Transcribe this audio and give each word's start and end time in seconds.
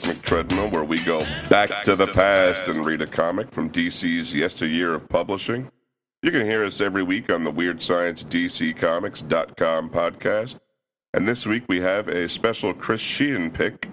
Cosmic 0.00 0.22
Treadmill, 0.22 0.70
where 0.70 0.84
we 0.84 0.98
go 1.04 1.20
back, 1.50 1.84
to 1.84 1.94
the 1.94 2.06
past 2.06 2.66
and 2.68 2.86
read 2.86 3.02
a 3.02 3.06
comic 3.06 3.50
from 3.50 3.68
DC's 3.70 4.32
yesteryear 4.32 4.94
of 4.94 5.08
publishing. 5.10 5.70
You 6.22 6.30
can 6.30 6.46
hear 6.46 6.64
us 6.64 6.80
every 6.80 7.02
week 7.02 7.30
on 7.30 7.44
the 7.44 7.50
Weird 7.50 7.82
Science 7.82 8.22
DCComics.com 8.22 9.90
podcast. 9.90 10.58
And 11.12 11.28
this 11.28 11.44
week 11.44 11.64
we 11.68 11.80
have 11.80 12.08
a 12.08 12.28
special 12.30 12.72
Chris 12.72 13.02
Sheehan 13.02 13.50
pick 13.50 13.88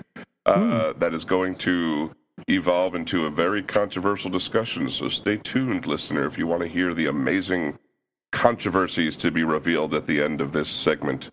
uh, 0.46 0.56
mm. 0.56 1.00
that 1.00 1.14
is 1.14 1.26
going 1.26 1.58
to 1.58 2.16
evolve 2.48 2.96
into 2.96 3.26
a 3.26 3.30
very 3.30 3.62
controversial 3.62 4.30
discussion. 4.30 4.90
So 4.90 5.10
stay 5.10 5.36
tuned, 5.36 5.86
listener, 5.86 6.26
if 6.26 6.38
you 6.38 6.48
want 6.48 6.62
to 6.62 6.70
hear 6.70 6.94
the 6.94 7.08
amazing 7.08 7.80
controversies 8.32 9.18
to 9.18 9.32
be 9.32 9.44
revealed 9.44 9.94
at 9.94 10.08
the 10.08 10.22
end 10.22 10.40
of 10.40 10.54
this 10.54 10.70
segment. 10.70 11.32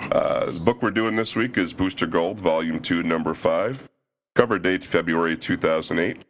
Uh, 0.00 0.46
the 0.46 0.60
book 0.60 0.82
we're 0.82 0.90
doing 0.90 1.14
this 1.14 1.36
week 1.36 1.56
is 1.56 1.72
Booster 1.72 2.06
Gold, 2.06 2.40
Volume 2.40 2.80
2, 2.80 3.04
Number 3.04 3.34
5. 3.34 3.88
Cover 4.38 4.60
date 4.60 4.84
February 4.84 5.36
2008. 5.36 6.22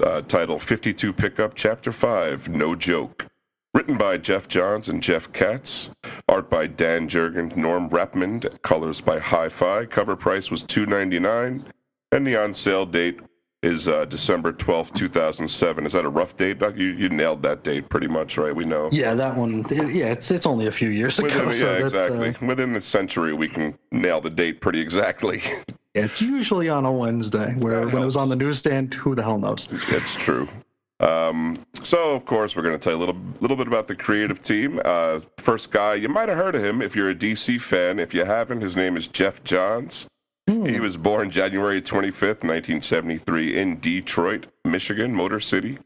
Uh, 0.00 0.20
title 0.22 0.60
52 0.60 1.12
Pickup, 1.12 1.56
Chapter 1.56 1.90
5, 1.90 2.48
No 2.48 2.76
Joke. 2.76 3.26
Written 3.74 3.98
by 3.98 4.16
Geoff 4.16 4.46
Johns 4.46 4.88
and 4.88 5.02
Jeff 5.02 5.32
Katz. 5.32 5.90
Art 6.28 6.48
by 6.48 6.68
Dan 6.68 7.08
Jurgens, 7.08 7.56
Norm 7.56 7.90
Rapmund. 7.90 8.62
Colors 8.62 9.00
by 9.00 9.18
Hi-Fi. 9.18 9.86
Cover 9.86 10.14
price 10.14 10.52
was 10.52 10.62
$2.99. 10.62 11.64
And 12.12 12.24
the 12.24 12.36
on 12.36 12.54
sale 12.54 12.86
date 12.86 13.18
is 13.62 13.86
uh, 13.86 14.04
December 14.06 14.52
12th, 14.52 14.94
2007. 14.94 15.86
Is 15.86 15.92
that 15.92 16.04
a 16.04 16.08
rough 16.08 16.36
date? 16.36 16.60
You, 16.60 16.88
you 16.88 17.08
nailed 17.08 17.42
that 17.42 17.62
date 17.62 17.88
pretty 17.88 18.08
much, 18.08 18.36
right? 18.36 18.54
We 18.54 18.64
know. 18.64 18.88
Yeah, 18.90 19.14
that 19.14 19.36
one. 19.36 19.64
Yeah, 19.70 20.06
it's 20.06 20.30
it's 20.30 20.46
only 20.46 20.66
a 20.66 20.72
few 20.72 20.88
years 20.88 21.18
ago. 21.18 21.26
Within, 21.26 21.52
so 21.52 21.78
yeah, 21.78 21.84
exactly. 21.84 22.28
Uh... 22.30 22.46
Within 22.46 22.72
the 22.72 22.80
century, 22.80 23.32
we 23.32 23.48
can 23.48 23.78
nail 23.92 24.20
the 24.20 24.30
date 24.30 24.60
pretty 24.60 24.80
exactly. 24.80 25.42
it's 25.94 26.20
usually 26.20 26.68
on 26.68 26.84
a 26.84 26.92
Wednesday, 26.92 27.54
where 27.58 27.86
when 27.88 28.02
it 28.02 28.06
was 28.06 28.16
on 28.16 28.28
the 28.28 28.36
newsstand, 28.36 28.94
who 28.94 29.14
the 29.14 29.22
hell 29.22 29.38
knows? 29.38 29.68
It's 29.88 30.14
true. 30.16 30.48
Um, 30.98 31.66
so, 31.82 32.12
of 32.12 32.24
course, 32.26 32.54
we're 32.54 32.62
going 32.62 32.78
to 32.78 32.82
tell 32.82 32.92
you 32.92 32.98
a 32.98 33.02
little, 33.04 33.20
little 33.40 33.56
bit 33.56 33.66
about 33.66 33.88
the 33.88 33.96
creative 33.96 34.40
team. 34.40 34.80
Uh, 34.84 35.18
first 35.38 35.72
guy, 35.72 35.94
you 35.94 36.08
might 36.08 36.28
have 36.28 36.38
heard 36.38 36.54
of 36.54 36.64
him 36.64 36.80
if 36.80 36.94
you're 36.94 37.10
a 37.10 37.14
DC 37.14 37.60
fan. 37.60 37.98
If 37.98 38.14
you 38.14 38.24
haven't, 38.24 38.60
his 38.60 38.76
name 38.76 38.96
is 38.96 39.08
Geoff 39.08 39.42
Johns. 39.42 40.06
Hmm. 40.48 40.66
He 40.66 40.80
was 40.80 40.96
born 40.96 41.30
January 41.30 41.80
25th, 41.80 42.42
1973, 42.42 43.56
in 43.56 43.80
Detroit, 43.80 44.46
Michigan, 44.64 45.14
Motor 45.14 45.40
City. 45.40 45.78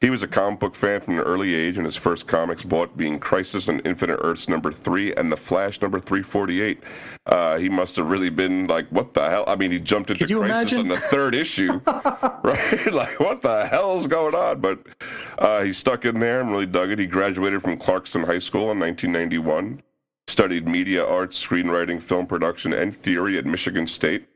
He 0.00 0.08
was 0.08 0.22
a 0.22 0.26
comic 0.26 0.60
book 0.60 0.74
fan 0.74 1.02
from 1.02 1.18
an 1.18 1.20
early 1.20 1.54
age, 1.54 1.76
and 1.76 1.84
his 1.84 1.94
first 1.94 2.26
comics 2.26 2.62
bought 2.62 2.96
being 2.96 3.18
Crisis 3.18 3.68
and 3.68 3.86
Infinite 3.86 4.18
Earths 4.22 4.48
number 4.48 4.72
three 4.72 5.14
and 5.14 5.30
The 5.30 5.36
Flash 5.36 5.82
number 5.82 6.00
348. 6.00 6.82
Uh, 7.26 7.58
he 7.58 7.68
must 7.68 7.96
have 7.96 8.06
really 8.06 8.30
been 8.30 8.66
like, 8.66 8.88
what 8.88 9.12
the 9.12 9.28
hell? 9.28 9.44
I 9.46 9.56
mean, 9.56 9.70
he 9.70 9.78
jumped 9.78 10.10
into 10.10 10.24
Crisis 10.26 10.72
imagine? 10.72 10.78
on 10.80 10.88
the 10.88 10.98
third 10.98 11.34
issue, 11.34 11.80
right? 12.42 12.92
like, 12.92 13.20
what 13.20 13.42
the 13.42 13.66
hell's 13.66 14.06
going 14.06 14.34
on? 14.34 14.60
But 14.60 14.78
uh, 15.38 15.62
he 15.62 15.74
stuck 15.74 16.06
in 16.06 16.18
there 16.18 16.40
and 16.40 16.50
really 16.50 16.66
dug 16.66 16.90
it. 16.90 16.98
He 16.98 17.06
graduated 17.06 17.62
from 17.62 17.78
Clarkston 17.78 18.24
High 18.24 18.38
School 18.38 18.70
in 18.70 18.78
1991 18.78 19.82
studied 20.28 20.68
media 20.68 21.04
arts, 21.04 21.44
screenwriting, 21.44 22.02
film 22.02 22.26
production, 22.26 22.72
and 22.72 22.94
theory 22.94 23.38
at 23.38 23.46
Michigan 23.46 23.86
State. 23.86 24.28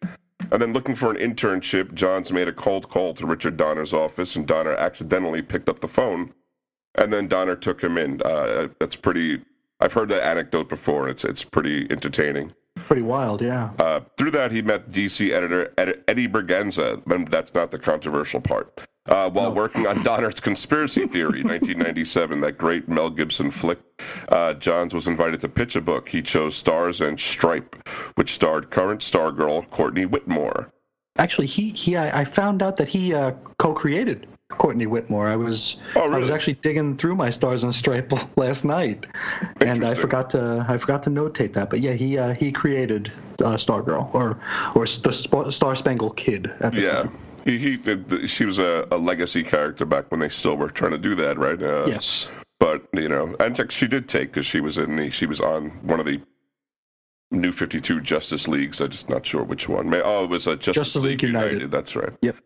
And 0.51 0.61
then 0.61 0.73
looking 0.73 0.95
for 0.95 1.11
an 1.11 1.17
internship, 1.17 1.95
Johns 1.95 2.33
made 2.33 2.49
a 2.49 2.53
cold 2.53 2.89
call 2.89 3.15
to 3.15 3.27
Richard 3.27 3.57
Donner's 3.57 3.93
office, 3.93 4.34
and 4.34 4.47
Donner 4.47 4.75
accidentally 4.75 5.43
picked 5.43 5.69
up 5.69 5.81
the 5.81 5.89
phone. 5.89 6.33
And 6.97 7.12
then 7.12 7.29
Donner 7.29 7.57
took 7.57 7.83
him 7.83 7.97
in. 7.97 8.21
Uh, 8.22 8.69
that's 8.78 8.97
pretty. 8.97 9.43
I've 9.81 9.93
heard 9.93 10.09
that 10.11 10.25
anecdote 10.25 10.69
before. 10.69 11.09
It's 11.09 11.25
it's 11.25 11.43
pretty 11.43 11.87
entertaining. 11.91 12.53
Pretty 12.77 13.03
wild, 13.03 13.41
yeah. 13.41 13.71
Uh, 13.78 14.00
through 14.16 14.31
that, 14.33 14.53
he 14.53 14.61
met 14.62 14.91
DC 14.91 15.31
editor 15.31 15.72
Eddie 15.78 16.28
Berganza. 16.28 17.05
And 17.11 17.28
that's 17.28 17.55
not 17.55 17.71
the 17.71 17.78
controversial 17.78 18.41
part 18.41 18.87
uh, 19.07 19.29
while 19.31 19.51
no. 19.51 19.55
working 19.55 19.87
on 19.87 20.03
Donner's 20.03 20.41
Conspiracy 20.41 21.07
Theory, 21.07 21.43
1997, 21.45 22.41
that 22.41 22.59
great 22.59 22.89
Mel 22.89 23.11
Gibson 23.11 23.51
flick. 23.51 23.79
Uh, 24.29 24.55
Johns 24.55 24.95
was 24.95 25.09
invited 25.09 25.41
to 25.41 25.49
pitch 25.49 25.77
a 25.77 25.81
book. 25.81 26.09
He 26.09 26.23
chose 26.23 26.57
Stars 26.57 27.01
and 27.01 27.19
Stripe, 27.19 27.89
which 28.15 28.35
starred 28.35 28.71
current 28.71 29.01
Stargirl 29.01 29.69
Courtney 29.71 30.07
Whitmore. 30.07 30.73
Actually, 31.19 31.47
he 31.47 31.71
he 31.71 31.97
I 31.97 32.25
found 32.25 32.63
out 32.63 32.79
that 32.79 32.89
he 32.89 33.13
uh, 33.13 33.33
co-created 33.59 34.27
Courtney 34.49 34.87
Whitmore. 34.87 35.29
I 35.29 35.37
was 35.37 35.77
oh, 35.95 36.05
really? 36.05 36.17
I 36.17 36.19
was 36.19 36.31
actually 36.31 36.55
digging 36.55 36.97
through 36.97 37.17
my 37.17 37.29
Stars 37.29 37.65
and 37.65 37.75
Stripe 37.75 38.13
last 38.37 38.65
night, 38.65 39.05
and 39.61 39.84
I 39.84 39.95
forgot 39.95 40.31
to 40.31 40.65
I 40.69 40.79
forgot 40.79 41.03
to 41.05 41.11
notate 41.11 41.53
that. 41.55 41.69
But 41.69 41.81
yeah, 41.81 41.93
he 41.93 42.17
uh, 42.17 42.34
he 42.34 42.51
created 42.51 43.13
uh, 43.41 43.57
Stargirl 43.57 44.15
or 44.15 44.39
or 44.75 44.87
the 44.87 45.51
Star 45.51 45.77
Spangled 45.77 46.17
Kid. 46.17 46.53
At 46.61 46.75
the 46.75 46.81
yeah. 46.81 47.03
Time. 47.03 47.19
He, 47.44 47.58
he 47.58 48.26
she 48.26 48.44
was 48.44 48.58
a, 48.58 48.86
a, 48.91 48.97
legacy 48.97 49.42
character 49.42 49.84
back 49.84 50.10
when 50.10 50.20
they 50.20 50.28
still 50.28 50.56
were 50.56 50.70
trying 50.70 50.92
to 50.92 50.98
do 50.98 51.14
that, 51.16 51.38
right? 51.38 51.60
Uh, 51.60 51.86
yes. 51.86 52.28
But 52.58 52.86
you 52.92 53.08
know, 53.08 53.34
and 53.41 53.72
she 53.72 53.88
did 53.88 54.08
take 54.08 54.30
because 54.30 54.47
she 54.47 54.60
was 54.60 54.78
in 54.78 54.97
the 54.97 55.10
she 55.10 55.26
was 55.26 55.41
on 55.41 55.70
one 55.86 55.98
of 55.98 56.06
the 56.06 56.20
New 57.30 57.53
Fifty 57.53 57.80
Two 57.80 58.00
Justice 58.00 58.47
Leagues. 58.47 58.80
I'm 58.80 58.91
just 58.91 59.08
not 59.08 59.26
sure 59.26 59.42
which 59.42 59.69
one. 59.69 59.92
Oh, 59.94 60.25
it 60.25 60.30
was 60.30 60.47
a 60.47 60.56
Justice, 60.56 60.75
Justice 60.75 61.03
League, 61.03 61.22
League 61.22 61.30
United. 61.30 61.53
United. 61.53 61.70
That's 61.70 61.97
right. 61.97 62.12
Yep. 62.22 62.36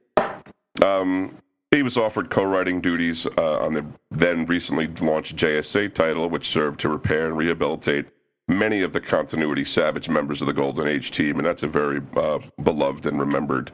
Um, 0.82 1.36
he 1.70 1.82
was 1.82 1.96
offered 1.98 2.30
co-writing 2.30 2.80
duties 2.80 3.26
uh, 3.36 3.58
on 3.58 3.74
the 3.74 3.84
then 4.10 4.46
recently 4.46 4.86
launched 4.86 5.36
JSA 5.36 5.94
title, 5.94 6.28
which 6.30 6.48
served 6.48 6.80
to 6.80 6.88
repair 6.88 7.26
and 7.26 7.36
rehabilitate 7.36 8.06
many 8.48 8.82
of 8.82 8.92
the 8.92 9.00
continuity 9.00 9.64
Savage 9.64 10.08
members 10.08 10.40
of 10.40 10.46
the 10.46 10.52
Golden 10.52 10.86
Age 10.86 11.10
team, 11.10 11.38
and 11.38 11.46
that's 11.46 11.62
a 11.62 11.68
very 11.68 12.00
uh, 12.16 12.38
beloved 12.62 13.06
and 13.06 13.18
remembered 13.18 13.72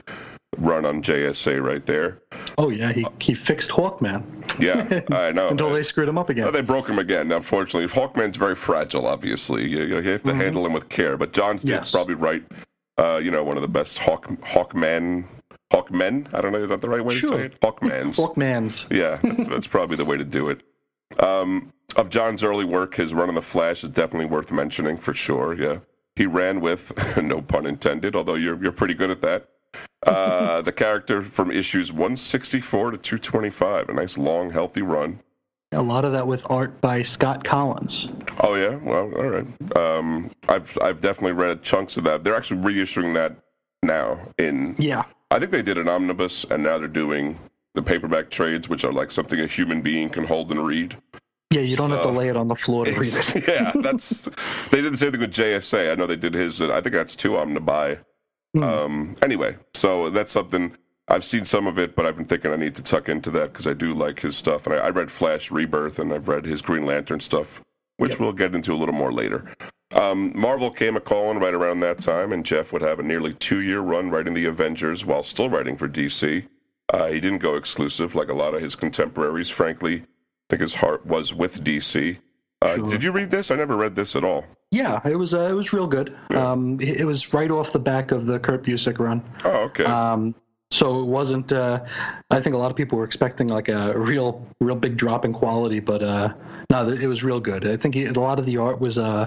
run 0.58 0.84
on 0.84 1.02
JSA 1.02 1.62
right 1.62 1.84
there. 1.86 2.22
Oh 2.58 2.70
yeah, 2.70 2.92
he 2.92 3.06
he 3.20 3.34
fixed 3.34 3.70
Hawkman. 3.70 4.22
Yeah, 4.60 5.00
I 5.16 5.32
know. 5.32 5.48
Until 5.48 5.72
they 5.72 5.82
screwed 5.82 6.08
him 6.08 6.18
up 6.18 6.30
again. 6.30 6.52
they 6.52 6.60
broke 6.60 6.88
him 6.88 6.98
again. 6.98 7.32
Unfortunately, 7.32 7.88
Hawkman's 7.88 8.36
very 8.36 8.54
fragile. 8.54 9.06
Obviously, 9.06 9.68
you, 9.68 9.82
you 9.82 9.94
have 9.94 10.22
to 10.22 10.30
mm-hmm. 10.30 10.40
handle 10.40 10.66
him 10.66 10.72
with 10.72 10.88
care. 10.88 11.16
But 11.16 11.32
Johns 11.32 11.62
did 11.62 11.70
yes. 11.70 11.90
probably 11.90 12.14
right. 12.14 12.44
Uh, 12.98 13.16
you 13.16 13.30
know, 13.30 13.42
one 13.42 13.56
of 13.56 13.62
the 13.62 13.68
best 13.68 13.98
Hawk 13.98 14.26
Hawkman. 14.42 15.24
Hawkmen? 15.72 16.32
I 16.34 16.42
don't 16.42 16.52
know. 16.52 16.62
Is 16.62 16.68
that 16.68 16.82
the 16.82 16.88
right 16.88 17.02
way 17.02 17.14
sure. 17.14 17.30
to 17.30 17.36
say 17.36 17.44
it? 17.46 17.60
Hawkmans. 17.60 18.16
Hawkmans. 18.16 18.86
Yeah, 18.96 19.18
that's, 19.22 19.48
that's 19.48 19.66
probably 19.66 19.96
the 19.96 20.04
way 20.04 20.18
to 20.18 20.24
do 20.24 20.50
it. 20.50 20.60
Um, 21.18 21.72
of 21.96 22.10
Johns' 22.10 22.42
early 22.42 22.66
work, 22.66 22.94
his 22.94 23.14
run 23.14 23.28
on 23.28 23.34
the 23.34 23.42
Flash 23.42 23.82
is 23.82 23.90
definitely 23.90 24.26
worth 24.26 24.52
mentioning 24.52 24.98
for 24.98 25.14
sure. 25.14 25.54
Yeah, 25.54 25.78
he 26.14 26.26
ran 26.26 26.60
with, 26.60 26.92
no 27.22 27.40
pun 27.40 27.64
intended, 27.64 28.14
although 28.14 28.34
you're 28.34 28.62
you're 28.62 28.72
pretty 28.72 28.94
good 28.94 29.10
at 29.10 29.22
that. 29.22 29.48
Uh, 30.06 30.60
the 30.62 30.72
character 30.72 31.22
from 31.22 31.50
issues 31.50 31.92
164 31.92 32.92
to 32.92 32.98
225. 32.98 33.88
A 33.88 33.92
nice, 33.92 34.18
long, 34.18 34.50
healthy 34.50 34.82
run. 34.82 35.20
A 35.72 35.82
lot 35.82 36.04
of 36.04 36.12
that 36.12 36.26
with 36.26 36.42
art 36.50 36.80
by 36.80 37.02
Scott 37.02 37.44
Kolins. 37.44 38.10
Oh 38.40 38.54
yeah, 38.54 38.74
well, 38.76 39.12
all 39.14 39.28
right. 39.28 39.76
Um, 39.76 40.30
I've 40.48 40.76
I've 40.82 41.00
definitely 41.00 41.32
read 41.32 41.62
chunks 41.62 41.96
of 41.96 42.04
that. 42.04 42.24
They're 42.24 42.36
actually 42.36 42.60
reissuing 42.60 43.14
that 43.14 43.36
now. 43.82 44.18
In 44.38 44.74
yeah, 44.78 45.04
I 45.30 45.38
think 45.38 45.50
they 45.50 45.62
did 45.62 45.78
an 45.78 45.88
omnibus, 45.88 46.44
and 46.50 46.62
now 46.62 46.78
they're 46.78 46.88
doing 46.88 47.38
the 47.74 47.82
paperback 47.82 48.28
trades, 48.28 48.68
which 48.68 48.84
are 48.84 48.92
like 48.92 49.10
something 49.10 49.40
a 49.40 49.46
human 49.46 49.80
being 49.80 50.10
can 50.10 50.24
hold 50.24 50.50
and 50.50 50.66
read. 50.66 50.96
Yeah, 51.52 51.60
you 51.60 51.76
don't 51.76 51.90
so, 51.90 51.96
have 51.96 52.04
to 52.04 52.10
lay 52.10 52.28
it 52.28 52.36
on 52.36 52.48
the 52.48 52.54
floor 52.54 52.84
to 52.84 52.92
read 52.92 53.14
it. 53.14 53.44
yeah, 53.48 53.72
that's 53.82 54.28
they 54.70 54.82
did 54.82 54.92
the 54.92 54.98
same 54.98 55.12
thing 55.12 55.20
with 55.20 55.32
JSA. 55.32 55.92
I 55.92 55.94
know 55.94 56.06
they 56.06 56.16
did 56.16 56.34
his. 56.34 56.60
I 56.60 56.82
think 56.82 56.92
that's 56.92 57.16
two 57.16 57.30
omnibuy 57.30 57.98
Mm. 58.56 58.62
Um, 58.62 59.16
anyway, 59.22 59.56
so 59.74 60.10
that's 60.10 60.32
something 60.32 60.76
I've 61.08 61.24
seen 61.24 61.44
some 61.44 61.66
of 61.66 61.78
it, 61.78 61.96
but 61.96 62.06
I've 62.06 62.16
been 62.16 62.26
thinking 62.26 62.52
I 62.52 62.56
need 62.56 62.74
to 62.76 62.82
tuck 62.82 63.08
into 63.08 63.30
that 63.32 63.52
because 63.52 63.66
I 63.66 63.72
do 63.72 63.94
like 63.94 64.20
his 64.20 64.36
stuff. 64.36 64.66
And 64.66 64.74
I, 64.74 64.78
I, 64.78 64.90
read 64.90 65.10
Flash 65.10 65.50
Rebirth 65.50 65.98
and 65.98 66.12
I've 66.12 66.28
read 66.28 66.44
his 66.44 66.62
Green 66.62 66.86
Lantern 66.86 67.20
stuff, 67.20 67.62
which 67.96 68.12
yep. 68.12 68.20
we'll 68.20 68.32
get 68.32 68.54
into 68.54 68.72
a 68.72 68.76
little 68.76 68.94
more 68.94 69.12
later. 69.12 69.54
Um, 69.94 70.32
Marvel 70.34 70.70
came 70.70 70.96
a 70.96 71.00
calling 71.00 71.38
right 71.38 71.54
around 71.54 71.80
that 71.80 72.00
time, 72.00 72.32
and 72.32 72.44
Geoff 72.44 72.72
would 72.72 72.82
have 72.82 72.98
a 72.98 73.02
nearly 73.02 73.34
two 73.34 73.60
year 73.60 73.80
run 73.80 74.10
writing 74.10 74.34
the 74.34 74.46
Avengers 74.46 75.04
while 75.04 75.22
still 75.22 75.50
writing 75.50 75.76
for 75.76 75.88
DC. 75.88 76.46
Uh, 76.88 77.06
he 77.06 77.20
didn't 77.20 77.38
go 77.38 77.56
exclusive 77.56 78.14
like 78.14 78.28
a 78.28 78.34
lot 78.34 78.54
of 78.54 78.62
his 78.62 78.74
contemporaries, 78.74 79.50
frankly. 79.50 80.02
I 80.02 80.06
think 80.50 80.62
his 80.62 80.74
heart 80.74 81.06
was 81.06 81.34
with 81.34 81.64
DC. 81.64 82.18
Uh, 82.62 82.76
sure. 82.76 82.90
Did 82.90 83.02
you 83.02 83.12
read 83.12 83.30
this? 83.30 83.50
I 83.50 83.56
never 83.56 83.76
read 83.76 83.96
this 83.96 84.14
at 84.14 84.24
all. 84.24 84.44
Yeah, 84.70 85.00
it 85.04 85.16
was 85.16 85.34
uh, 85.34 85.42
it 85.42 85.52
was 85.52 85.72
real 85.72 85.86
good. 85.86 86.16
Yeah. 86.30 86.50
Um, 86.50 86.80
it, 86.80 87.04
was 87.04 87.34
right 87.34 87.50
off 87.50 87.72
the 87.72 87.78
back 87.78 88.12
of 88.12 88.26
the 88.26 88.38
Kurt 88.38 88.64
Busiek 88.64 88.98
run. 88.98 89.22
Oh, 89.44 89.50
okay. 89.64 89.84
Um, 89.84 90.34
so 90.70 91.00
it 91.00 91.06
wasn't. 91.06 91.52
Uh, 91.52 91.84
I 92.30 92.40
think 92.40 92.54
a 92.54 92.58
lot 92.58 92.70
of 92.70 92.76
people 92.76 92.96
were 92.96 93.04
expecting 93.04 93.48
like 93.48 93.68
a 93.68 93.98
real, 93.98 94.46
real 94.60 94.76
big 94.76 94.96
drop 94.96 95.24
in 95.24 95.32
quality, 95.32 95.80
but 95.80 96.02
uh, 96.02 96.32
no, 96.70 96.88
it 96.88 97.06
was 97.06 97.22
real 97.22 97.40
good. 97.40 97.68
I 97.68 97.76
think 97.76 97.96
a 97.96 98.12
lot 98.12 98.38
of 98.38 98.46
the 98.46 98.56
art 98.56 98.80
was 98.80 98.96
uh, 98.96 99.26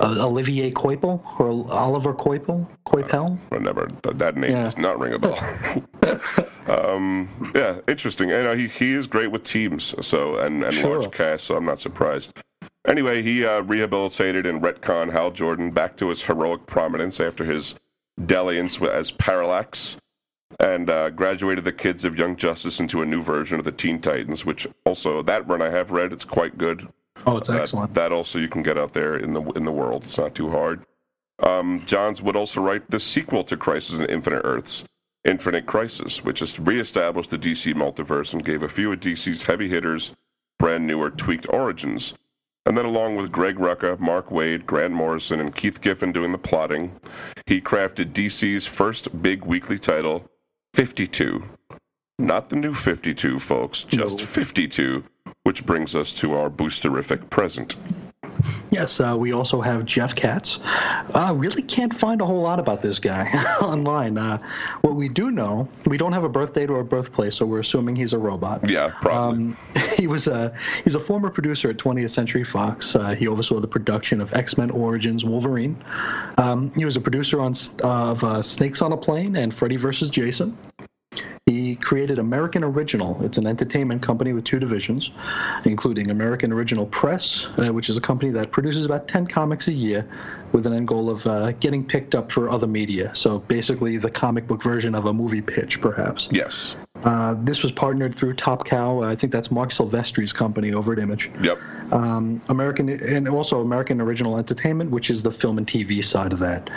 uh 0.00 0.16
Olivier 0.20 0.70
Coipel 0.72 1.22
or 1.40 1.72
Oliver 1.72 2.12
Coipel, 2.12 2.68
Coipel. 2.86 3.38
Uh, 3.50 3.58
never 3.58 3.88
that 4.02 4.36
name 4.36 4.50
yeah. 4.50 4.64
does 4.64 4.76
not 4.76 4.98
ring 4.98 5.14
a 5.14 5.18
bell. 5.18 5.38
um, 6.66 7.52
yeah, 7.54 7.80
interesting. 7.88 8.30
And 8.30 8.48
uh, 8.48 8.54
he 8.54 8.68
he 8.68 8.92
is 8.92 9.06
great 9.06 9.30
with 9.30 9.44
teams, 9.44 9.94
so 10.02 10.36
and 10.36 10.62
and 10.62 10.74
sure. 10.74 10.98
large 10.98 11.12
cast, 11.12 11.44
so 11.44 11.56
I'm 11.56 11.64
not 11.64 11.80
surprised. 11.80 12.32
Anyway, 12.86 13.22
he 13.22 13.44
uh, 13.44 13.60
rehabilitated 13.62 14.44
and 14.44 14.60
retconned 14.60 15.12
Hal 15.12 15.30
Jordan 15.30 15.70
back 15.70 15.96
to 15.98 16.08
his 16.08 16.22
heroic 16.22 16.66
prominence 16.66 17.20
after 17.20 17.44
his 17.44 17.76
Dalliance 18.26 18.80
as 18.82 19.10
Parallax, 19.10 19.96
and 20.60 20.90
uh, 20.90 21.10
graduated 21.10 21.64
the 21.64 21.72
kids 21.72 22.04
of 22.04 22.18
Young 22.18 22.36
Justice 22.36 22.80
into 22.80 23.02
a 23.02 23.06
new 23.06 23.22
version 23.22 23.58
of 23.58 23.64
the 23.64 23.72
Teen 23.72 24.00
Titans, 24.00 24.44
which 24.44 24.66
also 24.84 25.22
that 25.22 25.46
run 25.48 25.62
I 25.62 25.70
have 25.70 25.90
read. 25.90 26.12
It's 26.12 26.24
quite 26.24 26.58
good. 26.58 26.88
Oh, 27.26 27.38
it's 27.38 27.48
excellent. 27.48 27.94
That 27.94 28.12
also 28.12 28.38
you 28.38 28.48
can 28.48 28.62
get 28.62 28.76
out 28.76 28.92
there 28.92 29.16
in 29.16 29.32
the 29.32 29.42
in 29.52 29.64
the 29.64 29.72
world. 29.72 30.04
It's 30.04 30.18
not 30.18 30.34
too 30.34 30.50
hard. 30.50 30.84
Um, 31.38 31.82
Johns 31.86 32.20
would 32.20 32.36
also 32.36 32.60
write 32.60 32.90
the 32.90 33.00
sequel 33.00 33.44
to 33.44 33.56
Crisis 33.56 33.98
in 33.98 34.06
Infinite 34.06 34.42
Earths, 34.44 34.84
Infinite 35.24 35.66
Crisis, 35.66 36.22
which 36.22 36.40
has 36.40 36.58
reestablished 36.58 37.30
the 37.30 37.38
DC 37.38 37.74
multiverse 37.74 38.32
and 38.32 38.44
gave 38.44 38.62
a 38.62 38.68
few 38.68 38.92
of 38.92 39.00
DC's 39.00 39.44
heavy 39.44 39.68
hitters 39.68 40.12
brand 40.58 40.86
new 40.86 41.00
or 41.00 41.10
tweaked 41.10 41.46
origins. 41.48 42.14
And 42.64 42.78
then, 42.78 42.84
along 42.84 43.16
with 43.16 43.32
Greg 43.32 43.56
Rucka, 43.56 43.98
Mark 43.98 44.28
Waid, 44.30 44.66
Grant 44.66 44.94
Morrison, 44.94 45.40
and 45.40 45.54
Keith 45.54 45.80
Giffen 45.80 46.12
doing 46.12 46.30
the 46.30 46.38
plotting, 46.38 47.00
he 47.46 47.60
crafted 47.60 48.12
DC's 48.12 48.66
first 48.66 49.20
big 49.20 49.44
weekly 49.44 49.78
title, 49.78 50.30
52. 50.74 51.42
Not 52.18 52.50
the 52.50 52.56
new 52.56 52.74
52, 52.74 53.40
folks, 53.40 53.82
just 53.82 54.18
no. 54.18 54.24
52, 54.24 55.02
which 55.42 55.66
brings 55.66 55.96
us 55.96 56.12
to 56.14 56.34
our 56.34 56.48
boosterific 56.48 57.30
present. 57.30 57.74
Yes, 58.72 59.00
uh, 59.00 59.14
we 59.18 59.34
also 59.34 59.60
have 59.60 59.84
Jeff 59.84 60.14
Katz. 60.14 60.58
Uh, 61.14 61.34
really 61.36 61.60
can't 61.60 61.94
find 61.94 62.22
a 62.22 62.24
whole 62.24 62.40
lot 62.40 62.58
about 62.58 62.80
this 62.80 62.98
guy 62.98 63.30
online. 63.60 64.16
Uh, 64.16 64.38
what 64.80 64.94
we 64.94 65.10
do 65.10 65.30
know, 65.30 65.68
we 65.84 65.98
don't 65.98 66.12
have 66.12 66.24
a 66.24 66.28
birth 66.30 66.54
date 66.54 66.70
or 66.70 66.80
a 66.80 66.84
birthplace, 66.84 67.36
so 67.36 67.44
we're 67.44 67.60
assuming 67.60 67.96
he's 67.96 68.14
a 68.14 68.18
robot. 68.18 68.66
Yeah, 68.68 68.88
probably. 69.02 69.38
Um, 69.38 69.56
he 69.98 70.06
was 70.06 70.26
a 70.26 70.56
he's 70.84 70.94
a 70.94 71.00
former 71.00 71.28
producer 71.28 71.68
at 71.68 71.76
20th 71.76 72.12
Century 72.12 72.44
Fox. 72.44 72.96
Uh, 72.96 73.10
he 73.10 73.28
oversaw 73.28 73.60
the 73.60 73.68
production 73.68 74.22
of 74.22 74.32
X 74.32 74.56
Men 74.56 74.70
Origins 74.70 75.22
Wolverine. 75.22 75.76
Um, 76.38 76.72
he 76.74 76.86
was 76.86 76.96
a 76.96 77.00
producer 77.00 77.42
on 77.42 77.54
of 77.82 78.24
uh, 78.24 78.42
Snakes 78.42 78.80
on 78.80 78.92
a 78.92 78.96
Plane 78.96 79.36
and 79.36 79.54
Freddy 79.54 79.76
vs. 79.76 80.08
Jason. 80.08 80.56
Created 81.92 82.18
American 82.18 82.64
Original. 82.64 83.22
It's 83.22 83.36
an 83.36 83.46
entertainment 83.46 84.00
company 84.00 84.32
with 84.32 84.44
two 84.44 84.58
divisions, 84.58 85.10
including 85.66 86.08
American 86.08 86.50
Original 86.50 86.86
Press, 86.86 87.48
uh, 87.58 87.70
which 87.70 87.90
is 87.90 87.98
a 87.98 88.00
company 88.00 88.30
that 88.30 88.50
produces 88.50 88.86
about 88.86 89.08
10 89.08 89.26
comics 89.26 89.68
a 89.68 89.74
year 89.74 90.08
with 90.52 90.66
an 90.66 90.72
end 90.72 90.88
goal 90.88 91.10
of 91.10 91.26
uh, 91.26 91.52
getting 91.52 91.84
picked 91.84 92.14
up 92.14 92.32
for 92.32 92.48
other 92.48 92.66
media. 92.66 93.14
So 93.14 93.40
basically, 93.40 93.98
the 93.98 94.10
comic 94.10 94.46
book 94.46 94.62
version 94.62 94.94
of 94.94 95.04
a 95.04 95.12
movie 95.12 95.42
pitch, 95.42 95.82
perhaps. 95.82 96.28
Yes. 96.30 96.76
Uh, 97.04 97.34
this 97.38 97.62
was 97.62 97.72
partnered 97.72 98.16
through 98.16 98.34
Top 98.34 98.64
Cow. 98.64 99.02
I 99.02 99.16
think 99.16 99.32
that's 99.32 99.50
Marc 99.50 99.70
Silvestri's 99.70 100.32
company 100.32 100.72
over 100.72 100.92
at 100.92 100.98
Image. 100.98 101.30
Yep. 101.42 101.58
Um, 101.92 102.40
American 102.48 102.88
and 102.88 103.28
also 103.28 103.60
American 103.60 104.00
Original 104.00 104.38
Entertainment, 104.38 104.90
which 104.90 105.10
is 105.10 105.22
the 105.22 105.30
film 105.30 105.58
and 105.58 105.66
TV 105.66 106.02
side 106.04 106.32
of 106.32 106.38
that. 106.38 106.70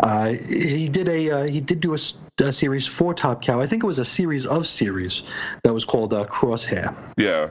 Uh, 0.00 0.32
he 0.48 0.88
did 0.88 1.08
a 1.08 1.30
uh, 1.30 1.44
he 1.44 1.60
did 1.60 1.80
do 1.80 1.94
a, 1.94 1.98
a, 2.42 2.52
series 2.52 2.86
for 2.86 3.14
Top 3.14 3.42
Cow. 3.42 3.60
I 3.60 3.66
think 3.66 3.82
it 3.82 3.86
was 3.86 3.98
a 3.98 4.04
series 4.04 4.46
of 4.46 4.66
series 4.66 5.22
that 5.64 5.72
was 5.72 5.84
called 5.84 6.12
uh, 6.12 6.24
Crosshair. 6.26 6.94
Yeah. 7.16 7.50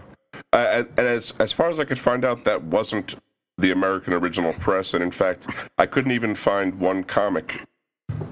and 0.53 0.87
as 0.97 1.33
as 1.39 1.51
far 1.51 1.69
as 1.69 1.79
I 1.79 1.85
could 1.85 1.99
find 1.99 2.23
out, 2.23 2.43
that 2.45 2.63
wasn't 2.63 3.15
the 3.57 3.71
American 3.71 4.13
Original 4.13 4.53
Press, 4.53 4.93
and 4.93 5.03
in 5.03 5.11
fact, 5.11 5.47
I 5.77 5.85
couldn't 5.85 6.11
even 6.11 6.35
find 6.35 6.79
one 6.79 7.03
comic 7.03 7.61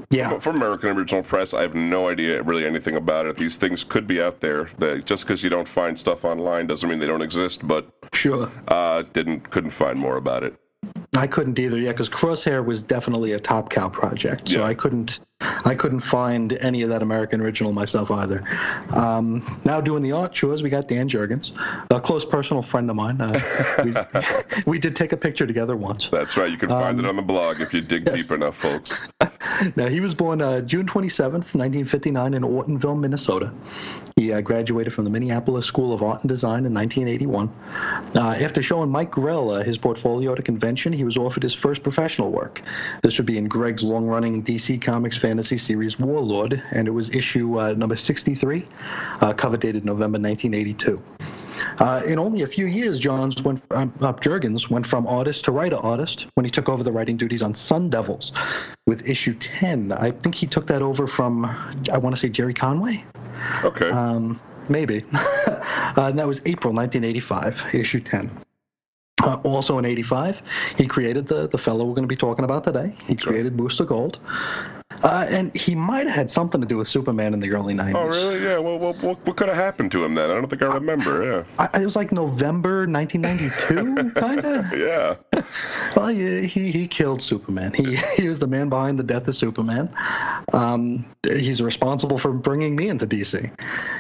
yeah. 0.09 0.29
But 0.29 0.43
from 0.43 0.55
American 0.55 0.95
Original 0.97 1.23
Press, 1.23 1.53
I 1.53 1.61
have 1.61 1.75
no 1.75 2.07
idea 2.07 2.41
really 2.41 2.65
anything 2.65 2.95
about 2.95 3.25
it. 3.25 3.37
These 3.37 3.57
things 3.57 3.83
could 3.83 4.07
be 4.07 4.21
out 4.21 4.39
there. 4.39 4.69
That 4.77 5.05
just 5.05 5.23
because 5.23 5.43
you 5.43 5.49
don't 5.49 5.67
find 5.67 5.99
stuff 5.99 6.23
online 6.23 6.67
doesn't 6.67 6.87
mean 6.87 6.99
they 6.99 7.07
don't 7.07 7.21
exist. 7.21 7.67
But 7.67 7.89
sure, 8.13 8.51
uh, 8.67 9.03
didn't 9.13 9.49
couldn't 9.49 9.71
find 9.71 9.99
more 9.99 10.17
about 10.17 10.43
it. 10.43 10.55
I 11.17 11.27
couldn't 11.27 11.59
either. 11.59 11.77
Yeah, 11.77 11.91
because 11.91 12.09
Crosshair 12.09 12.65
was 12.65 12.81
definitely 12.83 13.33
a 13.33 13.39
Top 13.39 13.69
Cow 13.69 13.89
project, 13.89 14.49
so 14.49 14.59
yeah. 14.59 14.65
I 14.65 14.73
couldn't 14.73 15.19
I 15.39 15.75
couldn't 15.75 15.99
find 15.99 16.53
any 16.53 16.81
of 16.81 16.89
that 16.89 17.01
American 17.01 17.41
original 17.41 17.71
myself 17.71 18.09
either. 18.09 18.43
Um, 18.93 19.61
now 19.65 19.79
doing 19.79 20.01
the 20.01 20.11
art 20.11 20.33
chores, 20.33 20.63
we 20.63 20.69
got 20.69 20.87
Dan 20.87 21.07
Jurgens, 21.07 21.51
a 21.91 21.99
close 21.99 22.25
personal 22.25 22.63
friend 22.63 22.89
of 22.89 22.95
mine. 22.95 23.21
Uh, 23.21 23.83
we, 23.83 24.63
we, 24.65 24.79
did 24.79 24.95
take 24.95 25.11
a 25.11 25.17
picture 25.17 25.45
together 25.45 25.75
once. 25.75 26.09
That's 26.11 26.37
right. 26.37 26.49
You 26.49 26.57
can 26.57 26.69
find 26.69 26.99
um, 26.99 27.05
it 27.05 27.07
on 27.07 27.15
the 27.17 27.21
blog 27.21 27.61
if 27.61 27.73
you 27.73 27.81
dig 27.81 28.03
yes. 28.07 28.15
deep 28.15 28.31
enough, 28.31 28.57
folks. 28.57 28.93
now 29.75 29.87
he 29.87 29.99
was 29.99 30.13
born 30.13 30.41
uh, 30.41 30.61
June 30.61 30.87
27th, 30.87 31.53
1959, 31.53 32.33
in 32.33 32.41
Ortonville, 32.41 32.99
Minnesota. 32.99 33.53
He 34.15 34.33
uh, 34.33 34.41
graduated 34.41 34.93
from 34.93 35.03
the 35.03 35.11
Minneapolis 35.11 35.65
School 35.65 35.93
of 35.93 36.01
Art 36.01 36.21
and 36.21 36.29
Design 36.29 36.65
in 36.65 36.73
1981. 36.73 37.53
Uh, 38.15 38.29
after 38.43 38.63
showing 38.63 38.89
Mike 38.89 39.11
Grell 39.11 39.51
uh, 39.51 39.63
his 39.63 39.77
portfolio 39.77 40.31
at 40.31 40.39
a 40.39 40.43
convention, 40.43 40.91
he 40.91 41.03
was 41.03 41.17
offered 41.17 41.43
his 41.43 41.53
first 41.53 41.83
professional 41.83 42.31
work. 42.31 42.61
This 43.03 43.17
would 43.17 43.27
be 43.27 43.37
in 43.37 43.47
Grell's 43.47 43.83
long-running 43.83 44.43
DC 44.43 44.81
Comics 44.81 45.17
fantasy 45.27 45.57
series 45.57 45.99
Warlord, 45.99 46.63
and 46.71 46.87
it 46.87 46.91
was 46.91 47.09
issue 47.09 47.59
uh, 47.59 47.73
number 47.73 47.97
63, 47.97 48.65
uh, 49.19 49.33
cover 49.33 49.57
dated 49.57 49.83
November 49.83 50.17
1982. 50.17 51.03
Uh, 51.79 52.01
in 52.05 52.17
only 52.17 52.43
a 52.43 52.47
few 52.47 52.65
years, 52.65 52.97
Johns 52.97 53.43
went, 53.43 53.61
um, 53.71 53.93
uh, 53.99 54.13
Jurgens 54.13 54.69
went 54.69 54.87
from 54.87 55.05
artist 55.05 55.43
to 55.43 55.51
writer 55.51 55.75
artist 55.75 56.27
when 56.35 56.45
he 56.45 56.49
took 56.49 56.69
over 56.69 56.81
the 56.81 56.93
writing 56.93 57.17
duties 57.17 57.41
on 57.41 57.53
Sun 57.53 57.89
Devils 57.89 58.31
with 58.85 59.09
issue 59.09 59.33
10. 59.33 59.91
I 59.91 60.11
think 60.11 60.33
he 60.33 60.47
took 60.47 60.65
that 60.67 60.81
over 60.81 61.07
from, 61.07 61.43
I 61.91 61.97
want 61.97 62.15
to 62.15 62.19
say, 62.21 62.29
Gerry 62.29 62.53
Conway. 62.53 63.03
Okay. 63.65 63.89
Um, 63.89 64.39
maybe. 64.69 65.03
uh, 65.13 65.59
and 65.97 66.17
that 66.17 66.27
was 66.27 66.39
April 66.45 66.73
1985, 66.73 67.75
issue 67.75 67.99
10. 67.99 68.31
Uh, 69.23 69.35
also 69.43 69.77
in 69.77 69.83
85, 69.83 70.41
he 70.77 70.87
created 70.87 71.27
the, 71.27 71.49
the 71.49 71.57
fellow 71.57 71.83
we're 71.83 71.95
going 71.95 72.07
to 72.07 72.07
be 72.07 72.15
talking 72.15 72.45
about 72.45 72.63
today. 72.63 72.95
He 73.07 73.15
created 73.17 73.57
Booster 73.57 73.83
Gold. 73.83 74.21
Uh, 75.03 75.25
and 75.29 75.55
he 75.55 75.75
might 75.75 76.07
have 76.07 76.15
had 76.15 76.31
something 76.31 76.59
to 76.59 76.67
do 76.67 76.77
with 76.77 76.87
Superman 76.87 77.33
in 77.33 77.39
the 77.39 77.51
early 77.51 77.73
90s. 77.73 77.95
Oh, 77.95 78.07
really? 78.07 78.43
Yeah. 78.43 78.57
Well, 78.57 78.79
what, 78.79 78.97
what 79.01 79.37
could 79.37 79.47
have 79.47 79.57
happened 79.57 79.91
to 79.91 80.03
him 80.03 80.15
then? 80.15 80.29
I 80.29 80.35
don't 80.35 80.49
think 80.49 80.61
I 80.61 80.73
remember. 80.73 81.23
Yeah. 81.23 81.43
I, 81.59 81.81
it 81.81 81.85
was 81.85 81.95
like 81.95 82.11
November 82.11 82.87
1992, 82.87 84.11
kind 84.15 84.45
of. 84.45 84.77
yeah. 84.77 85.15
Well, 85.95 86.07
he, 86.07 86.45
he, 86.45 86.71
he 86.71 86.87
killed 86.87 87.21
Superman. 87.23 87.73
He, 87.73 87.95
he 88.17 88.29
was 88.29 88.37
the 88.39 88.45
man 88.45 88.69
behind 88.69 88.99
the 88.99 89.03
death 89.03 89.27
of 89.27 89.35
Superman. 89.35 89.89
Um, 90.53 91.05
he's 91.23 91.61
responsible 91.61 92.19
for 92.19 92.33
bringing 92.33 92.75
me 92.75 92.89
into 92.89 93.07
DC 93.07 93.49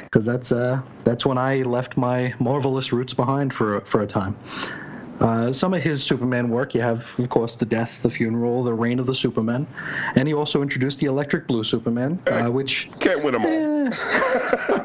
because 0.03 0.25
that's, 0.25 0.51
uh, 0.51 0.81
that's 1.05 1.25
when 1.25 1.37
I 1.39 1.63
left 1.63 1.97
my 1.97 2.33
marvelous 2.39 2.93
roots 2.93 3.13
behind 3.13 3.53
for, 3.53 3.81
for 3.81 4.01
a 4.01 4.07
time. 4.07 4.37
Uh, 5.19 5.51
some 5.51 5.73
of 5.73 5.81
his 5.81 6.03
Superman 6.03 6.49
work, 6.49 6.73
you 6.75 6.81
have, 6.81 7.09
of 7.17 7.29
course, 7.29 7.55
The 7.55 7.65
Death, 7.65 8.01
The 8.03 8.09
Funeral, 8.09 8.63
The 8.63 8.73
Reign 8.73 8.99
of 8.99 9.05
the 9.05 9.15
Superman, 9.15 9.67
and 10.15 10.27
he 10.27 10.33
also 10.33 10.61
introduced 10.61 10.99
the 10.99 11.07
Electric 11.07 11.47
Blue 11.47 11.63
Superman, 11.63 12.19
uh, 12.27 12.47
which. 12.49 12.89
Can't 12.99 13.23
win 13.23 13.33
them 13.33 13.45
all. 13.45 13.87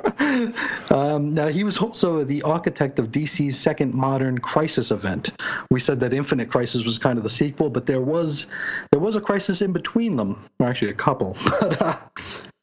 Um, 0.91 1.35
now, 1.35 1.49
he 1.49 1.65
was 1.65 1.79
also 1.79 2.25
the 2.25 2.43
architect 2.43 2.99
of 2.99 3.09
DC's 3.09 3.59
second 3.59 3.95
modern 3.95 4.39
crisis 4.39 4.91
event. 4.91 5.31
We 5.71 5.81
said 5.81 6.01
that 6.01 6.13
Infinite 6.13 6.51
Crisis 6.51 6.85
was 6.85 6.99
kind 6.99 7.17
of 7.17 7.25
the 7.25 7.31
sequel, 7.31 7.71
but 7.71 7.87
there 7.87 8.01
was 8.01 8.47
there 8.91 9.01
was 9.01 9.17
a 9.17 9.21
crisis 9.21 9.63
in 9.63 9.73
between 9.73 10.17
them, 10.17 10.45
or 10.59 10.69
actually 10.69 10.91
a 10.91 10.95
couple. 10.95 11.37
But 11.61 11.81
uh, 11.81 11.97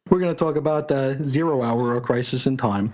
we're 0.10 0.20
going 0.20 0.34
to 0.34 0.38
talk 0.38 0.56
about 0.56 0.88
the 0.88 1.20
Zero 1.26 1.64
Hour 1.64 1.96
or 1.96 2.02
Crisis 2.02 2.48
in 2.48 2.58
Time, 2.58 2.94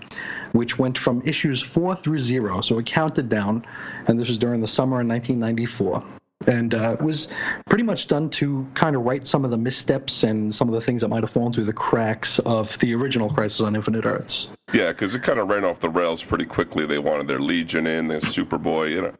which 0.52 0.78
went 0.78 0.98
from 0.98 1.22
issues 1.24 1.62
four 1.62 1.96
through 1.96 2.18
zero. 2.18 2.60
So 2.60 2.78
it 2.78 2.86
counted 2.86 3.28
down, 3.28 3.64
and 4.06 4.18
this 4.18 4.28
was 4.28 4.38
during 4.38 4.60
the 4.60 4.68
summer 4.68 5.00
of 5.00 5.06
1994 5.06 6.02
and 6.46 6.74
uh, 6.74 6.96
was 7.00 7.28
pretty 7.68 7.82
much 7.82 8.08
done 8.08 8.28
to 8.28 8.66
kind 8.74 8.94
of 8.94 9.02
right 9.02 9.26
some 9.26 9.44
of 9.44 9.50
the 9.50 9.56
missteps 9.56 10.22
and 10.22 10.54
some 10.54 10.68
of 10.68 10.74
the 10.74 10.80
things 10.80 11.00
that 11.00 11.08
might 11.08 11.22
have 11.22 11.30
fallen 11.30 11.52
through 11.52 11.64
the 11.64 11.72
cracks 11.72 12.38
of 12.40 12.78
the 12.78 12.94
original 12.94 13.30
Crisis 13.30 13.60
on 13.60 13.74
Infinite 13.74 14.04
Earths. 14.04 14.48
Yeah, 14.72 14.92
because 14.92 15.14
it 15.14 15.22
kind 15.22 15.38
of 15.38 15.48
ran 15.48 15.64
off 15.64 15.80
the 15.80 15.88
rails 15.88 16.22
pretty 16.22 16.44
quickly. 16.44 16.86
They 16.86 16.98
wanted 16.98 17.28
their 17.28 17.40
Legion 17.40 17.86
in, 17.86 18.08
their 18.08 18.20
Superboy, 18.20 18.90
you 18.90 19.02
know. 19.02 19.14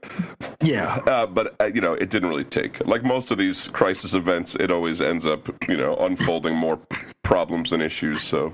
Yeah. 0.61 0.97
Uh, 1.07 1.27
but 1.27 1.55
uh, 1.61 1.67
you 1.67 1.81
know, 1.81 1.95
it 1.95 2.11
didn't 2.11 2.29
really 2.29 2.45
take. 2.45 2.85
Like 2.87 3.05
most 3.05 3.31
of 3.31 3.39
these 3.39 3.69
crisis 3.69 4.13
events, 4.13 4.57
it 4.57 4.71
always 4.71 5.01
ends 5.01 5.25
up, 5.25 5.49
you 5.69 5.77
know, 5.77 5.97
unfolding 5.97 6.55
more 6.55 6.81
problems 7.27 7.73
and 7.73 7.83
issues. 7.83 8.23
So 8.23 8.53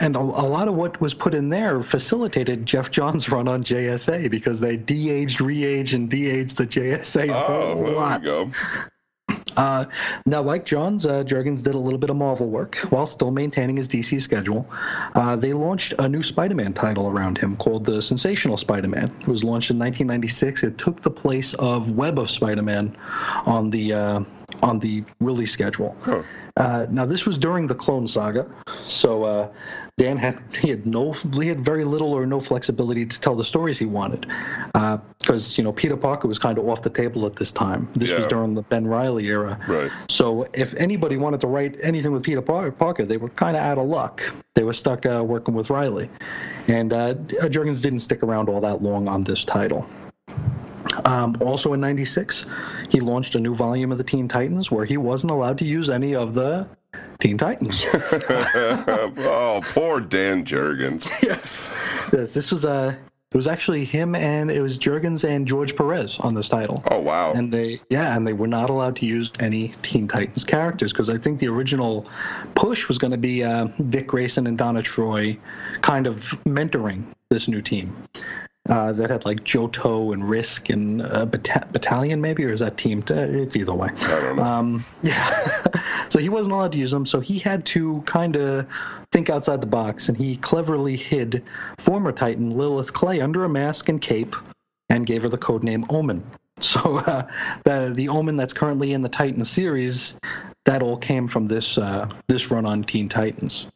and 0.00 0.16
a, 0.16 0.18
a, 0.18 0.46
lot 0.48 0.66
of 0.68 0.74
what 0.74 1.00
was 1.00 1.14
put 1.14 1.34
in 1.34 1.48
there 1.48 1.80
facilitated 1.82 2.66
Geoff 2.66 2.90
Johns' 2.90 3.28
run 3.30 3.46
on 3.46 3.62
JSA 3.62 4.30
because 4.30 4.58
they 4.58 4.76
de-aged, 4.76 5.40
re-aged, 5.40 5.94
and 5.94 6.10
de-aged 6.10 6.56
the 6.56 6.66
JSA 6.66 7.28
a 7.28 7.46
oh, 7.46 7.74
whole 7.74 7.92
lot. 7.92 8.22
go. 8.22 8.50
Uh, 9.56 9.86
now, 10.26 10.42
like 10.42 10.66
Johns, 10.66 11.06
uh, 11.06 11.24
Jurgens 11.24 11.62
did 11.62 11.74
a 11.74 11.78
little 11.78 11.98
bit 11.98 12.10
of 12.10 12.16
Marvel 12.16 12.48
work 12.48 12.76
while 12.90 13.06
still 13.06 13.30
maintaining 13.30 13.76
his 13.76 13.88
DC 13.88 14.20
schedule. 14.20 14.68
Uh, 15.14 15.34
they 15.34 15.54
launched 15.54 15.94
a 15.98 16.08
new 16.08 16.22
Spider-Man 16.22 16.74
title 16.74 17.06
around 17.08 17.38
him 17.38 17.56
called 17.56 17.86
the 17.86 18.02
Sensational 18.02 18.58
Spider-Man. 18.58 19.14
It 19.20 19.28
was 19.28 19.44
launched 19.44 19.70
in 19.70 19.78
1996. 19.78 20.62
It 20.62 20.76
took 20.76 21.00
the 21.00 21.10
place 21.10 21.54
of 21.54 21.92
Web 21.92 22.18
of 22.18 22.28
Spider-Man 22.28 22.94
on 23.46 23.70
the 23.70 23.94
uh, 23.94 24.20
on 24.62 24.78
the 24.78 25.04
release 25.20 25.52
schedule. 25.52 25.96
Huh 26.02 26.22
Uh, 26.56 26.86
now 26.90 27.04
this 27.04 27.26
was 27.26 27.36
during 27.36 27.66
the 27.66 27.74
Clone 27.74 28.08
Saga, 28.08 28.46
so 28.86 29.24
uh, 29.24 29.48
Dan 29.98 30.16
had 30.16 30.42
he 30.58 30.70
had 30.70 30.86
no 30.86 31.12
he 31.12 31.48
had 31.48 31.64
very 31.64 31.84
little 31.84 32.12
or 32.14 32.26
no 32.26 32.40
flexibility 32.40 33.04
to 33.04 33.20
tell 33.20 33.34
the 33.34 33.44
stories 33.44 33.78
he 33.78 33.84
wanted, 33.84 34.26
because 35.18 35.52
uh, 35.52 35.54
you 35.56 35.64
know 35.64 35.72
Peter 35.72 35.96
Parker 35.96 36.28
was 36.28 36.38
kind 36.38 36.56
of 36.56 36.66
off 36.66 36.80
the 36.80 36.90
table 36.90 37.26
at 37.26 37.36
this 37.36 37.52
time. 37.52 37.88
This 37.92 38.10
yeah. 38.10 38.18
was 38.18 38.26
during 38.26 38.54
the 38.54 38.62
Ben 38.62 38.86
Riley 38.86 39.26
era. 39.26 39.58
Right. 39.68 39.90
So 40.08 40.48
if 40.54 40.72
anybody 40.74 41.18
wanted 41.18 41.42
to 41.42 41.46
write 41.46 41.76
anything 41.82 42.12
with 42.12 42.22
Peter 42.22 42.42
Parker, 42.42 43.04
they 43.04 43.18
were 43.18 43.30
kind 43.30 43.56
of 43.56 43.62
out 43.62 43.76
of 43.76 43.86
luck. 43.86 44.22
They 44.54 44.64
were 44.64 44.74
stuck 44.74 45.04
uh, 45.04 45.22
working 45.24 45.54
with 45.54 45.68
Riley, 45.68 46.08
and 46.68 46.92
uh, 46.92 47.14
Jurgens 47.14 47.82
didn't 47.82 48.00
stick 48.00 48.22
around 48.22 48.48
all 48.48 48.62
that 48.62 48.82
long 48.82 49.08
on 49.08 49.24
this 49.24 49.44
title. 49.44 49.86
Um, 51.04 51.36
also 51.40 51.72
in 51.72 51.80
96, 51.80 52.46
he 52.90 53.00
launched 53.00 53.34
a 53.34 53.40
new 53.40 53.54
volume 53.54 53.92
of 53.92 53.98
the 53.98 54.04
Teen 54.04 54.28
Titans 54.28 54.70
where 54.70 54.84
he 54.84 54.96
wasn't 54.96 55.30
allowed 55.30 55.58
to 55.58 55.64
use 55.64 55.88
any 55.88 56.14
of 56.14 56.34
the 56.34 56.68
Teen 57.20 57.38
Titans. 57.38 57.84
oh, 57.94 59.60
poor 59.72 60.00
Dan 60.00 60.44
Jurgens. 60.44 61.08
yes. 61.22 61.72
Yes, 62.12 62.34
this 62.34 62.50
was 62.50 62.64
a. 62.64 62.70
Uh, 62.70 62.94
it 63.32 63.36
was 63.36 63.48
actually 63.48 63.84
him 63.84 64.14
and 64.14 64.52
it 64.52 64.62
was 64.62 64.78
Jurgens 64.78 65.28
and 65.28 65.48
George 65.48 65.74
Perez 65.74 66.16
on 66.20 66.34
this 66.34 66.48
title. 66.48 66.82
Oh 66.90 67.00
wow! 67.00 67.32
And 67.32 67.52
they 67.52 67.80
yeah, 67.90 68.16
and 68.16 68.24
they 68.26 68.32
were 68.32 68.46
not 68.46 68.70
allowed 68.70 68.94
to 68.96 69.04
use 69.04 69.32
any 69.40 69.74
Teen 69.82 70.06
Titans 70.06 70.44
characters 70.44 70.92
because 70.92 71.10
I 71.10 71.18
think 71.18 71.40
the 71.40 71.48
original 71.48 72.08
push 72.54 72.86
was 72.86 72.98
going 72.98 73.10
to 73.10 73.18
be 73.18 73.42
uh, 73.42 73.66
Dick 73.90 74.06
Grayson 74.06 74.46
and 74.46 74.56
Donna 74.56 74.80
Troy, 74.80 75.36
kind 75.82 76.06
of 76.06 76.16
mentoring 76.46 77.04
this 77.28 77.48
new 77.48 77.60
team 77.60 77.96
uh, 78.68 78.92
that 78.92 79.10
had 79.10 79.24
like 79.24 79.44
Joto 79.44 80.12
and 80.12 80.28
Risk 80.28 80.70
and 80.70 81.00
a 81.02 81.26
bata- 81.26 81.66
battalion 81.70 82.20
maybe, 82.20 82.44
or 82.44 82.50
is 82.50 82.60
that 82.60 82.76
team? 82.76 83.04
Uh, 83.08 83.14
it's 83.14 83.56
either 83.56 83.74
way. 83.74 83.90
I 83.96 84.08
don't 84.08 84.36
know. 84.36 84.42
Um, 84.42 84.84
yeah. 85.02 85.64
so 86.08 86.18
he 86.18 86.28
wasn't 86.28 86.54
allowed 86.54 86.72
to 86.72 86.78
use 86.78 86.90
them, 86.90 87.06
so 87.06 87.20
he 87.20 87.38
had 87.38 87.64
to 87.66 88.02
kind 88.06 88.36
of 88.36 88.66
think 89.12 89.30
outside 89.30 89.60
the 89.60 89.66
box, 89.66 90.08
and 90.08 90.16
he 90.16 90.36
cleverly 90.36 90.96
hid 90.96 91.42
former 91.78 92.12
Titan 92.12 92.56
Lilith 92.56 92.92
Clay 92.92 93.20
under 93.20 93.44
a 93.44 93.48
mask 93.48 93.88
and 93.88 94.00
cape, 94.00 94.34
and 94.88 95.06
gave 95.06 95.22
her 95.22 95.28
the 95.28 95.38
code 95.38 95.62
name 95.62 95.86
Omen. 95.90 96.24
So 96.58 97.00
uh, 97.00 97.30
the 97.64 97.92
the 97.94 98.08
Omen 98.08 98.38
that's 98.38 98.54
currently 98.54 98.94
in 98.94 99.02
the 99.02 99.10
Titan 99.10 99.44
series, 99.44 100.14
that 100.64 100.82
all 100.82 100.96
came 100.96 101.28
from 101.28 101.48
this 101.48 101.76
uh, 101.76 102.08
this 102.28 102.50
run 102.50 102.64
on 102.64 102.82
Teen 102.82 103.10
Titans. 103.10 103.66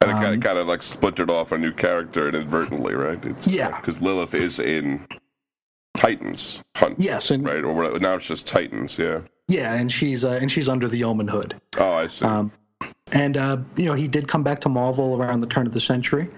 And 0.00 0.10
it 0.10 0.14
um, 0.14 0.22
kind, 0.22 0.34
of, 0.36 0.40
kind 0.42 0.58
of 0.58 0.68
like 0.68 0.82
splintered 0.82 1.30
off 1.30 1.52
a 1.52 1.58
new 1.58 1.72
character 1.72 2.28
inadvertently, 2.28 2.94
right? 2.94 3.22
It's, 3.24 3.48
yeah. 3.48 3.80
Because 3.80 4.00
Lilith 4.00 4.34
is 4.34 4.58
in 4.58 5.06
Titans 5.96 6.62
Hunt. 6.76 7.00
Yes, 7.00 7.30
and 7.30 7.44
right. 7.44 7.64
Or 7.64 7.98
now 7.98 8.14
it's 8.14 8.26
just 8.26 8.46
Titans. 8.46 8.98
Yeah. 8.98 9.20
Yeah, 9.48 9.74
and 9.74 9.90
she's 9.90 10.24
uh, 10.24 10.38
and 10.40 10.52
she's 10.52 10.68
under 10.68 10.88
the 10.88 11.04
Omen 11.04 11.26
hood. 11.26 11.60
Oh, 11.78 11.92
I 11.92 12.06
see. 12.06 12.24
Um, 12.24 12.52
and 13.12 13.36
uh, 13.36 13.56
you 13.76 13.86
know 13.86 13.94
he 13.94 14.06
did 14.06 14.28
come 14.28 14.42
back 14.42 14.60
to 14.60 14.68
Marvel 14.68 15.20
around 15.20 15.40
the 15.40 15.46
turn 15.46 15.66
of 15.66 15.72
the 15.72 15.80
century. 15.80 16.30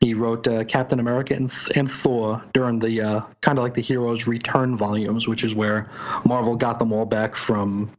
He 0.00 0.14
wrote 0.14 0.46
uh, 0.46 0.64
Captain 0.64 0.98
America 0.98 1.34
and, 1.34 1.50
and 1.74 1.90
Thor 1.90 2.42
during 2.52 2.80
the 2.80 3.00
uh, 3.00 3.20
kind 3.40 3.58
of 3.58 3.62
like 3.62 3.74
the 3.74 3.82
Heroes 3.82 4.26
Return 4.26 4.76
volumes, 4.76 5.28
which 5.28 5.44
is 5.44 5.54
where 5.54 5.88
Marvel 6.26 6.56
got 6.56 6.78
them 6.78 6.92
all 6.92 7.06
back 7.06 7.36
from 7.36 7.90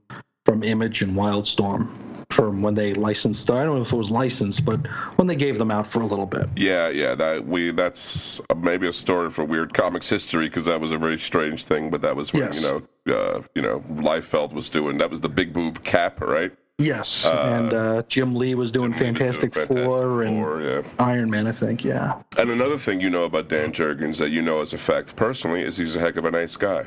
from 0.45 0.63
Image 0.63 1.01
and 1.01 1.15
Wildstorm 1.15 1.89
from 2.38 2.62
when 2.62 2.75
they 2.75 2.94
licensed. 2.94 3.50
I 3.50 3.63
don't 3.63 3.77
know 3.77 3.82
if 3.82 3.91
it 3.91 3.96
was 3.96 4.12
licensed, 4.12 4.63
but 4.63 4.86
when 5.15 5.27
they 5.27 5.36
gave 5.36 5.58
them 5.58 5.72
out 5.72 5.91
for 5.91 6.01
a 6.01 6.06
little 6.06 6.27
bit. 6.27 6.48
Yeah, 6.56 6.88
yeah. 6.89 7.15
That 7.15 7.48
we 7.48 7.72
that's 7.72 8.39
maybe 8.56 8.88
a 8.88 8.94
story 8.94 9.32
for 9.32 9.44
weird 9.44 9.74
comics 9.74 10.08
history 10.08 10.48
because 10.48 10.65
that 10.65 10.79
was 10.79 10.91
a 10.91 11.00
very 11.00 11.17
strange 11.17 11.63
thing. 11.63 11.89
But 11.89 12.01
that 12.03 12.15
was 12.15 12.34
when 12.34 12.44
yes. 12.44 12.62
you 12.62 12.67
know, 13.08 13.15
uh, 13.15 13.41
you 13.56 13.63
know, 13.63 13.79
Liefeld 13.91 14.53
was 14.53 14.70
doing. 14.70 15.00
That 15.00 15.10
was 15.10 15.22
the 15.22 15.29
big 15.29 15.51
boob 15.51 15.84
cap, 15.84 16.22
right? 16.22 16.56
Yes, 16.79 17.25
uh, 17.25 17.31
and 17.31 17.74
uh, 17.74 18.03
Jim 18.07 18.36
Lee 18.36 18.53
was 18.53 18.69
doing, 18.69 18.93
Fantastic, 18.93 19.53
doing 19.53 19.65
Fantastic, 19.65 19.86
Four, 19.88 20.22
and 20.22 20.63
yeah. 20.63 20.81
Iron 21.00 21.27
Man, 21.27 21.48
I 21.48 21.51
think. 21.51 21.84
Yeah. 21.84 22.22
And 22.38 22.51
another 22.51 22.77
thing 22.77 23.01
you 23.01 23.10
know 23.10 23.24
about 23.24 23.50
Dan 23.50 23.72
Jurgens 23.72 24.17
that 24.17 24.29
you 24.29 24.43
know 24.43 24.62
as 24.62 24.74
a 24.74 24.77
fact 24.77 25.15
personally 25.15 25.63
is 25.63 25.75
he's 25.75 25.96
a 25.96 26.00
heck 26.00 26.17
of 26.17 26.25
a 26.25 26.31
nice 26.31 26.55
guy. 26.55 26.86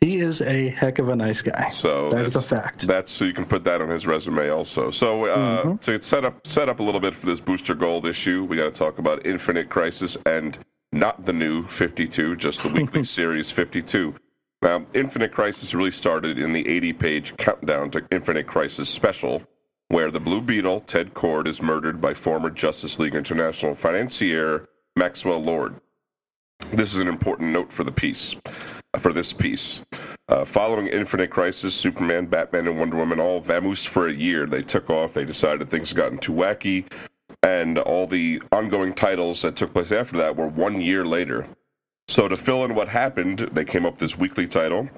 He 0.00 0.18
is 0.20 0.42
a 0.42 0.68
heck 0.68 1.00
of 1.00 1.08
a 1.08 1.16
nice 1.16 1.42
guy. 1.42 1.70
So 1.70 2.08
that 2.10 2.24
is 2.24 2.36
a 2.36 2.42
fact. 2.42 2.86
That's 2.86 3.10
so 3.10 3.24
you 3.24 3.32
can 3.32 3.46
put 3.46 3.64
that 3.64 3.80
on 3.80 3.88
his 3.88 4.06
resume 4.06 4.48
also. 4.48 4.92
So 4.92 5.24
uh, 5.24 5.64
mm-hmm. 5.64 5.76
to 5.78 6.00
set 6.02 6.24
up 6.24 6.46
set 6.46 6.68
up 6.68 6.78
a 6.78 6.82
little 6.84 7.00
bit 7.00 7.16
for 7.16 7.26
this 7.26 7.40
Booster 7.40 7.74
Gold 7.74 8.06
issue, 8.06 8.44
we 8.44 8.56
got 8.56 8.66
to 8.66 8.70
talk 8.70 8.98
about 8.98 9.26
Infinite 9.26 9.68
Crisis 9.68 10.16
and 10.24 10.56
not 10.92 11.26
the 11.26 11.32
new 11.32 11.62
52, 11.62 12.36
just 12.36 12.62
the 12.62 12.68
weekly 12.72 13.02
series 13.02 13.50
52. 13.50 14.14
Now, 14.62 14.86
Infinite 14.94 15.32
Crisis 15.32 15.74
really 15.74 15.92
started 15.92 16.38
in 16.38 16.52
the 16.52 16.66
80 16.66 16.92
page 16.94 17.36
countdown 17.36 17.90
to 17.90 18.06
Infinite 18.10 18.46
Crisis 18.46 18.88
special, 18.88 19.42
where 19.88 20.10
the 20.10 20.20
Blue 20.20 20.40
Beetle, 20.40 20.80
Ted 20.80 21.14
Kord, 21.14 21.46
is 21.46 21.60
murdered 21.60 22.00
by 22.00 22.14
former 22.14 22.50
Justice 22.50 22.98
League 22.98 23.14
International 23.14 23.74
financier 23.74 24.66
Maxwell 24.96 25.42
Lord. 25.42 25.76
This 26.72 26.94
is 26.94 27.00
an 27.00 27.08
important 27.08 27.52
note 27.52 27.70
for 27.70 27.84
the 27.84 27.92
piece, 27.92 28.34
for 28.98 29.12
this 29.12 29.32
piece. 29.32 29.82
Uh, 30.28 30.44
following 30.44 30.88
Infinite 30.88 31.30
Crisis, 31.30 31.74
Superman, 31.74 32.26
Batman, 32.26 32.66
and 32.66 32.78
Wonder 32.78 32.96
Woman 32.96 33.20
all 33.20 33.42
vamoosed 33.42 33.86
for 33.86 34.08
a 34.08 34.12
year. 34.12 34.46
They 34.46 34.62
took 34.62 34.88
off. 34.88 35.12
They 35.12 35.24
decided 35.24 35.68
things 35.68 35.90
had 35.90 35.98
gotten 35.98 36.18
too 36.18 36.32
wacky, 36.32 36.86
and 37.42 37.78
all 37.78 38.06
the 38.06 38.40
ongoing 38.50 38.94
titles 38.94 39.42
that 39.42 39.54
took 39.54 39.74
place 39.74 39.92
after 39.92 40.16
that 40.16 40.34
were 40.34 40.48
one 40.48 40.80
year 40.80 41.04
later. 41.04 41.46
So 42.08 42.28
to 42.28 42.36
fill 42.36 42.64
in 42.64 42.74
what 42.74 42.88
happened, 42.88 43.50
they 43.52 43.64
came 43.64 43.84
up 43.84 43.94
with 43.94 44.00
this 44.00 44.18
weekly 44.18 44.46
title. 44.46 44.88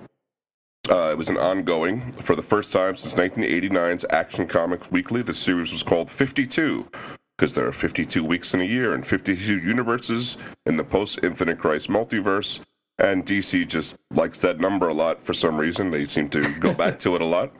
Uh, 0.90 1.10
it 1.10 1.18
was 1.18 1.28
an 1.28 1.36
ongoing 1.36 2.12
for 2.22 2.36
the 2.36 2.42
first 2.42 2.72
time 2.72 2.96
since 2.96 3.14
1989's 3.14 4.04
Action 4.10 4.46
Comics 4.46 4.90
Weekly. 4.90 5.22
The 5.22 5.34
series 5.34 5.72
was 5.72 5.82
called 5.82 6.10
52 6.10 6.88
because 7.36 7.54
there 7.54 7.66
are 7.66 7.72
52 7.72 8.24
weeks 8.24 8.52
in 8.52 8.60
a 8.60 8.64
year 8.64 8.94
and 8.94 9.06
52 9.06 9.58
universes 9.60 10.38
in 10.66 10.76
the 10.76 10.84
post-Infinite 10.84 11.58
Crisis 11.58 11.88
multiverse. 11.88 12.60
And 12.98 13.24
DC 13.24 13.68
just 13.68 13.96
likes 14.10 14.40
that 14.40 14.60
number 14.60 14.88
a 14.88 14.94
lot 14.94 15.22
for 15.22 15.32
some 15.32 15.56
reason. 15.56 15.90
They 15.90 16.06
seem 16.06 16.28
to 16.30 16.42
go 16.58 16.74
back 16.74 16.98
to 17.00 17.14
it 17.14 17.22
a 17.22 17.26
lot. 17.26 17.52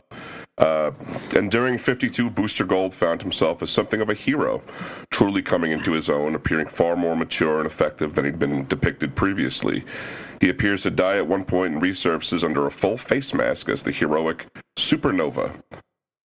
Uh, 0.59 0.91
and 1.37 1.51
during 1.51 1.79
52, 1.79 2.31
Booster 2.31 2.65
Gold 2.65 2.93
found 2.93 3.23
himself 3.23 3.63
as 3.63 3.71
something 3.71 4.01
of 4.01 4.11
a 4.11 4.15
hero, 4.15 4.61
truly 5.11 5.41
coming 5.41 5.71
into 5.71 5.93
his 5.93 6.09
own, 6.09 6.35
appearing 6.35 6.67
far 6.67 6.97
more 6.97 7.17
mature 7.17 7.59
and 7.59 7.67
effective 7.67 8.15
than 8.15 8.25
he'd 8.25 8.41
been 8.41 8.67
depicted 8.67 9.15
previously. 9.15 9.85
He 10.41 10.49
appears 10.49 10.83
to 10.83 10.91
die 10.91 11.17
at 11.17 11.27
one 11.27 11.45
point 11.45 11.75
and 11.75 11.83
resurfaces 11.83 12.43
under 12.43 12.67
a 12.67 12.73
full 12.73 12.99
face 12.99 13.33
mask 13.33 13.69
as 13.69 13.85
the 13.85 13.93
heroic 13.93 14.47
Supernova. 14.77 15.63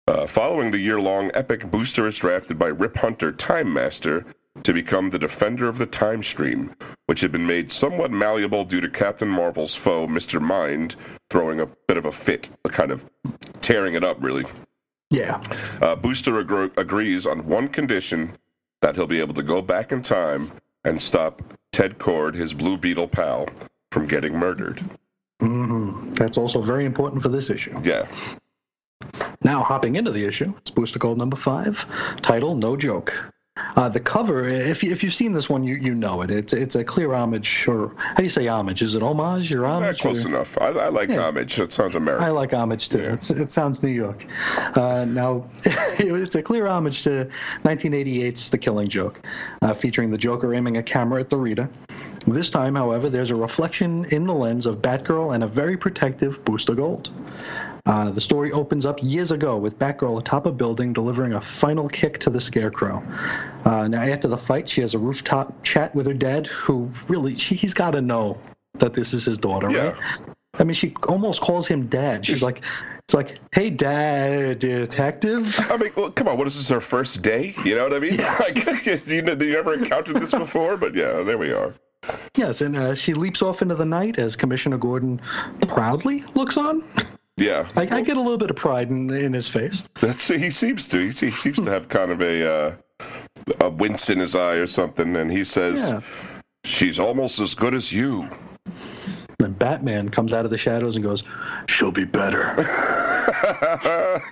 Uh, 0.08 0.26
following 0.28 0.72
the 0.72 0.78
year 0.78 1.00
long 1.02 1.32
epic, 1.34 1.70
Booster 1.70 2.08
is 2.08 2.18
drafted 2.18 2.58
by 2.58 2.68
Rip 2.68 2.98
Hunter, 2.98 3.32
Time 3.32 3.72
Master, 3.74 4.26
to 4.64 4.74
become 4.74 5.10
the 5.10 5.20
defender 5.20 5.68
of 5.68 5.78
the 5.78 5.86
time 5.86 6.24
stream, 6.24 6.76
which 7.06 7.22
had 7.22 7.32
been 7.32 7.46
made 7.46 7.72
somewhat 7.72 8.12
malleable 8.12 8.66
due 8.66 8.82
to 8.82 8.90
Captain 8.90 9.28
Marvel's 9.28 9.76
foe, 9.76 10.08
Mr. 10.08 10.42
Mind, 10.42 10.96
throwing 11.30 11.60
a 11.60 11.68
bit 11.88 11.98
of 11.98 12.06
a 12.06 12.12
fit, 12.12 12.50
kind 12.70 12.92
of 12.92 13.06
tearing 13.62 13.96
it 13.96 14.04
up, 14.04 14.18
really. 14.22 14.46
Yeah. 15.10 15.42
Uh, 15.82 15.96
Booster 15.96 16.40
ag- 16.40 16.78
agrees 16.78 17.26
on 17.26 17.46
one 17.46 17.70
condition 17.70 18.34
that 18.82 18.96
he'll 18.96 19.08
be 19.08 19.20
able 19.20 19.34
to 19.36 19.44
go 19.44 19.62
back 19.62 19.92
in 19.92 20.02
time 20.02 20.52
and 20.84 21.02
stop 21.02 21.42
Ted 21.72 21.98
Kord, 21.98 22.36
his 22.36 22.54
Blue 22.54 22.78
Beetle 22.78 23.08
pal, 23.08 23.48
from 23.92 24.08
getting 24.08 24.34
murdered. 24.38 24.84
Mm-hmm. 25.42 26.14
That's 26.14 26.38
also 26.38 26.62
very 26.62 26.86
important 26.86 27.22
for 27.22 27.30
this 27.30 27.50
issue. 27.50 27.76
Yeah. 27.84 28.08
Now, 29.44 29.64
hopping 29.64 29.96
into 29.96 30.12
the 30.12 30.26
issue, 30.26 30.54
it's 30.58 30.72
Booster 30.72 31.00
Gold 31.00 31.18
number 31.18 31.38
five, 31.38 31.86
title 32.22 32.56
No 32.56 32.76
Joke. 32.76 33.14
Uh, 33.76 33.90
the 33.90 34.00
cover, 34.00 34.48
if, 34.48 34.84
you, 34.84 34.92
if 34.92 35.04
you've 35.04 35.14
seen 35.14 35.34
this 35.34 35.50
one, 35.50 35.64
you, 35.64 35.76
you 35.76 35.94
know 35.94 36.22
it. 36.22 36.32
It's 36.32 36.54
it's 36.54 36.76
a 36.76 36.84
clear 36.84 37.14
homage, 37.14 37.68
or 37.68 37.94
how 37.98 38.16
do 38.16 38.24
you 38.24 38.30
say 38.30 38.48
homage? 38.48 38.82
Is 38.82 38.96
it 38.96 39.04
homage 39.04 39.52
or 39.54 39.66
homage? 39.66 39.98
Yeah, 39.98 40.02
close 40.02 40.26
or? 40.26 40.30
enough. 40.30 40.58
I, 40.60 40.68
I 40.68 40.90
like 40.90 41.10
yeah. 41.10 41.22
homage. 41.22 41.60
It 41.60 41.74
sounds 41.74 41.96
American. 41.96 42.26
I 42.26 42.32
like 42.32 42.54
homage 42.54 42.90
too. 42.90 43.02
Yeah. 43.02 43.42
it 43.42 43.52
sounds 43.52 43.84
New 43.84 43.90
York. 43.90 44.26
Uh, 44.58 45.06
now, 45.06 45.50
it's 45.64 46.36
a 46.36 46.42
clear 46.42 46.68
homage 46.68 47.04
to 47.04 47.30
1988's 47.64 48.50
The 48.50 48.58
Killing 48.58 48.90
Joke, 48.90 49.22
uh, 49.62 49.74
featuring 49.74 50.12
the 50.12 50.18
Joker 50.18 50.54
aiming 50.54 50.78
a 50.78 50.84
camera 50.84 51.20
at 51.20 51.30
the 51.30 51.38
Rita. 51.38 51.70
This 52.28 52.50
time, 52.50 52.76
however, 52.76 53.10
there's 53.10 53.32
a 53.32 53.36
reflection 53.36 54.04
in 54.06 54.26
the 54.26 54.34
lens 54.34 54.66
of 54.66 54.82
Batgirl 54.82 55.34
and 55.34 55.46
a 55.46 55.48
very 55.48 55.78
protective 55.78 56.44
Booster 56.44 56.76
Gold. 56.76 57.10
Uh, 57.88 58.12
the 58.12 58.20
story 58.20 58.52
opens 58.52 58.86
up 58.86 59.02
years 59.02 59.32
ago 59.32 59.58
with 59.58 59.80
Batgirl 59.80 60.20
atop 60.20 60.46
a 60.46 60.52
building 60.52 60.92
delivering 60.92 61.34
a 61.34 61.42
final 61.42 61.88
kick 61.88 62.20
to 62.20 62.30
the 62.30 62.40
Scarecrow. 62.40 63.02
Uh, 63.64 63.88
now, 63.88 64.02
after 64.02 64.28
the 64.28 64.38
fight, 64.38 64.68
she 64.68 64.82
has 64.82 64.94
a 64.94 65.00
rooftop 65.00 65.64
chat 65.64 65.96
with 65.96 66.06
her 66.06 66.14
dad, 66.14 66.48
who 66.48 66.92
really, 67.08 67.38
she, 67.38 67.56
he's 67.56 67.74
got 67.74 67.92
to 67.92 68.02
know 68.02 68.38
that 68.80 68.94
this 68.94 69.14
is 69.14 69.24
his 69.24 69.38
daughter, 69.38 69.72
yeah. 69.72 69.88
right? 69.88 69.96
I 70.60 70.66
mean, 70.66 70.74
she 70.74 70.96
almost 71.08 71.40
calls 71.40 71.66
him 71.66 71.88
dad. 71.88 72.26
She's 72.26 72.44
like, 72.44 72.62
it's 73.08 73.14
like, 73.14 73.40
hey, 73.54 73.70
dad, 73.70 74.60
detective. 74.60 75.58
I 75.72 75.78
mean, 75.78 75.92
well, 75.96 76.12
come 76.12 76.28
on, 76.28 76.38
what 76.38 76.46
is 76.48 76.58
this, 76.58 76.68
her 76.68 76.82
first 76.82 77.22
day? 77.22 77.56
You 77.64 77.76
know 77.76 77.84
what 77.84 77.94
I 77.94 78.00
mean? 78.00 78.16
Yeah. 78.16 78.36
like, 78.40 78.86
you, 79.08 79.22
know, 79.22 79.34
you 79.34 79.58
ever 79.58 79.76
encountered 79.76 80.18
this 80.18 80.32
before? 80.32 80.76
But 80.76 80.94
yeah, 80.94 81.24
there 81.24 81.38
we 81.38 81.54
are. 81.54 81.74
Yes, 82.36 82.60
and 82.60 82.76
uh, 82.76 82.96
she 82.96 83.14
leaps 83.14 83.42
off 83.42 83.62
into 83.62 83.76
the 83.76 83.86
night 83.86 84.20
as 84.20 84.36
Commissioner 84.36 84.78
Gordon 84.78 85.22
proudly 85.68 86.24
looks 86.36 86.58
on. 86.58 86.84
Yeah, 87.38 87.70
I, 87.76 87.82
I, 87.82 88.02
get 88.02 88.18
a 88.18 88.22
little 88.22 88.38
bit 88.38 88.50
of 88.50 88.56
pride 88.56 88.90
in, 88.90 89.12
in 89.12 89.32
his 89.32 89.48
face. 89.48 89.84
That's 90.02 90.28
he 90.28 90.50
seems 90.50 90.88
to. 90.88 90.98
He, 90.98 91.28
he 91.28 91.32
seems 91.32 91.58
to 91.58 91.66
have 91.66 91.88
kind 91.88 92.12
of 92.12 92.20
a 92.20 92.52
uh, 92.52 92.76
a 93.62 93.70
wince 93.70 94.10
in 94.10 94.18
his 94.20 94.36
eye 94.36 94.56
or 94.56 94.66
something, 94.66 95.16
and 95.16 95.32
he 95.32 95.44
says, 95.44 95.92
yeah. 95.92 96.02
"She's 96.64 97.00
almost 97.00 97.40
as 97.40 97.54
good 97.54 97.76
as 97.76 97.92
you." 97.92 98.28
Then 99.38 99.54
Batman 99.54 100.10
comes 100.10 100.34
out 100.34 100.46
of 100.46 100.52
the 100.52 100.58
shadows 100.58 100.96
and 100.96 101.06
goes, 101.06 101.24
"She'll 101.70 101.92
be 101.92 102.06
better." 102.06 102.56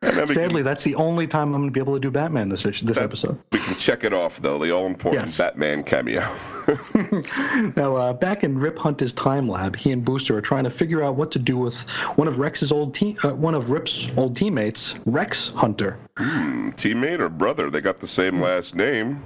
Sadly, 0.00 0.46
can, 0.48 0.64
that's 0.64 0.84
the 0.84 0.94
only 0.94 1.26
time 1.26 1.54
I'm 1.54 1.60
going 1.60 1.68
to 1.68 1.72
be 1.72 1.80
able 1.80 1.94
to 1.94 2.00
do 2.00 2.10
Batman 2.10 2.48
this 2.48 2.62
this 2.62 2.80
that, 2.82 2.98
episode. 2.98 3.36
We 3.50 3.58
can 3.58 3.74
check 3.76 4.04
it 4.04 4.12
off 4.12 4.40
though. 4.40 4.56
The 4.58 4.70
all 4.70 4.86
important 4.86 5.26
yes. 5.26 5.36
Batman 5.36 5.82
cameo. 5.82 6.20
now, 7.76 7.96
uh, 7.96 8.12
back 8.12 8.44
in 8.44 8.56
Rip 8.56 8.78
Hunter's 8.78 9.12
time 9.12 9.48
lab, 9.48 9.74
he 9.74 9.90
and 9.90 10.04
Booster 10.04 10.36
are 10.36 10.40
trying 10.40 10.64
to 10.64 10.70
figure 10.70 11.02
out 11.02 11.16
what 11.16 11.32
to 11.32 11.40
do 11.40 11.56
with 11.56 11.82
one 12.14 12.28
of 12.28 12.38
Rex's 12.38 12.70
old 12.70 12.94
team, 12.94 13.16
uh, 13.24 13.30
one 13.30 13.54
of 13.54 13.70
Rip's 13.70 14.06
old 14.16 14.36
teammates, 14.36 14.94
Rex 15.04 15.48
Hunter. 15.48 15.98
Hmm, 16.16 16.70
teammate 16.70 17.18
or 17.18 17.28
brother? 17.28 17.68
They 17.68 17.80
got 17.80 17.98
the 17.98 18.06
same 18.06 18.40
last 18.40 18.76
name. 18.76 19.24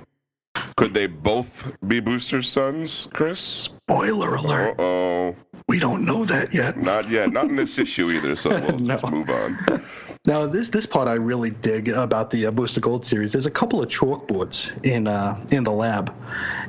Could 0.77 0.95
they 0.95 1.07
both 1.07 1.71
be 1.87 2.01
Booster's 2.01 2.49
sons, 2.49 3.09
Chris? 3.13 3.41
Spoiler 3.41 4.37
alert. 4.37 4.79
oh. 4.79 5.37
We 5.69 5.79
don't 5.79 6.05
know 6.05 6.25
that 6.25 6.53
yet. 6.53 6.77
Not 6.79 7.09
yet. 7.09 7.33
Not 7.33 7.47
in 7.47 7.57
this 7.57 7.79
issue 7.87 8.11
either, 8.11 8.37
so 8.37 8.51
we'll 8.51 8.79
no. 8.79 8.97
just 8.97 9.07
move 9.07 9.31
on. 9.31 9.85
Now, 10.25 10.47
this 10.47 10.69
this 10.69 10.87
part 10.87 11.09
I 11.09 11.15
really 11.15 11.51
dig 11.51 11.89
about 11.89 12.31
the 12.31 12.47
uh, 12.47 12.53
Booster 12.53 12.81
Gold 12.81 13.05
series. 13.05 13.33
There's 13.33 13.47
a 13.47 13.51
couple 13.51 13.83
of 13.83 13.89
chalkboards 13.89 14.71
in 14.85 15.09
uh, 15.09 15.45
in 15.51 15.65
the 15.65 15.73
lab, 15.73 16.15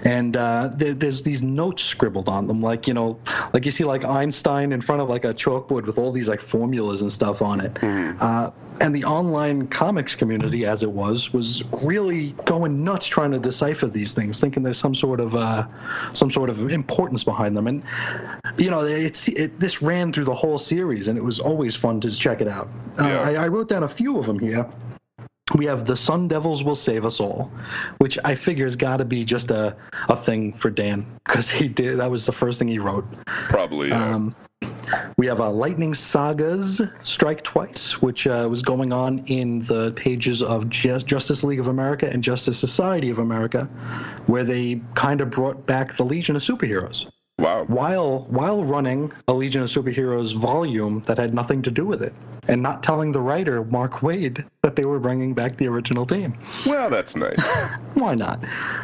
and 0.04 0.36
uh, 0.36 0.72
there, 0.74 0.96
there's 0.96 1.22
these 1.22 1.44
notes 1.44 1.84
scribbled 1.84 2.28
on 2.30 2.48
them, 2.48 2.62
like 2.62 2.88
you 2.88 2.96
know, 2.96 3.20
like 3.54 3.66
you 3.66 3.70
see 3.70 3.84
like 3.84 4.06
Einstein 4.06 4.72
in 4.72 4.82
front 4.82 5.04
of 5.04 5.10
like 5.10 5.24
a 5.24 5.36
chalkboard 5.36 5.86
with 5.86 6.00
all 6.00 6.12
these 6.12 6.28
like 6.28 6.42
formulas 6.42 7.04
and 7.04 7.12
stuff 7.12 7.44
on 7.44 7.62
it. 7.62 7.76
Mm-hmm 7.76 8.73
and 8.80 8.96
the 8.96 9.04
online 9.06 9.68
comics 9.68 10.16
community, 10.16 10.66
as 10.66 10.84
it 10.84 10.92
was, 10.92 11.32
was 11.34 11.64
really 11.84 12.32
going 12.46 12.84
nuts 12.84 13.08
trying 13.08 13.32
to 13.32 13.40
decipher 13.40 13.88
these 13.88 14.14
things, 14.14 14.40
thinking 14.40 14.64
there's 14.64 14.78
some 14.78 14.96
sort 14.96 15.20
of 15.20 15.36
uh, 15.36 15.68
some 16.14 16.32
sort 16.32 16.50
of 16.50 16.72
importance 16.72 17.24
behind 17.24 17.56
them. 17.56 17.68
And 17.68 17.84
you 18.58 18.70
know, 18.70 18.84
it's 18.84 19.28
it, 19.28 19.60
this 19.60 19.82
ran 19.82 20.14
through 20.14 20.26
the 20.26 20.36
whole 20.36 20.58
series, 20.58 21.08
and 21.08 21.18
it 21.18 21.24
was 21.24 21.40
always 21.40 21.76
fun 21.76 22.02
to 22.02 22.12
check 22.12 22.42
it 22.42 22.48
out. 22.48 22.70
Uh, 23.00 23.06
yeah. 23.06 23.22
I, 23.22 23.34
I 23.34 23.48
wrote 23.48 23.70
down 23.70 23.84
a 23.84 23.90
few 23.90 24.20
of 24.20 24.26
them 24.26 24.40
here 24.40 24.70
we 25.56 25.66
have 25.66 25.86
the 25.86 25.98
Sun 25.98 26.30
Devils 26.30 26.64
will 26.64 26.76
save 26.76 27.06
us 27.06 27.20
all, 27.20 27.52
which 27.98 28.18
I 28.24 28.36
figure 28.36 28.66
has 28.66 28.76
got 28.76 28.98
to 28.98 29.06
be 29.06 29.26
just 29.26 29.52
a, 29.52 29.76
a 30.08 30.16
thing 30.16 30.54
for 30.54 30.70
Dan 30.70 31.06
because 31.26 31.50
he 31.50 31.68
did 31.68 32.00
that 32.00 32.10
was 32.10 32.26
the 32.26 32.32
first 32.32 32.60
thing 32.60 32.68
he 32.68 32.80
wrote. 32.80 33.06
Probably. 33.26 33.90
Yeah. 33.90 34.16
Um, 34.16 34.36
we 35.18 35.28
have 35.28 35.40
a 35.40 35.50
Lightning 35.50 35.94
Sagas 35.94 36.82
Strike 37.04 37.44
Twice, 37.44 38.02
which 38.02 38.26
uh, 38.26 38.48
was 38.50 38.62
going 38.62 38.94
on 38.94 39.20
in 39.28 39.66
the 39.66 39.92
pages 39.92 40.42
of 40.42 40.70
Just, 40.70 41.06
Justice 41.06 41.44
League 41.44 41.60
of 41.60 41.68
America 41.68 42.10
and 42.10 42.24
Justice 42.24 42.58
Society 42.58 43.10
of 43.10 43.20
America, 43.20 43.66
where 44.28 44.44
they 44.44 44.82
kind 44.96 45.22
of 45.22 45.30
brought 45.30 45.66
back 45.66 45.98
the 45.98 46.04
Legion 46.04 46.36
of 46.36 46.42
Superheroes. 46.42 47.06
Wow. 47.40 47.66
While 47.66 48.26
while 48.30 48.64
running 48.64 49.12
a 49.28 49.34
Legion 49.34 49.64
of 49.64 49.70
Superheroes 49.70 50.36
volume 50.36 51.02
that 51.02 51.18
had 51.18 51.34
nothing 51.34 51.62
to 51.64 51.72
do 51.72 51.86
with 51.86 52.02
it, 52.02 52.14
and 52.48 52.62
not 52.62 52.84
telling 52.84 53.12
the 53.12 53.22
writer 53.22 53.64
Mark 53.66 54.00
Waid, 54.00 54.46
that 54.64 54.76
they 54.76 54.86
were 54.86 55.00
bringing 55.00 55.34
back 55.34 55.58
the 55.58 55.68
original 55.68 56.06
team. 56.06 56.38
Well, 56.66 56.90
that's 56.90 57.16
nice. 57.16 57.40
Why 57.96 58.16
not? 58.16 58.40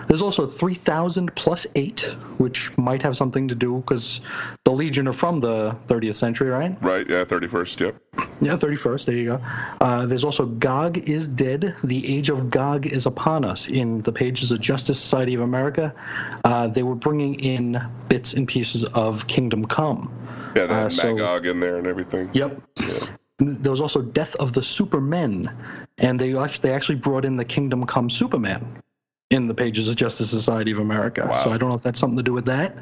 There's 0.08 0.22
also 0.22 0.46
3000 0.46 1.34
plus 1.36 1.66
8, 1.76 2.02
which 2.38 2.76
might 2.78 3.02
have 3.02 3.16
something 3.16 3.48
to 3.48 3.56
do 3.56 3.78
because 3.78 4.22
the 4.66 4.72
Legion 4.72 5.08
are 5.08 5.14
from 5.14 5.40
the 5.40 5.76
30th 5.88 6.16
century, 6.16 6.50
right? 6.50 6.82
Right, 6.82 7.10
yeah, 7.10 7.24
31st, 7.24 7.80
yep. 7.80 7.96
Yeah, 8.42 8.54
31st, 8.54 9.06
there 9.06 9.16
you 9.16 9.26
go. 9.26 9.42
Uh, 9.82 10.06
there's 10.06 10.24
also 10.24 10.46
Gog 10.46 10.98
is 10.98 11.28
Dead. 11.28 11.76
The 11.84 12.18
Age 12.18 12.30
of 12.30 12.50
Gog 12.50 12.86
is 12.86 13.06
Upon 13.06 13.46
Us 13.46 13.70
in 13.70 14.02
the 14.02 14.12
pages 14.12 14.52
of 14.52 14.60
Justice 14.60 15.00
Society 15.00 15.34
of 15.34 15.42
America. 15.42 15.94
Uh, 16.44 16.68
they 16.68 16.84
were 16.84 16.96
bringing 16.96 17.36
in 17.36 17.82
bits 18.10 18.34
and 18.34 18.48
pieces 18.48 18.84
of 18.86 19.28
Kingdom 19.28 19.66
Come. 19.66 20.14
Yeah, 20.56 20.66
that 20.66 21.00
uh, 21.00 21.08
Magog 21.08 21.46
so, 21.46 21.52
in 21.52 21.60
there 21.60 21.78
and 21.78 21.88
everything. 21.88 22.30
Yep. 22.34 22.62
Yeah 22.80 23.06
there 23.40 23.72
was 23.72 23.82
also 23.82 24.02
Death 24.02 24.36
of 24.36 24.54
the 24.54 24.62
Supermen, 24.62 25.50
and 25.98 26.20
they 26.20 26.38
actually 26.38 26.70
they 26.70 26.76
actually 26.76 26.96
brought 26.96 27.26
in 27.26 27.38
the 27.38 27.46
Kingdom 27.46 27.86
Come 27.86 28.10
Superman 28.10 28.82
in 29.30 29.48
the 29.48 29.54
pages 29.54 29.88
of 29.88 29.96
Justice 29.96 30.30
Society 30.30 30.72
of 30.72 30.80
America. 30.80 31.28
Wow. 31.30 31.44
So 31.44 31.52
I 31.52 31.58
don't 31.58 31.70
know 31.70 31.76
if 31.76 31.84
that's 31.84 32.00
something 32.00 32.18
to 32.18 32.24
do 32.24 32.34
with 32.34 32.46
that. 32.46 32.76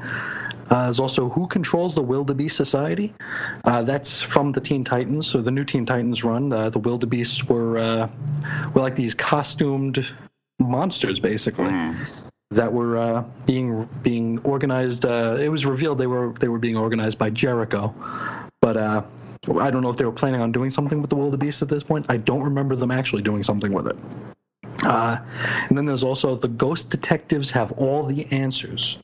Uh, 0.70 0.86
there's 0.86 1.00
also 1.00 1.30
Who 1.30 1.48
Controls 1.48 1.96
the 1.96 2.02
Wildebeest 2.02 2.58
Society. 2.58 3.14
Uh, 3.64 3.84
that's 3.84 4.22
from 4.22 4.52
the 4.52 4.60
Teen 4.60 4.84
Titans. 4.84 5.28
So 5.28 5.40
the 5.40 5.52
new 5.52 5.64
Teen 5.64 5.86
Titans 5.86 6.24
run, 6.24 6.52
uh, 6.52 6.70
the 6.70 6.80
Wildebeests 6.80 7.44
were 7.46 7.78
uh, 7.78 8.10
were 8.74 8.82
like 8.82 8.96
these 8.96 9.14
costumed 9.14 10.12
monsters, 10.60 11.20
basically. 11.20 11.70
Mm. 11.70 12.06
That 12.52 12.72
were 12.72 12.98
uh, 12.98 13.24
being 13.46 13.90
being 14.04 14.40
organized. 14.40 15.06
Uh, 15.06 15.36
it 15.38 15.50
was 15.50 15.66
revealed 15.66 15.98
they 15.98 16.08
were 16.08 16.34
they 16.40 16.48
were 16.48 16.60
being 16.60 16.78
organized 16.78 17.18
by 17.18 17.30
Jericho, 17.30 17.94
but 18.62 18.78
I 19.60 19.72
don't 19.72 19.82
know 19.82 19.90
if 19.90 19.98
they 19.98 20.06
were 20.06 20.12
planning 20.12 20.42
on 20.42 20.52
doing 20.52 20.70
something 20.70 21.02
with 21.02 21.10
the 21.10 21.16
wildebeest 21.16 21.62
at 21.62 21.70
this 21.70 21.84
point. 21.84 22.06
I 22.10 22.18
don't 22.18 22.44
remember 22.44 22.76
them 22.76 22.92
actually 22.92 23.22
doing 23.22 23.44
something 23.44 23.72
with 23.72 23.88
it. 23.88 23.98
Uh, 24.84 25.18
and 25.70 25.78
then 25.78 25.86
there's 25.86 26.04
also 26.04 26.36
the 26.36 26.48
ghost 26.48 26.90
detectives 26.90 27.50
have 27.52 27.72
all 27.74 28.04
the 28.04 28.26
answers. 28.32 28.98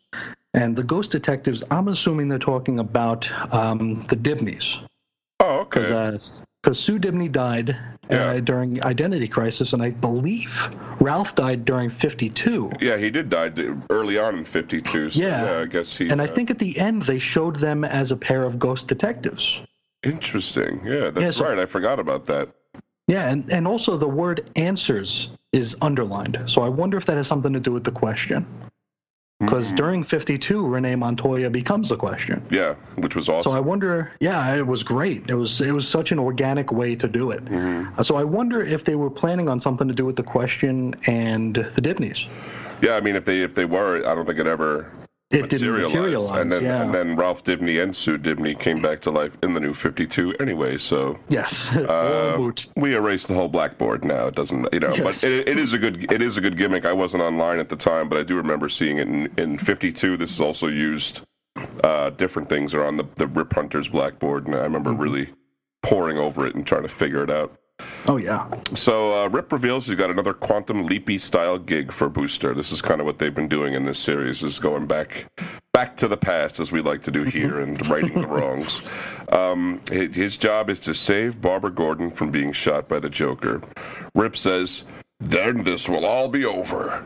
And 0.53 0.75
the 0.75 0.84
ghost 0.84 1.12
detectives, 1.12 1.63
I'm 1.71 1.88
assuming 1.88 2.27
they're 2.27 2.38
talking 2.38 2.79
about 2.79 3.29
um, 3.53 4.06
the 4.10 4.15
Dibneys. 4.15 4.77
Oh, 5.39 5.62
okay. 5.62 5.82
Because 5.82 6.41
uh, 6.67 6.73
Sue 6.73 6.99
Dibney 6.99 7.32
died 7.32 7.71
uh, 7.71 7.75
yeah. 8.10 8.25
uh, 8.25 8.39
during 8.39 8.84
Identity 8.84 9.27
Crisis, 9.27 9.73
and 9.73 9.82
I 9.82 9.91
believe 9.91 10.69
Ralph 10.99 11.34
died 11.36 11.65
during 11.65 11.89
52. 11.89 12.71
Yeah, 12.79 12.97
he 12.97 13.10
did 13.10 13.29
die 13.29 13.51
early 13.89 14.19
on 14.19 14.38
in 14.38 14.45
52. 14.45 15.12
So 15.12 15.19
yeah. 15.19 15.43
yeah. 15.43 15.62
I 15.62 15.65
guess 15.65 15.97
he. 15.97 16.10
And 16.10 16.21
I 16.21 16.25
uh, 16.25 16.34
think 16.34 16.51
at 16.51 16.60
the 16.60 16.77
end 16.77 17.03
they 17.03 17.19
showed 17.19 17.56
them 17.56 17.84
as 17.84 18.12
a 18.12 18.15
pair 18.15 18.43
of 18.43 18.60
ghost 18.60 18.88
detectives. 18.88 19.62
Interesting. 20.03 20.81
Yeah, 20.85 21.09
that's 21.09 21.23
yeah, 21.23 21.31
so, 21.31 21.45
right. 21.45 21.59
I 21.59 21.65
forgot 21.65 21.99
about 21.99 22.25
that. 22.25 22.49
Yeah, 23.07 23.29
and, 23.29 23.51
and 23.51 23.67
also 23.67 23.97
the 23.97 24.07
word 24.07 24.49
answers 24.55 25.29
is 25.51 25.75
underlined. 25.81 26.41
So 26.47 26.61
I 26.61 26.69
wonder 26.69 26.97
if 26.97 27.05
that 27.05 27.17
has 27.17 27.27
something 27.27 27.53
to 27.53 27.59
do 27.59 27.71
with 27.71 27.83
the 27.83 27.91
question. 27.91 28.45
Because 29.39 29.67
mm-hmm. 29.67 29.75
during 29.75 30.03
52, 30.03 30.65
Renee 30.65 30.95
Montoya 30.95 31.49
becomes 31.49 31.89
the 31.89 31.97
question. 31.97 32.45
Yeah, 32.49 32.75
which 32.95 33.15
was 33.15 33.27
awesome. 33.27 33.51
So 33.51 33.57
I 33.57 33.59
wonder, 33.59 34.11
yeah, 34.19 34.55
it 34.55 34.65
was 34.65 34.83
great. 34.83 35.29
It 35.29 35.35
was 35.35 35.59
it 35.59 35.71
was 35.71 35.87
such 35.87 36.11
an 36.11 36.19
organic 36.19 36.71
way 36.71 36.95
to 36.95 37.07
do 37.07 37.31
it. 37.31 37.43
Mm-hmm. 37.45 37.99
Uh, 37.99 38.03
so 38.03 38.15
I 38.15 38.23
wonder 38.23 38.61
if 38.61 38.85
they 38.85 38.95
were 38.95 39.09
planning 39.09 39.49
on 39.49 39.59
something 39.59 39.87
to 39.87 39.93
do 39.93 40.05
with 40.05 40.15
the 40.15 40.23
question 40.23 40.95
and 41.07 41.55
the 41.55 41.81
Dibneys. 41.81 42.27
Yeah, 42.81 42.95
I 42.95 43.01
mean, 43.01 43.15
if 43.15 43.25
they 43.25 43.41
if 43.41 43.53
they 43.53 43.65
were, 43.65 43.97
I 44.07 44.15
don't 44.15 44.25
think 44.25 44.39
it 44.39 44.47
ever 44.47 44.89
it 45.31 45.49
didn't 45.49 45.71
materialize. 45.71 46.41
And 46.41 46.51
then, 46.51 46.63
yeah. 46.63 46.83
and 46.83 46.93
then 46.93 47.15
Ralph 47.15 47.43
Dibney 47.43 47.81
and 47.81 47.95
Sue 47.95 48.17
Dibney 48.17 48.57
came 48.57 48.81
back 48.81 49.01
to 49.01 49.12
life 49.12 49.36
in 49.41 49.53
the 49.53 49.59
new 49.59 49.73
52 49.73 50.36
anyway. 50.36 50.77
So 50.77 51.19
yes, 51.29 51.75
uh, 51.75 52.51
we 52.75 52.95
erased 52.95 53.27
the 53.27 53.33
whole 53.33 53.47
blackboard 53.47 54.05
now. 54.05 54.27
It 54.27 54.36
doesn't, 54.36 54.67
you 54.71 54.79
know, 54.79 54.93
yes. 54.93 55.21
but 55.21 55.23
it, 55.23 55.47
it 55.47 55.59
is 55.59 55.73
a 55.73 55.79
good 55.79 56.12
it 56.12 56.21
is 56.21 56.38
a 56.38 56.41
good 56.41 56.57
gimmick. 56.57 56.86
I 56.86 56.93
wasn't 56.93 57.23
online 57.23 57.59
at 57.59 57.69
the 57.69 57.75
time, 57.75 58.09
but 58.09 58.17
I 58.17 58.23
do 58.23 58.36
remember 58.36 58.69
seeing 58.69 58.99
it 58.99 59.07
in, 59.07 59.31
in 59.38 59.57
52. 59.57 60.17
This 60.17 60.31
is 60.31 60.41
also 60.41 60.67
used. 60.67 61.21
Uh, 61.83 62.09
different 62.12 62.49
things 62.49 62.73
are 62.73 62.83
on 62.83 62.97
the, 62.97 63.05
the 63.15 63.27
Rip 63.27 63.53
Hunter's 63.53 63.89
blackboard, 63.89 64.47
and 64.47 64.55
I 64.55 64.59
remember 64.59 64.91
mm-hmm. 64.91 65.01
really 65.01 65.29
poring 65.83 66.17
over 66.17 66.47
it 66.47 66.55
and 66.55 66.65
trying 66.65 66.81
to 66.83 66.89
figure 66.89 67.23
it 67.23 67.29
out. 67.29 67.57
Oh 68.07 68.17
yeah. 68.17 68.49
So 68.75 69.23
uh, 69.23 69.27
Rip 69.29 69.51
reveals 69.51 69.88
he's 69.88 69.95
got 69.95 70.09
another 70.09 70.33
quantum 70.33 70.86
leapy 70.86 71.17
style 71.17 71.57
gig 71.57 71.91
for 71.91 72.09
Booster. 72.09 72.53
This 72.53 72.71
is 72.71 72.81
kind 72.81 72.99
of 72.99 73.05
what 73.05 73.17
they've 73.17 73.33
been 73.33 73.47
doing 73.47 73.73
in 73.75 73.86
this 73.86 73.97
series, 73.97 74.43
is 74.43 74.59
going 74.59 74.88
back 74.88 75.25
back 75.71 75.95
to 75.97 76.07
the 76.09 76.17
past, 76.17 76.59
as 76.59 76.71
we 76.71 76.81
like 76.81 77.01
to 77.03 77.12
do 77.12 77.23
here, 77.23 77.59
and 77.62 77.88
righting 77.89 78.21
the 78.21 78.27
wrongs. 78.27 78.81
Um, 79.31 79.79
his 79.89 80.36
job 80.36 80.69
is 80.69 80.79
to 80.81 80.93
save 80.93 81.41
Barbara 81.41 81.71
Gordon 81.71 82.12
from 82.12 82.29
being 82.29 82.51
shot 82.51 82.89
by 82.89 82.99
the 82.99 83.09
Joker. 83.09 83.62
Rip 84.13 84.36
says, 84.36 84.83
"Then 85.19 85.63
this 85.63 85.88
will 85.88 86.05
all 86.05 86.27
be 86.27 86.43
over." 86.43 87.05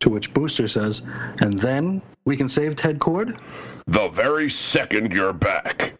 To 0.00 0.08
which 0.08 0.32
Booster 0.32 0.68
says, 0.68 1.02
"And 1.40 1.58
then 1.58 2.00
we 2.24 2.36
can 2.36 2.48
save 2.48 2.76
Ted 2.76 2.98
Kord." 2.98 3.38
The 3.86 4.08
very 4.08 4.48
second 4.48 5.12
you're 5.12 5.34
back. 5.34 5.98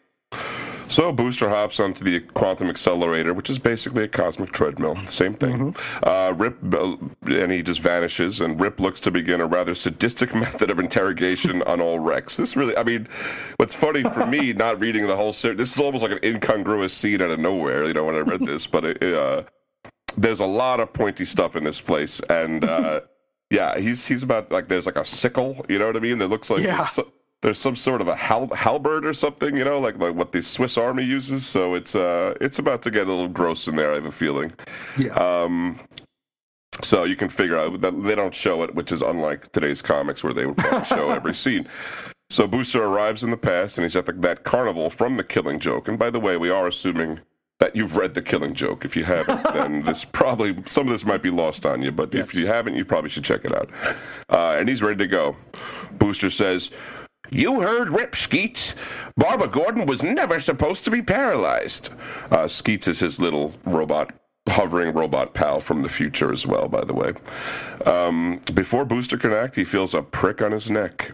So 0.95 1.11
Booster 1.11 1.49
hops 1.49 1.81
onto 1.81 2.05
the 2.05 2.21
quantum 2.21 2.71
accelerator, 2.71 3.35
which 3.35 3.51
is 3.51 3.59
basically 3.59 4.05
a 4.05 4.09
cosmic 4.09 4.53
treadmill. 4.53 4.97
Same 5.09 5.35
thing. 5.35 5.73
Mm-hmm. 5.73 6.09
Uh, 6.09 6.31
Rip, 6.35 6.57
uh, 6.73 6.97
and 7.35 7.51
he 7.51 7.65
just 7.65 7.81
vanishes, 7.81 8.41
and 8.41 8.61
Rip 8.61 8.79
looks 8.79 9.01
to 9.01 9.11
begin 9.11 9.41
a 9.41 9.47
rather 9.47 9.75
sadistic 9.75 10.33
method 10.37 10.71
of 10.71 10.79
interrogation 10.79 11.63
on 11.63 11.81
all 11.81 11.99
Rex. 11.99 12.37
This 12.37 12.55
really, 12.55 12.77
I 12.77 12.85
mean, 12.85 13.09
what's 13.57 13.75
funny 13.75 14.05
for 14.05 14.25
me, 14.25 14.53
not 14.65 14.79
reading 14.79 15.09
the 15.09 15.17
whole 15.17 15.33
series, 15.33 15.59
this 15.59 15.73
is 15.73 15.81
almost 15.81 16.05
like 16.05 16.13
an 16.13 16.21
incongruous 16.23 16.95
scene 16.95 17.21
out 17.21 17.33
of 17.33 17.41
nowhere, 17.41 17.87
you 17.87 17.93
know, 17.93 18.05
when 18.05 18.15
I 18.15 18.21
read 18.21 18.47
this, 18.47 18.65
but 18.69 18.85
it, 18.85 19.03
uh, 19.03 19.43
there's 20.17 20.39
a 20.39 20.47
lot 20.47 20.79
of 20.79 20.93
pointy 20.93 21.25
stuff 21.25 21.57
in 21.57 21.65
this 21.65 21.81
place, 21.81 22.21
and 22.31 22.65
uh, 22.65 23.01
yeah, 23.51 23.81
he's 23.81 24.07
he's 24.07 24.23
about 24.23 24.53
like 24.53 24.69
there's 24.69 24.87
like 24.87 24.95
a 24.95 25.05
sickle, 25.05 25.67
you 25.69 25.77
know 25.77 25.89
what 25.89 25.97
I 25.97 25.99
mean? 25.99 26.19
That 26.19 26.29
looks 26.29 26.51
like 26.51 26.63
yeah 26.63 26.89
there's 27.45 27.59
some 27.59 27.77
sort 27.77 28.01
of 28.01 28.09
a 28.09 28.17
hal- 28.17 28.55
halberd 28.55 29.05
or 29.05 29.13
something, 29.13 29.55
you 29.55 29.65
know, 29.65 29.79
like 29.79 29.99
like 29.99 30.15
what 30.15 30.33
the 30.33 30.43
Swiss 30.43 30.79
Army 30.79 31.05
uses. 31.05 31.47
So 31.47 31.75
it's 31.75 31.95
uh 31.95 32.33
it's 32.41 32.59
about 32.59 32.81
to 32.83 32.91
get 32.91 33.07
a 33.07 33.11
little 33.11 33.29
gross 33.29 33.69
in 33.69 33.77
there. 33.77 33.93
I 33.93 33.97
have 33.97 34.07
a 34.07 34.13
feeling. 34.13 34.55
Yeah. 34.97 35.13
Um, 35.13 35.79
so 36.83 37.05
you 37.05 37.17
can 37.17 37.29
figure 37.29 37.59
out 37.59 37.83
that 37.83 38.03
they 38.03 38.15
don't 38.15 38.35
show 38.35 38.63
it, 38.63 38.75
which 38.75 38.91
is 38.91 39.03
unlike 39.03 39.53
today's 39.53 39.83
comics 39.83 40.25
where 40.25 40.33
they 40.33 40.47
would 40.47 40.57
probably 40.57 40.87
show 40.87 41.11
every 41.11 41.35
scene. 41.35 41.69
So 42.31 42.47
Booster 42.47 42.83
arrives 42.83 43.23
in 43.23 43.31
the 43.31 43.37
past 43.37 43.77
and 43.77 43.85
he's 43.85 43.95
at 43.95 44.07
the, 44.07 44.13
that 44.13 44.45
carnival 44.45 44.89
from 44.89 45.17
the 45.17 45.23
Killing 45.23 45.61
Joke. 45.61 45.87
And 45.87 45.99
by 45.99 46.09
the 46.09 46.19
way, 46.19 46.39
we 46.39 46.49
are 46.49 46.67
assuming 46.67 47.21
that 47.61 47.77
you've 47.77 47.97
read 47.97 48.15
the 48.15 48.23
Killing 48.23 48.55
Joke. 48.55 48.87
If 48.87 48.97
you 48.97 49.05
haven't, 49.05 49.43
then 49.55 49.85
this 49.85 50.03
probably 50.03 50.57
some 50.67 50.89
of 50.89 50.95
this 50.95 51.05
might 51.05 51.23
be 51.23 51.31
lost 51.31 51.67
on 51.67 51.83
you. 51.83 51.93
But 51.93 52.15
yes. 52.15 52.25
if 52.25 52.35
you 52.35 52.47
haven't, 52.47 52.75
you 52.75 52.87
probably 52.87 53.11
should 53.11 53.25
check 53.25 53.45
it 53.45 53.55
out. 53.55 53.71
Uh, 54.31 54.57
and 54.59 54.67
he's 54.67 54.83
ready 54.83 54.97
to 54.97 55.07
go. 55.07 55.37
Booster 55.99 56.31
says, 56.31 56.71
"You 57.31 57.61
heard 57.61 57.91
Rip 57.91 58.15
Skeets. 58.17 58.75
Barbara 59.17 59.49
Gordon 59.49 59.87
was 59.87 60.03
never 60.03 60.41
supposed 60.41 60.85
to 60.85 60.91
be 60.91 61.03
paralyzed." 61.03 61.91
Uh, 62.31 62.49
Skeets 62.49 62.89
is 62.89 63.01
his 63.01 63.19
little 63.19 63.55
robot 63.65 64.13
hovering 64.49 64.93
robot 64.95 65.33
pal 65.35 65.61
from 65.61 65.83
the 65.83 65.89
future 65.89 66.33
as 66.33 66.47
well, 66.47 66.69
by 66.69 66.85
the 66.85 66.93
way. 66.93 67.15
Um, 67.87 68.41
before 68.53 68.85
Booster 68.85 69.17
can 69.17 69.33
act, 69.33 69.57
he 69.57 69.65
feels 69.65 69.95
a 69.95 70.03
prick 70.03 70.43
on 70.43 70.53
his 70.53 70.69
neck. 70.71 71.13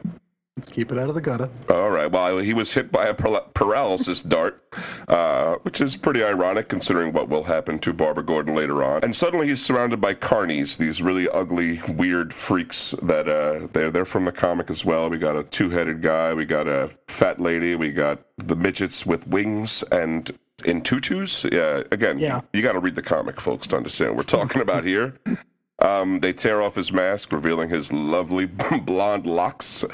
Let's 0.60 0.72
keep 0.72 0.92
it 0.92 0.98
out 0.98 1.08
of 1.08 1.14
the 1.14 1.22
gutter. 1.22 1.48
All 1.70 1.88
right. 1.88 2.10
Well, 2.10 2.36
he 2.38 2.52
was 2.52 2.72
hit 2.72 2.92
by 2.92 3.06
a 3.06 3.14
paralysis 3.14 4.20
dart, 4.20 4.62
uh, 5.08 5.54
which 5.62 5.80
is 5.80 5.96
pretty 5.96 6.22
ironic 6.22 6.68
considering 6.68 7.14
what 7.14 7.30
will 7.30 7.44
happen 7.44 7.78
to 7.78 7.94
Barbara 7.94 8.24
Gordon 8.24 8.54
later 8.54 8.84
on. 8.84 9.02
And 9.02 9.16
suddenly 9.16 9.48
he's 9.48 9.64
surrounded 9.64 10.02
by 10.02 10.12
carnies, 10.12 10.76
these 10.76 11.00
really 11.00 11.30
ugly, 11.30 11.80
weird 11.88 12.34
freaks 12.34 12.94
that 13.02 13.26
uh, 13.26 13.68
they're, 13.72 13.90
they're 13.90 14.04
from 14.04 14.26
the 14.26 14.32
comic 14.32 14.68
as 14.68 14.84
well. 14.84 15.08
We 15.08 15.16
got 15.16 15.34
a 15.34 15.44
two 15.44 15.70
headed 15.70 16.02
guy, 16.02 16.34
we 16.34 16.44
got 16.44 16.68
a 16.68 16.90
fat 17.06 17.40
lady, 17.40 17.74
we 17.74 17.90
got 17.90 18.20
the 18.36 18.56
midgets 18.56 19.06
with 19.06 19.26
wings 19.28 19.82
and 19.90 20.36
in 20.66 20.82
tutus. 20.82 21.44
Yeah, 21.50 21.84
again, 21.90 22.18
yeah. 22.18 22.42
you, 22.52 22.58
you 22.58 22.62
got 22.62 22.72
to 22.72 22.80
read 22.80 22.96
the 22.96 23.02
comic, 23.02 23.40
folks, 23.40 23.66
to 23.68 23.78
understand 23.78 24.10
what 24.10 24.18
we're 24.18 24.38
talking 24.38 24.60
about 24.60 24.84
here. 24.84 25.14
Um, 25.80 26.20
they 26.20 26.32
tear 26.32 26.60
off 26.60 26.74
his 26.74 26.92
mask, 26.92 27.32
revealing 27.32 27.70
his 27.70 27.92
lovely 27.92 28.46
blonde 28.82 29.26
locks, 29.26 29.84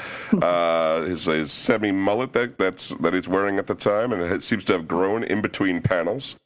uh, 0.42 1.03
his, 1.03 1.27
his 1.27 1.53
semi 1.53 1.92
mullet 1.92 2.33
that 2.33 2.59
that's 2.59 2.88
that 3.01 3.14
he's 3.14 3.29
wearing 3.29 3.59
at 3.59 3.66
the 3.66 3.75
time, 3.75 4.12
and 4.12 4.20
it 4.22 4.42
seems 4.42 4.64
to 4.64 4.72
have 4.72 4.88
grown 4.88 5.22
in 5.22 5.40
between 5.40 5.81
panels. 5.81 6.37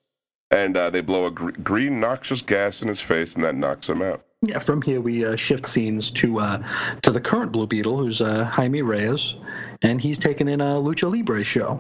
And 0.51 0.77
uh, 0.77 0.91
they 0.91 1.01
blow 1.01 1.27
a 1.27 1.31
gr- 1.31 1.53
green 1.63 2.01
noxious 2.01 2.43
gas 2.43 2.83
in 2.83 2.89
his 2.89 3.01
face, 3.01 3.35
and 3.35 3.45
that 3.45 3.55
knocks 3.55 3.89
him 3.89 4.03
out. 4.03 4.25
Yeah, 4.43 4.59
from 4.59 4.81
here 4.83 5.01
we 5.03 5.25
uh, 5.25 5.37
shift 5.37 5.67
scenes 5.67 6.11
to 6.13 6.41
uh, 6.41 6.63
to 7.03 7.11
the 7.11 7.21
current 7.21 7.53
Blue 7.53 7.67
Beetle, 7.67 7.99
who's 7.99 8.21
uh, 8.21 8.45
Jaime 8.45 8.83
Reyes, 8.83 9.35
and 9.83 10.01
he's 10.01 10.19
taken 10.19 10.49
in 10.49 10.61
a 10.61 10.75
Lucha 10.77 11.11
Libre 11.11 11.45
show. 11.45 11.79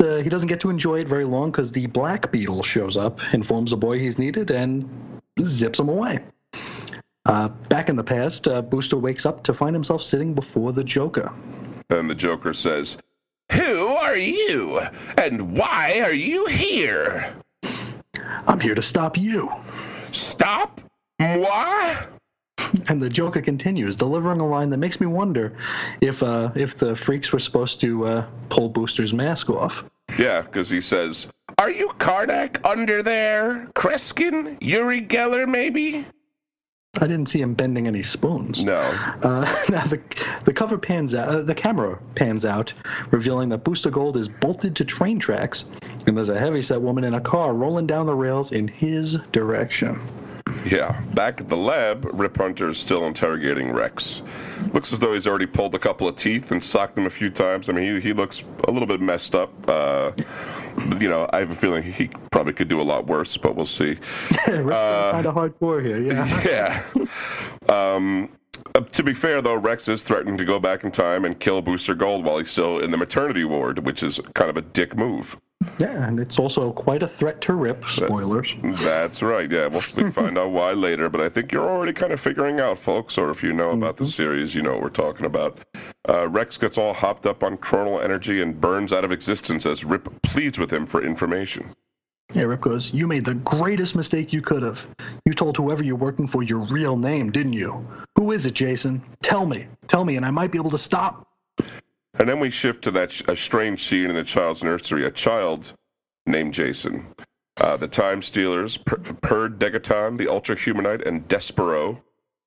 Uh, 0.00 0.16
he 0.16 0.28
doesn't 0.28 0.48
get 0.48 0.60
to 0.60 0.70
enjoy 0.70 1.00
it 1.00 1.08
very 1.08 1.24
long 1.24 1.50
because 1.50 1.70
the 1.70 1.86
Black 1.86 2.32
Beetle 2.32 2.62
shows 2.62 2.96
up, 2.96 3.20
informs 3.32 3.70
the 3.70 3.76
boy 3.76 3.98
he's 3.98 4.18
needed, 4.18 4.50
and 4.50 4.88
zips 5.42 5.78
him 5.78 5.88
away. 5.88 6.20
Uh, 7.28 7.48
back 7.68 7.90
in 7.90 7.96
the 7.96 8.02
past, 8.02 8.48
uh, 8.48 8.62
Booster 8.62 8.96
wakes 8.96 9.26
up 9.26 9.44
to 9.44 9.52
find 9.52 9.76
himself 9.76 10.02
sitting 10.02 10.34
before 10.34 10.72
the 10.72 10.82
Joker. 10.82 11.30
And 11.90 12.08
the 12.08 12.14
Joker 12.14 12.54
says, 12.54 12.96
Who 13.52 13.86
are 13.86 14.16
you? 14.16 14.80
And 15.18 15.54
why 15.54 16.00
are 16.00 16.12
you 16.12 16.46
here? 16.46 17.34
I'm 18.46 18.58
here 18.58 18.74
to 18.74 18.80
stop 18.80 19.18
you. 19.18 19.52
Stop? 20.10 20.80
Moi? 21.20 21.96
And 22.88 23.02
the 23.02 23.10
Joker 23.10 23.42
continues, 23.42 23.94
delivering 23.94 24.40
a 24.40 24.46
line 24.46 24.70
that 24.70 24.78
makes 24.78 24.98
me 24.98 25.06
wonder 25.06 25.54
if 26.00 26.22
uh, 26.22 26.50
if 26.54 26.76
the 26.76 26.96
freaks 26.96 27.32
were 27.32 27.38
supposed 27.38 27.80
to 27.80 28.06
uh, 28.06 28.26
pull 28.48 28.68
Booster's 28.68 29.14
mask 29.14 29.48
off. 29.48 29.84
Yeah, 30.18 30.42
because 30.42 30.68
he 30.68 30.82
says, 30.82 31.28
"Are 31.56 31.70
you 31.70 31.88
Karnak 31.98 32.58
under 32.64 33.02
there? 33.02 33.68
Kreskin, 33.74 34.58
Uri 34.60 35.00
Geller, 35.00 35.48
maybe?" 35.48 36.06
I 36.96 37.06
didn't 37.06 37.26
see 37.26 37.40
him 37.40 37.54
bending 37.54 37.86
any 37.86 38.02
spoons. 38.02 38.64
No. 38.64 38.78
Uh, 39.22 39.44
now 39.68 39.84
the 39.86 40.00
the 40.44 40.52
cover 40.52 40.78
pans 40.78 41.14
out. 41.14 41.28
Uh, 41.28 41.42
the 41.42 41.54
camera 41.54 41.98
pans 42.14 42.44
out, 42.44 42.72
revealing 43.10 43.50
that 43.50 43.64
Booster 43.64 43.90
Gold 43.90 44.16
is 44.16 44.28
bolted 44.28 44.74
to 44.76 44.84
train 44.84 45.18
tracks, 45.18 45.64
and 46.06 46.16
there's 46.16 46.28
a 46.28 46.38
heavyset 46.38 46.80
woman 46.80 47.04
in 47.04 47.14
a 47.14 47.20
car 47.20 47.54
rolling 47.54 47.86
down 47.86 48.06
the 48.06 48.14
rails 48.14 48.52
in 48.52 48.66
his 48.68 49.18
direction. 49.32 50.00
Yeah, 50.64 51.00
back 51.14 51.40
at 51.40 51.48
the 51.48 51.56
lab, 51.56 52.08
Rip 52.12 52.36
Hunter 52.36 52.70
is 52.70 52.78
still 52.78 53.06
interrogating 53.06 53.70
Rex. 53.70 54.22
Looks 54.72 54.92
as 54.92 54.98
though 54.98 55.14
he's 55.14 55.26
already 55.26 55.46
pulled 55.46 55.74
a 55.74 55.78
couple 55.78 56.08
of 56.08 56.16
teeth 56.16 56.50
and 56.50 56.62
socked 56.62 56.96
them 56.96 57.06
a 57.06 57.10
few 57.10 57.30
times. 57.30 57.68
I 57.68 57.72
mean, 57.72 57.84
he, 57.84 58.00
he 58.00 58.12
looks 58.12 58.42
a 58.66 58.70
little 58.70 58.88
bit 58.88 59.00
messed 59.00 59.34
up. 59.34 59.52
Uh, 59.68 60.12
you 61.00 61.08
know, 61.08 61.28
I 61.32 61.40
have 61.40 61.50
a 61.50 61.54
feeling 61.54 61.82
he 61.82 62.10
probably 62.30 62.52
could 62.52 62.68
do 62.68 62.80
a 62.80 62.82
lot 62.82 63.06
worse, 63.06 63.36
but 63.36 63.56
we'll 63.56 63.66
see. 63.66 63.98
uh, 64.46 65.12
kind 65.12 65.26
of 65.26 65.34
hardcore 65.34 65.84
here, 65.84 66.00
yeah. 66.00 66.42
Yeah. 66.48 66.84
Um, 67.68 68.30
uh, 68.74 68.80
to 68.80 69.02
be 69.02 69.14
fair, 69.14 69.40
though, 69.42 69.54
Rex 69.54 69.88
is 69.88 70.02
threatening 70.02 70.36
to 70.38 70.44
go 70.44 70.58
back 70.58 70.84
in 70.84 70.90
time 70.90 71.24
and 71.24 71.38
kill 71.38 71.62
Booster 71.62 71.94
Gold 71.94 72.24
while 72.24 72.38
he's 72.38 72.50
still 72.50 72.78
in 72.78 72.90
the 72.90 72.96
maternity 72.96 73.44
ward, 73.44 73.84
which 73.84 74.02
is 74.02 74.20
kind 74.34 74.50
of 74.50 74.56
a 74.56 74.62
dick 74.62 74.96
move. 74.96 75.36
Yeah, 75.78 76.06
and 76.06 76.20
it's 76.20 76.38
also 76.38 76.72
quite 76.72 77.02
a 77.02 77.08
threat 77.08 77.40
to 77.42 77.54
Rip. 77.54 77.84
Spoilers. 77.88 78.54
That, 78.62 78.80
that's 78.80 79.22
right. 79.22 79.50
Yeah, 79.50 79.66
we'll 79.66 79.80
find 79.80 80.38
out 80.38 80.50
why 80.50 80.72
later, 80.72 81.08
but 81.08 81.20
I 81.20 81.28
think 81.28 81.52
you're 81.52 81.68
already 81.68 81.92
kind 81.92 82.12
of 82.12 82.20
figuring 82.20 82.60
out, 82.60 82.78
folks, 82.78 83.18
or 83.18 83.30
if 83.30 83.42
you 83.42 83.52
know 83.52 83.70
about 83.70 83.96
mm-hmm. 83.96 84.04
the 84.04 84.10
series, 84.10 84.54
you 84.54 84.62
know 84.62 84.72
what 84.72 84.82
we're 84.82 84.90
talking 84.90 85.26
about. 85.26 85.58
Uh, 86.08 86.28
Rex 86.28 86.56
gets 86.56 86.78
all 86.78 86.94
hopped 86.94 87.26
up 87.26 87.42
on 87.42 87.56
chronal 87.58 88.02
energy 88.02 88.40
and 88.40 88.60
burns 88.60 88.92
out 88.92 89.04
of 89.04 89.12
existence 89.12 89.66
as 89.66 89.84
Rip 89.84 90.22
pleads 90.22 90.58
with 90.58 90.72
him 90.72 90.86
for 90.86 91.02
information. 91.02 91.74
Yeah, 92.34 92.42
Rip 92.42 92.60
goes, 92.60 92.92
You 92.92 93.06
made 93.06 93.24
the 93.24 93.34
greatest 93.34 93.94
mistake 93.94 94.32
you 94.32 94.42
could 94.42 94.62
have. 94.62 94.84
You 95.24 95.32
told 95.32 95.56
whoever 95.56 95.82
you're 95.82 95.96
working 95.96 96.28
for 96.28 96.42
your 96.42 96.58
real 96.58 96.96
name, 96.96 97.30
didn't 97.30 97.54
you? 97.54 97.86
Who 98.16 98.32
is 98.32 98.46
it, 98.46 98.54
Jason? 98.54 99.02
Tell 99.22 99.46
me. 99.46 99.66
Tell 99.86 100.04
me, 100.04 100.16
and 100.16 100.26
I 100.26 100.30
might 100.30 100.52
be 100.52 100.58
able 100.58 100.70
to 100.70 100.78
stop. 100.78 101.27
And 102.18 102.28
then 102.28 102.40
we 102.40 102.50
shift 102.50 102.82
to 102.84 102.90
that 102.92 103.12
sh- 103.12 103.22
a 103.28 103.36
strange 103.36 103.86
scene 103.88 104.10
in 104.10 104.16
a 104.16 104.24
child's 104.24 104.62
nursery. 104.62 105.04
A 105.04 105.10
child 105.10 105.72
named 106.26 106.54
Jason. 106.54 107.06
Uh, 107.56 107.76
the 107.76 107.88
Time 107.88 108.22
Stealers, 108.22 108.76
per- 108.76 108.98
Perd 108.98 109.58
Degaton, 109.58 110.16
the 110.16 110.28
Ultra 110.28 110.56
Humanite, 110.56 111.06
and 111.06 111.26
Despero 111.28 111.98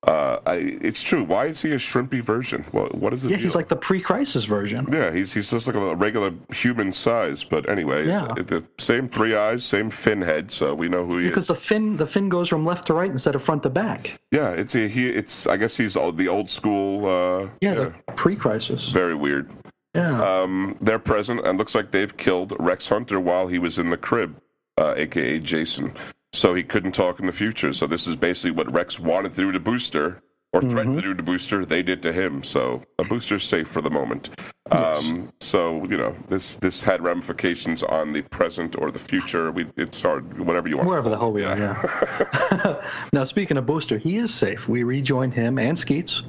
uh, 0.04 0.40
I, 0.46 0.54
it's 0.80 1.00
true. 1.00 1.22
Why 1.22 1.46
is 1.46 1.62
he 1.62 1.70
a 1.70 1.76
shrimpy 1.76 2.20
version? 2.20 2.64
What, 2.72 2.92
what 2.96 3.14
is 3.14 3.24
it? 3.24 3.30
Yeah, 3.30 3.36
deal? 3.36 3.44
he's 3.44 3.54
like 3.54 3.68
the 3.68 3.76
pre-crisis 3.76 4.44
version. 4.46 4.88
Yeah, 4.90 5.12
he's 5.12 5.32
he's 5.32 5.48
just 5.50 5.68
like 5.68 5.76
a 5.76 5.94
regular 5.94 6.32
human 6.52 6.92
size. 6.92 7.44
But 7.44 7.68
anyway, 7.68 8.08
yeah. 8.08 8.34
the 8.36 8.64
same 8.78 9.08
three 9.08 9.36
eyes, 9.36 9.64
same 9.64 9.90
fin 9.90 10.20
head, 10.20 10.50
so 10.50 10.74
we 10.74 10.88
know 10.88 11.06
who 11.06 11.18
he 11.18 11.28
because 11.28 11.44
is. 11.44 11.46
Because 11.46 11.46
the 11.46 11.54
fin 11.54 11.96
the 11.96 12.06
fin 12.06 12.28
goes 12.28 12.48
from 12.48 12.64
left 12.64 12.88
to 12.88 12.94
right 12.94 13.12
instead 13.12 13.36
of 13.36 13.44
front 13.44 13.62
to 13.62 13.70
back. 13.70 14.18
Yeah, 14.32 14.50
it's 14.50 14.74
a, 14.74 14.88
he. 14.88 15.08
It's 15.08 15.46
I 15.46 15.56
guess 15.56 15.76
he's 15.76 15.96
all, 15.96 16.10
the 16.10 16.26
old 16.26 16.50
school. 16.50 17.06
Uh, 17.06 17.48
yeah, 17.60 17.74
yeah, 17.74 17.74
the 17.74 17.94
pre-crisis. 18.16 18.88
Very 18.88 19.14
weird. 19.14 19.52
Yeah. 19.94 20.42
Um, 20.42 20.76
they're 20.80 20.98
present 20.98 21.46
and 21.46 21.58
looks 21.58 21.74
like 21.74 21.90
they've 21.90 22.16
killed 22.16 22.54
Rex 22.58 22.88
Hunter 22.88 23.20
while 23.20 23.46
he 23.46 23.58
was 23.58 23.78
in 23.78 23.90
the 23.90 23.96
crib, 23.96 24.40
uh, 24.78 24.94
aka 24.96 25.38
Jason 25.38 25.94
so 26.32 26.54
he 26.54 26.62
couldn't 26.62 26.92
talk 26.92 27.20
in 27.20 27.26
the 27.26 27.32
future. 27.32 27.72
So 27.72 27.86
this 27.86 28.06
is 28.06 28.16
basically 28.16 28.52
what 28.52 28.72
Rex 28.72 28.98
wanted 28.98 29.34
do 29.34 29.52
to 29.52 29.60
Booster, 29.60 30.22
or 30.52 30.60
threatened 30.60 30.96
mm-hmm. 30.96 30.96
to 30.96 31.02
do 31.02 31.14
to 31.14 31.22
Booster. 31.22 31.64
They 31.64 31.82
did 31.82 32.02
to 32.02 32.12
him. 32.12 32.44
So 32.44 32.82
a 32.98 33.04
Booster's 33.04 33.44
safe 33.44 33.68
for 33.68 33.80
the 33.80 33.90
moment. 33.90 34.30
Yes. 34.70 34.98
Um, 34.98 35.32
so 35.40 35.84
you 35.84 35.96
know 35.96 36.14
this 36.28 36.56
this 36.56 36.82
had 36.82 37.02
ramifications 37.02 37.82
on 37.82 38.12
the 38.12 38.22
present 38.22 38.76
or 38.78 38.90
the 38.90 38.98
future. 38.98 39.50
We 39.50 39.66
it's 39.76 40.00
hard, 40.00 40.38
whatever 40.38 40.68
you 40.68 40.76
want. 40.76 40.88
Wherever 40.88 41.08
the 41.08 41.18
hell 41.18 41.32
we 41.32 41.44
are. 41.44 41.58
Yeah. 41.58 42.82
now 43.12 43.24
speaking 43.24 43.56
of 43.56 43.66
Booster, 43.66 43.98
he 43.98 44.16
is 44.16 44.32
safe. 44.32 44.68
We 44.68 44.82
rejoin 44.82 45.30
him 45.30 45.58
and 45.58 45.78
Skeets 45.78 46.22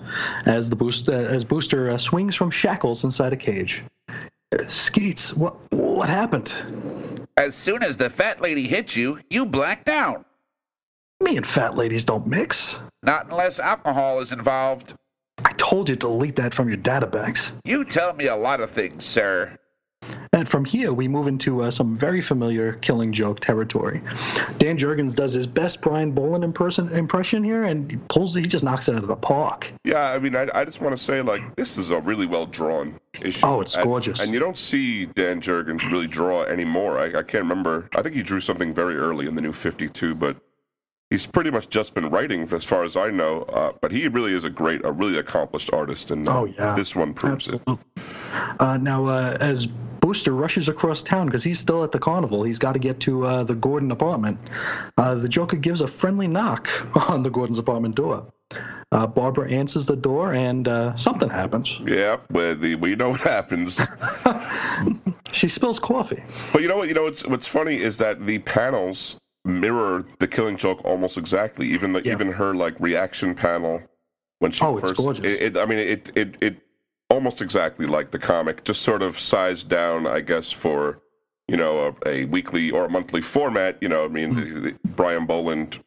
as 0.46 0.70
the 0.70 0.76
boost 0.76 1.10
uh, 1.10 1.14
as 1.14 1.44
Booster 1.44 1.92
uh, 1.92 1.98
swings 1.98 2.36
from 2.36 2.50
shackles 2.50 3.04
inside 3.04 3.34
a 3.34 3.38
cage. 3.38 3.84
Uh, 4.10 4.68
Skeets, 4.68 5.34
what 5.34 5.56
what 5.72 6.10
happened? 6.10 6.54
As 7.36 7.56
soon 7.56 7.82
as 7.82 7.98
the 7.98 8.10
fat 8.10 8.42
lady 8.42 8.68
hit 8.68 8.96
you, 8.96 9.20
you 9.30 9.46
blacked 9.46 9.90
out. 9.90 10.26
Me 11.24 11.38
and 11.38 11.48
fat 11.48 11.78
ladies 11.78 12.04
don't 12.04 12.28
mix. 12.28 12.78
Not 13.02 13.28
unless 13.32 13.58
alcohol 13.58 14.20
is 14.20 14.34
involved. 14.34 14.94
I 15.46 15.54
told 15.54 15.88
you 15.88 15.96
to 15.96 16.00
delete 16.00 16.36
that 16.36 16.54
from 16.54 16.68
your 16.68 16.78
databanks. 16.78 17.54
You 17.64 17.86
tell 17.86 18.12
me 18.12 18.28
a 18.28 18.36
lot 18.36 18.60
of 18.60 18.72
things, 18.72 19.06
sir. 19.06 19.58
And 20.34 20.50
from 20.50 20.66
here, 20.66 20.92
we 20.92 21.08
move 21.08 21.28
into 21.28 21.62
uh, 21.62 21.72
some 21.72 21.98
very 21.98 22.20
familiar 22.20 22.74
Killing 22.74 23.14
Joke 23.14 23.40
territory. 23.40 24.02
Dan 24.58 24.78
Jurgens 24.78 25.16
does 25.16 25.32
his 25.32 25.48
best 25.48 25.80
Brian 25.80 26.12
Bolland 26.12 26.44
imperson- 26.44 26.92
impression 26.92 27.42
here, 27.42 27.64
and 27.64 27.90
he 27.90 27.96
pulls, 28.10 28.36
he 28.36 28.42
just 28.42 28.66
knocks 28.66 28.90
it 28.90 28.96
out 28.96 29.04
of 29.04 29.08
the 29.08 29.16
park. 29.16 29.72
Yeah, 29.86 30.12
I 30.12 30.20
mean, 30.20 30.36
I, 30.36 30.50
I 30.54 30.66
just 30.66 30.82
want 30.82 30.98
to 30.98 31.02
say, 31.02 31.22
like, 31.22 31.56
this 31.56 31.78
is 31.78 31.92
a 31.92 32.00
really 32.00 32.26
well 32.26 32.48
drawn 32.48 33.00
issue. 33.22 33.40
Oh, 33.44 33.62
it's 33.62 33.76
and, 33.76 33.86
gorgeous. 33.86 34.20
And 34.20 34.34
you 34.34 34.40
don't 34.40 34.58
see 34.58 35.06
Dan 35.06 35.40
Jurgens 35.40 35.90
really 35.90 36.08
draw 36.08 36.44
anymore. 36.44 37.00
I, 37.00 37.20
I 37.20 37.24
can't 37.24 37.46
remember. 37.46 37.88
I 37.96 38.02
think 38.02 38.14
he 38.14 38.24
drew 38.24 38.42
something 38.42 38.74
very 38.74 38.98
early 38.98 39.28
in 39.28 39.36
the 39.36 39.42
new 39.42 39.54
52, 39.54 40.16
but 40.16 40.36
he's 41.14 41.28
pretty 41.28 41.52
much 41.52 41.70
just 41.70 41.94
been 41.94 42.10
writing 42.10 42.52
as 42.52 42.64
far 42.64 42.84
as 42.84 42.98
I 42.98 43.12
know. 43.12 43.44
Uh, 43.44 43.72
but 43.82 43.92
he 43.92 44.08
really 44.08 44.34
is 44.34 44.44
a 44.44 44.50
great, 44.50 44.84
a 44.84 44.92
really 44.92 45.20
accomplished 45.20 45.72
artist, 45.72 46.10
and 46.10 46.28
uh, 46.28 46.40
oh, 46.40 46.46
yeah. 46.46 46.74
this 46.74 46.96
one 46.96 47.14
proves 47.14 47.48
Absolutely. 47.48 47.78
it. 47.96 48.04
Uh, 48.60 48.78
now, 48.78 49.06
uh, 49.06 49.38
as 49.40 49.68
Booster 49.68 50.34
rushes 50.34 50.68
across 50.70 51.04
town 51.04 51.28
because 51.28 51.44
he's 51.44 51.60
still 51.60 51.84
at 51.84 51.92
the 51.92 52.00
carnival. 52.00 52.44
He's 52.44 52.60
got 52.60 52.74
to 52.74 52.80
get 52.80 53.00
to 53.02 53.26
uh, 53.26 53.44
the 53.44 53.56
Gordon 53.56 53.92
apartment. 53.92 54.40
Uh, 54.98 55.16
the 55.16 55.30
Joker 55.30 55.56
gives 55.56 55.82
a 55.82 55.88
friendly 55.88 56.28
knock 56.28 56.68
on 57.10 57.22
the 57.24 57.30
Gordon's 57.30 57.60
apartment 57.60 57.96
door. 57.96 58.26
Uh, 58.92 59.08
Barbara 59.08 59.52
answers 59.52 59.86
the 59.86 59.96
door, 59.96 60.34
and 60.34 60.68
uh, 60.68 60.96
something 60.96 61.30
happens. 61.30 61.80
Yeah, 61.86 62.18
the, 62.30 62.76
we 62.80 62.96
know 62.96 63.12
what 63.12 63.22
happens. 63.22 63.80
she 65.32 65.48
spills 65.48 65.80
coffee. 65.80 66.24
But 66.52 66.64
you 66.64 66.68
know 66.68 66.78
what? 66.78 66.88
You 66.90 66.96
know 66.96 67.04
what's 67.04 67.26
what's 67.26 67.48
funny 67.48 67.82
is 67.82 67.98
that 67.98 68.26
the 68.26 68.40
panels 68.40 69.18
mirror 69.46 70.04
the 70.20 70.28
Killing 70.28 70.58
Joke 70.58 70.84
almost 70.84 71.18
exactly. 71.18 71.68
Even 71.70 71.94
the, 71.94 72.02
yeah. 72.04 72.14
even 72.14 72.32
her 72.32 72.56
like 72.56 72.80
reaction 72.80 73.36
panel 73.36 73.82
when 74.40 74.52
she 74.52 74.64
oh, 74.64 74.80
first. 74.80 74.92
It's 74.92 75.00
gorgeous. 75.00 75.26
It, 75.26 75.42
it, 75.42 75.58
I 75.58 75.66
mean, 75.66 75.80
it 75.80 76.12
it 76.16 76.36
it 76.42 76.58
almost 77.10 77.42
exactly 77.42 77.86
like 77.86 78.12
the 78.12 78.20
comic, 78.20 78.64
just 78.64 78.82
sort 78.82 79.02
of 79.02 79.20
sized 79.20 79.70
down, 79.70 80.08
I 80.08 80.22
guess, 80.22 80.52
for 80.52 81.00
you 81.48 81.58
know 81.58 81.96
a, 82.06 82.10
a 82.10 82.26
weekly 82.26 82.72
or 82.72 82.86
a 82.86 82.90
monthly 82.90 83.22
format. 83.22 83.78
You 83.82 83.90
know, 83.90 84.06
I 84.06 84.08
mean, 84.08 84.34
mm. 84.34 84.54
the, 84.54 84.60
the, 84.72 84.80
Brian 84.90 85.26
Bolland 85.26 85.84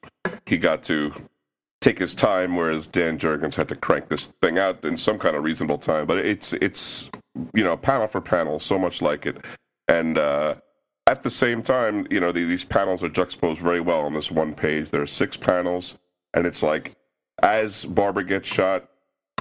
he 0.47 0.59
got 0.59 0.83
to 0.85 1.13
take 1.81 1.99
his 1.99 2.15
time, 2.15 2.57
whereas 2.57 2.87
Dan 2.87 3.19
Jurgens 3.19 3.55
had 3.55 3.69
to 3.69 3.77
crank 3.77 4.09
this 4.09 4.27
thing 4.43 4.59
out 4.59 4.85
in 4.85 4.97
some 4.97 5.19
kind 5.19 5.37
of 5.37 5.45
reasonable 5.45 5.79
time. 5.79 6.07
But 6.07 6.19
it's 6.19 6.53
it's 6.55 7.11
you 7.55 7.65
know 7.65 7.77
panel 7.77 8.07
for 8.07 8.21
panel, 8.21 8.61
so 8.61 8.79
much 8.79 9.03
like 9.03 9.27
it, 9.27 9.37
and 9.89 10.19
uh, 10.19 10.57
at 11.07 11.23
the 11.23 11.31
same 11.31 11.63
time, 11.63 12.07
you 12.11 12.21
know 12.21 12.33
the, 12.33 12.45
these 12.45 12.65
panels 12.65 13.03
are 13.03 13.09
juxtaposed 13.09 13.61
very 13.61 13.81
well 13.81 14.01
on 14.01 14.15
this 14.15 14.31
one 14.31 14.55
page. 14.55 14.91
There 14.91 15.03
are 15.03 15.07
six 15.07 15.37
panels, 15.37 15.97
and 16.35 16.47
it's 16.47 16.63
like 16.63 16.97
as 17.43 17.85
Barbara 17.85 18.25
gets 18.25 18.49
shot, 18.49 18.89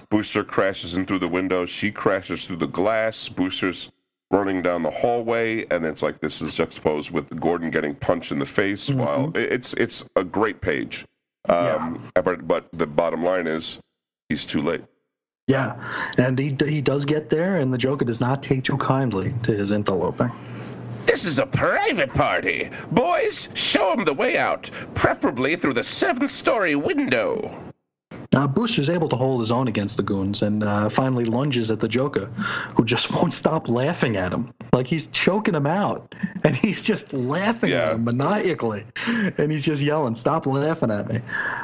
Booster 0.09 0.43
crashes 0.43 0.93
in 0.95 1.05
through 1.05 1.19
the 1.19 1.27
window. 1.27 1.65
She 1.65 1.91
crashes 1.91 2.45
through 2.45 2.57
the 2.57 2.67
glass. 2.67 3.29
Booster's 3.29 3.91
running 4.31 4.61
down 4.61 4.83
the 4.83 4.91
hallway, 4.91 5.65
and 5.71 5.85
it's 5.85 6.03
like 6.03 6.19
this 6.19 6.41
is 6.41 6.55
juxtaposed 6.55 7.11
with 7.11 7.39
Gordon 7.39 7.71
getting 7.71 7.95
punched 7.95 8.31
in 8.31 8.39
the 8.39 8.45
face. 8.45 8.89
Mm-hmm. 8.89 8.99
While 8.99 9.31
it's 9.35 9.73
it's 9.73 10.05
a 10.15 10.23
great 10.23 10.61
page, 10.61 11.05
um, 11.49 12.11
yeah. 12.15 12.21
but 12.21 12.47
but 12.47 12.67
the 12.73 12.85
bottom 12.85 13.23
line 13.23 13.47
is 13.47 13.79
he's 14.29 14.45
too 14.45 14.61
late. 14.61 14.83
Yeah, 15.47 15.75
and 16.17 16.37
he 16.37 16.55
he 16.67 16.81
does 16.81 17.05
get 17.05 17.29
there, 17.29 17.57
and 17.57 17.73
the 17.73 17.77
Joker 17.77 18.05
does 18.05 18.19
not 18.19 18.43
take 18.43 18.63
too 18.63 18.77
kindly 18.77 19.33
to 19.43 19.53
his 19.53 19.71
interloping. 19.71 20.31
This 21.05 21.23
is 21.23 21.39
a 21.39 21.45
private 21.45 22.13
party. 22.13 22.69
Boys, 22.91 23.49
show 23.53 23.93
him 23.93 24.05
the 24.05 24.13
way 24.13 24.37
out, 24.37 24.69
preferably 24.95 25.55
through 25.55 25.73
the 25.73 25.83
seventh 25.83 26.31
story 26.31 26.75
window. 26.75 27.74
Uh, 28.33 28.47
Booster 28.47 28.81
is 28.81 28.89
able 28.89 29.09
to 29.09 29.15
hold 29.15 29.39
his 29.39 29.51
own 29.51 29.67
against 29.67 29.97
the 29.97 30.03
goons 30.03 30.41
and 30.41 30.63
uh, 30.63 30.89
finally 30.89 31.25
lunges 31.25 31.71
at 31.71 31.79
the 31.79 31.87
Joker, 31.87 32.25
who 32.75 32.85
just 32.85 33.11
won't 33.13 33.33
stop 33.33 33.67
laughing 33.67 34.17
at 34.17 34.31
him. 34.31 34.53
Like 34.73 34.87
he's 34.87 35.07
choking 35.07 35.55
him 35.55 35.67
out, 35.67 36.13
and 36.43 36.55
he's 36.65 36.83
just 36.83 37.11
laughing 37.13 37.71
yeah. 37.71 37.87
at 37.87 37.93
him 37.93 38.03
maniacally, 38.03 38.85
and 39.05 39.51
he's 39.51 39.63
just 39.63 39.81
yelling, 39.81 40.15
"Stop 40.15 40.45
laughing 40.45 40.91
at 40.91 41.07
me!" 41.09 41.21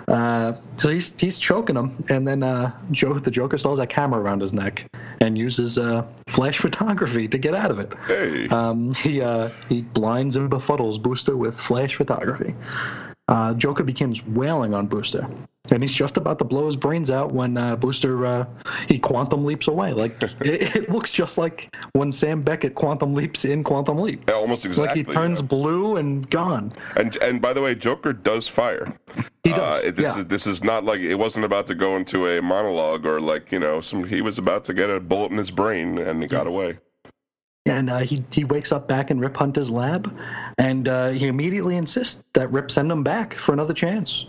Uh, 0.08 0.54
so 0.78 0.90
he's 0.90 1.14
he's 1.20 1.38
choking 1.38 1.76
him, 1.76 2.04
and 2.10 2.28
then 2.28 2.44
uh, 2.44 2.72
Joe, 2.92 3.14
the 3.14 3.32
Joker 3.32 3.58
stalls 3.58 3.80
a 3.80 3.88
camera 3.88 4.22
around 4.22 4.42
his 4.42 4.54
neck 4.54 4.86
and 5.22 5.38
uses 5.38 5.78
uh, 5.78 6.06
flash 6.28 6.58
photography 6.62 7.28
to 7.28 7.38
get 7.38 7.54
out 7.56 7.72
of 7.72 7.80
it. 7.80 7.94
Hey. 8.08 8.48
Um, 8.50 8.94
he 8.96 9.22
uh, 9.22 9.50
he 9.70 9.82
blinds 9.82 10.36
and 10.36 10.50
befuddles 10.50 11.02
Booster 11.02 11.38
with 11.38 11.58
flash 11.58 11.96
photography. 11.96 12.56
Uh, 13.32 13.54
Joker 13.54 13.84
begins 13.84 14.22
wailing 14.26 14.74
on 14.74 14.88
Booster, 14.88 15.26
and 15.70 15.82
he's 15.82 15.94
just 15.94 16.18
about 16.18 16.38
to 16.40 16.44
blow 16.44 16.68
his 16.68 16.76
brains 16.76 17.10
out 17.10 17.32
when 17.32 17.56
uh, 17.56 17.78
Booster 17.78 18.26
uh, 18.26 18.46
he 18.90 19.00
quantum 19.00 19.46
leaps 19.46 19.70
away. 19.70 19.94
Like 19.94 20.22
it, 20.42 20.76
it, 20.76 20.90
looks 20.92 21.12
just 21.12 21.38
like 21.38 21.74
when 21.94 22.12
Sam 22.12 22.42
Beckett 22.42 22.76
quantum 22.76 23.14
leaps 23.14 23.46
in 23.46 23.64
Quantum 23.64 24.00
Leap. 24.00 24.26
Yeah, 24.28 24.36
almost 24.36 24.66
exactly. 24.66 25.04
Like 25.04 25.08
he 25.08 25.14
turns 25.14 25.40
yeah. 25.40 25.46
blue 25.46 25.96
and 25.96 26.30
gone. 26.30 26.74
And 26.98 27.16
and 27.18 27.42
by 27.42 27.54
the 27.54 27.62
way, 27.62 27.74
Joker 27.74 28.12
does 28.12 28.50
fire. 28.50 29.00
He 29.46 29.52
does. 29.52 29.86
Uh, 29.86 29.92
this 29.92 30.00
yeah. 30.00 30.20
is 30.20 30.26
this 30.26 30.46
is 30.46 30.62
not 30.62 30.84
like 30.84 31.00
it 31.00 31.16
wasn't 31.16 31.46
about 31.46 31.68
to 31.68 31.76
go 31.76 31.96
into 31.96 32.28
a 32.28 32.42
monologue 32.42 33.06
or 33.06 33.22
like 33.22 33.50
you 33.50 33.60
know 33.60 33.80
some. 33.80 34.04
He 34.04 34.22
was 34.22 34.38
about 34.38 34.66
to 34.66 34.74
get 34.74 34.90
a 34.90 35.00
bullet 35.00 35.32
in 35.32 35.38
his 35.38 35.52
brain 35.52 35.98
and 35.98 36.22
he 36.22 36.28
got 36.28 36.48
away 36.48 36.80
and 37.66 37.90
uh, 37.90 38.00
he 38.00 38.24
he 38.32 38.44
wakes 38.44 38.72
up 38.72 38.88
back 38.88 39.12
in 39.12 39.20
Rip 39.20 39.38
Hunter's 39.38 39.70
lab, 39.70 40.12
and 40.62 40.88
uh, 40.88 41.10
he 41.10 41.28
immediately 41.28 41.76
insists 41.76 42.24
that 42.34 42.52
Rip 42.52 42.70
send 42.70 42.92
him 42.92 43.04
back 43.04 43.34
for 43.34 43.52
another 43.52 43.74
chance. 43.74 44.28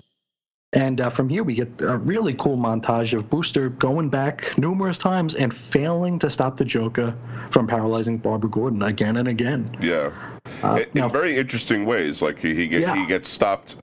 And 0.72 1.02
uh, 1.02 1.10
from 1.10 1.28
here, 1.28 1.44
we 1.44 1.54
get 1.54 1.68
a 1.82 1.98
really 1.98 2.32
cool 2.32 2.56
montage 2.56 3.12
of 3.12 3.28
Booster 3.28 3.68
going 3.68 4.08
back 4.08 4.56
numerous 4.56 4.96
times 4.96 5.34
and 5.34 5.54
failing 5.54 6.18
to 6.20 6.30
stop 6.30 6.56
the 6.56 6.64
Joker 6.64 7.14
from 7.50 7.66
paralyzing 7.66 8.16
Barbara 8.16 8.48
Gordon 8.48 8.82
again 8.82 9.18
and 9.18 9.28
again. 9.28 9.76
Yeah, 9.82 10.10
uh, 10.64 10.76
in, 10.76 10.88
now, 10.94 11.04
in, 11.04 11.12
very 11.12 11.36
interesting 11.36 11.84
ways. 11.84 12.22
Like 12.22 12.38
he 12.38 12.54
he, 12.54 12.66
get, 12.66 12.80
yeah. 12.80 12.96
he 12.96 13.04
gets 13.04 13.28
stopped 13.28 13.76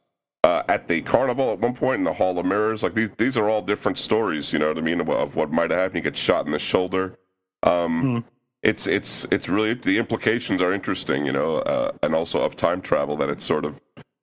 uh, 0.44 0.64
at 0.68 0.88
the 0.88 1.02
carnival 1.02 1.54
at 1.54 1.60
one 1.60 1.76
point 1.76 2.00
in 2.00 2.04
the 2.04 2.14
Hall 2.14 2.40
of 2.40 2.48
Mirrors. 2.48 2.82
Like 2.82 2.96
these 2.96 3.12
these 3.18 3.38
are 3.38 3.48
all 3.48 3.62
different 3.62 4.00
stories. 4.00 4.52
You 4.52 4.58
know 4.58 4.70
what 4.70 4.80
I 4.80 4.82
mean 4.82 5.00
of, 5.00 5.36
what 5.36 5.52
might 5.52 5.70
have 5.70 5.80
happened. 5.80 5.98
He 5.98 6.02
gets 6.02 6.20
shot 6.20 6.48
in 6.48 6.52
the 6.52 6.58
shoulder. 6.58 7.20
Um, 7.62 8.04
mm 8.04 8.24
it's 8.63 8.88
it's 8.88 9.26
it's 9.32 9.48
really 9.48 9.74
the 9.74 9.98
implications 9.98 10.62
are 10.62 10.74
interesting, 10.74 11.26
you 11.26 11.32
know, 11.32 11.58
uh, 11.58 11.91
and 12.04 12.13
also 12.13 12.41
of 12.41 12.56
time 12.56 12.82
travel 12.82 13.15
that 13.17 13.30
it's 13.30 13.45
sort 13.45 13.65
of 13.65 13.80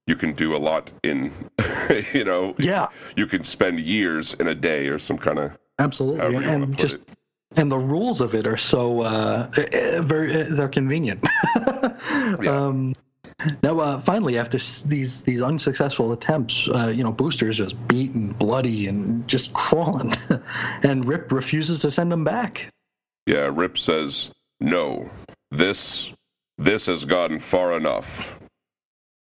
you 0.07 0.14
can 0.14 0.33
do 0.35 0.55
a 0.55 0.59
lot 0.59 0.90
in, 1.03 1.33
you 2.12 2.25
know, 2.25 2.55
yeah, 2.59 2.88
you 3.16 3.27
can 3.27 3.44
spend 3.44 3.81
years 3.81 4.35
in 4.35 4.49
a 4.49 4.55
day 4.55 4.88
or 4.88 4.99
some 4.99 5.18
kind 5.18 5.38
of 5.38 5.53
absolutely, 5.79 6.37
and 6.44 6.77
just 6.77 7.01
it. 7.01 7.12
and 7.57 7.72
the 7.72 7.79
rules 7.79 8.20
of 8.20 8.35
it 8.35 8.46
are 8.46 8.57
so 8.57 9.03
uh, 9.03 9.51
eh, 9.57 9.66
eh, 9.72 10.01
very 10.01 10.35
eh, 10.35 10.46
they're 10.51 10.68
convenient. 10.68 11.25
yeah. 11.57 12.37
um, 12.46 12.94
now, 13.62 13.81
uh, 13.81 14.01
finally, 14.01 14.38
after 14.38 14.59
these 14.87 15.22
these 15.22 15.42
unsuccessful 15.42 16.12
attempts, 16.12 16.68
uh, 16.68 16.88
you 16.88 17.03
know, 17.03 17.12
Booster's 17.12 17.57
just 17.57 17.88
beaten, 17.88 18.33
bloody, 18.33 18.87
and 18.87 19.27
just 19.27 19.53
crawling, 19.55 20.14
and 20.83 21.07
Rip 21.07 21.33
refuses 21.33 21.81
to 21.81 21.90
send 21.90 22.12
him 22.12 22.25
back. 22.25 22.70
Yeah, 23.27 23.51
Rip 23.53 23.77
says, 23.77 24.31
no, 24.61 25.11
this, 25.51 26.12
this 26.59 26.87
has 26.87 27.05
gotten 27.05 27.41
far 27.41 27.77
enough. 27.77 28.37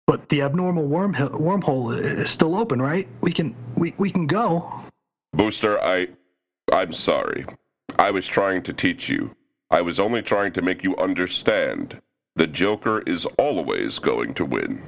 But 0.06 0.28
the 0.28 0.42
abnormal 0.42 0.86
worm 0.88 1.14
wormhole 1.14 1.98
is 1.98 2.30
still 2.30 2.56
open, 2.56 2.82
right? 2.82 3.08
We 3.22 3.32
can, 3.32 3.56
we, 3.78 3.94
we 3.98 4.12
can 4.12 4.28
go. 4.28 4.72
Booster, 5.32 5.82
I, 5.82 6.10
I'm 6.72 6.94
sorry. 6.94 7.46
I 7.98 8.12
was 8.12 8.28
trying 8.28 8.64
to 8.64 8.74
teach 8.74 9.08
you. 9.08 9.34
I 9.72 9.82
was 9.82 10.00
only 10.00 10.22
trying 10.22 10.52
to 10.54 10.62
make 10.62 10.84
you 10.84 10.96
understand. 10.98 12.00
The 12.36 12.48
Joker 12.48 13.02
is 13.08 13.26
always 13.38 14.00
going 14.00 14.34
to 14.36 14.46
win. 14.46 14.84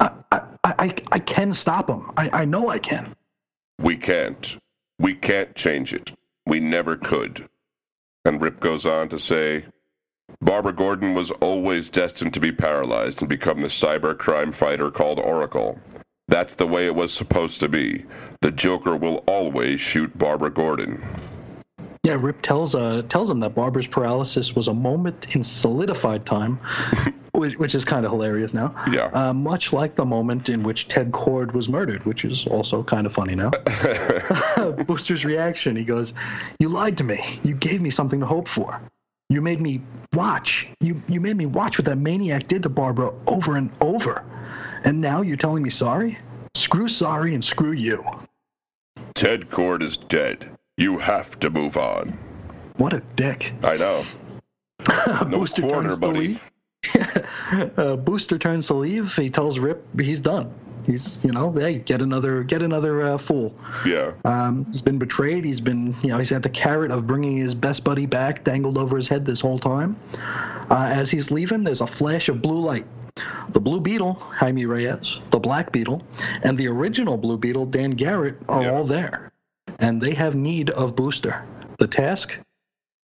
I, 0.00 0.10
I, 0.30 0.42
I, 0.64 0.94
I 1.12 1.18
can 1.18 1.52
stop 1.52 1.90
him. 1.90 2.10
I, 2.16 2.30
I 2.32 2.44
know 2.46 2.70
I 2.70 2.78
can. 2.78 3.14
We 3.78 3.96
can't. 3.96 4.56
We 4.98 5.14
can't 5.14 5.54
change 5.54 5.92
it. 5.92 6.12
We 6.46 6.60
never 6.60 6.96
could. 6.96 7.48
And 8.24 8.40
Rip 8.40 8.60
goes 8.60 8.86
on 8.86 9.08
to 9.08 9.18
say, 9.18 9.64
Barbara 10.40 10.72
Gordon 10.72 11.14
was 11.14 11.30
always 11.30 11.88
destined 11.88 12.34
to 12.34 12.40
be 12.40 12.52
paralyzed 12.52 13.20
and 13.20 13.28
become 13.28 13.60
the 13.60 13.68
cyber 13.68 14.16
crime 14.16 14.52
fighter 14.52 14.90
called 14.90 15.18
Oracle. 15.18 15.80
That's 16.28 16.54
the 16.54 16.66
way 16.66 16.86
it 16.86 16.94
was 16.94 17.12
supposed 17.12 17.60
to 17.60 17.68
be. 17.68 18.04
The 18.40 18.52
Joker 18.52 18.96
will 18.96 19.24
always 19.26 19.80
shoot 19.80 20.16
Barbara 20.16 20.50
Gordon. 20.50 21.04
Yeah, 22.04 22.16
Rip 22.18 22.42
tells 22.42 22.74
uh 22.74 23.02
tells 23.08 23.30
him 23.30 23.38
that 23.40 23.54
Barbara's 23.54 23.86
paralysis 23.86 24.56
was 24.56 24.66
a 24.66 24.74
moment 24.74 25.36
in 25.36 25.44
solidified 25.44 26.26
time, 26.26 26.58
which, 27.32 27.56
which 27.58 27.76
is 27.76 27.84
kind 27.84 28.04
of 28.04 28.10
hilarious 28.10 28.52
now. 28.52 28.74
Yeah. 28.90 29.04
Uh, 29.12 29.32
much 29.32 29.72
like 29.72 29.94
the 29.94 30.04
moment 30.04 30.48
in 30.48 30.64
which 30.64 30.88
Ted 30.88 31.12
Kord 31.12 31.52
was 31.52 31.68
murdered, 31.68 32.04
which 32.04 32.24
is 32.24 32.44
also 32.48 32.82
kind 32.82 33.06
of 33.06 33.12
funny 33.12 33.36
now. 33.36 33.50
Booster's 34.86 35.24
reaction: 35.24 35.76
He 35.76 35.84
goes, 35.84 36.12
"You 36.58 36.70
lied 36.70 36.98
to 36.98 37.04
me. 37.04 37.38
You 37.44 37.54
gave 37.54 37.80
me 37.80 37.90
something 37.90 38.18
to 38.18 38.26
hope 38.26 38.48
for. 38.48 38.80
You 39.28 39.40
made 39.40 39.60
me 39.60 39.80
watch. 40.12 40.66
You 40.80 41.00
you 41.08 41.20
made 41.20 41.36
me 41.36 41.46
watch 41.46 41.78
what 41.78 41.84
that 41.84 41.98
maniac 41.98 42.48
did 42.48 42.64
to 42.64 42.68
Barbara 42.68 43.12
over 43.28 43.56
and 43.56 43.70
over, 43.80 44.24
and 44.82 45.00
now 45.00 45.22
you're 45.22 45.36
telling 45.36 45.62
me 45.62 45.70
sorry? 45.70 46.18
Screw 46.56 46.88
sorry 46.88 47.36
and 47.36 47.44
screw 47.44 47.72
you." 47.72 48.04
Ted 49.14 49.50
Kord 49.50 49.84
is 49.84 49.96
dead. 49.96 50.50
You 50.78 50.98
have 50.98 51.38
to 51.40 51.50
move 51.50 51.76
on. 51.76 52.18
What 52.76 52.94
a 52.94 53.00
dick. 53.14 53.52
I 53.62 53.76
know. 53.76 54.04
no 55.28 55.38
Booster 55.38 55.62
corner, 55.62 55.88
turns 55.90 55.98
buddy. 55.98 56.40
uh, 57.76 57.96
Booster 57.96 58.38
turns 58.38 58.66
to 58.68 58.74
leave. 58.74 59.14
He 59.14 59.28
tells 59.28 59.58
Rip 59.58 59.84
he's 60.00 60.20
done. 60.20 60.52
He's, 60.86 61.16
you 61.22 61.30
know, 61.30 61.52
hey, 61.52 61.78
get 61.78 62.00
another, 62.00 62.42
get 62.42 62.62
another 62.62 63.02
uh, 63.02 63.18
fool. 63.18 63.54
Yeah. 63.86 64.12
Um, 64.24 64.64
he's 64.64 64.82
been 64.82 64.98
betrayed. 64.98 65.44
He's 65.44 65.60
been, 65.60 65.94
you 66.02 66.08
know, 66.08 66.18
he's 66.18 66.30
had 66.30 66.42
the 66.42 66.48
carrot 66.48 66.90
of 66.90 67.06
bringing 67.06 67.36
his 67.36 67.54
best 67.54 67.84
buddy 67.84 68.06
back 68.06 68.42
dangled 68.42 68.78
over 68.78 68.96
his 68.96 69.06
head 69.06 69.24
this 69.24 69.40
whole 69.40 69.58
time. 69.58 69.96
Uh, 70.70 70.90
as 70.92 71.10
he's 71.10 71.30
leaving, 71.30 71.62
there's 71.62 71.82
a 71.82 71.86
flash 71.86 72.28
of 72.28 72.42
blue 72.42 72.58
light. 72.58 72.86
The 73.50 73.60
Blue 73.60 73.78
Beetle, 73.78 74.14
Jaime 74.14 74.64
Reyes, 74.64 75.20
the 75.30 75.38
Black 75.38 75.70
Beetle, 75.70 76.02
and 76.42 76.56
the 76.56 76.66
original 76.66 77.18
Blue 77.18 77.36
Beetle, 77.36 77.66
Dan 77.66 77.90
Garrett, 77.90 78.36
are 78.48 78.62
yeah. 78.62 78.70
all 78.70 78.84
there 78.84 79.31
and 79.82 80.00
they 80.00 80.14
have 80.14 80.34
need 80.34 80.70
of 80.70 80.96
Booster. 80.96 81.44
The 81.78 81.86
task? 81.86 82.38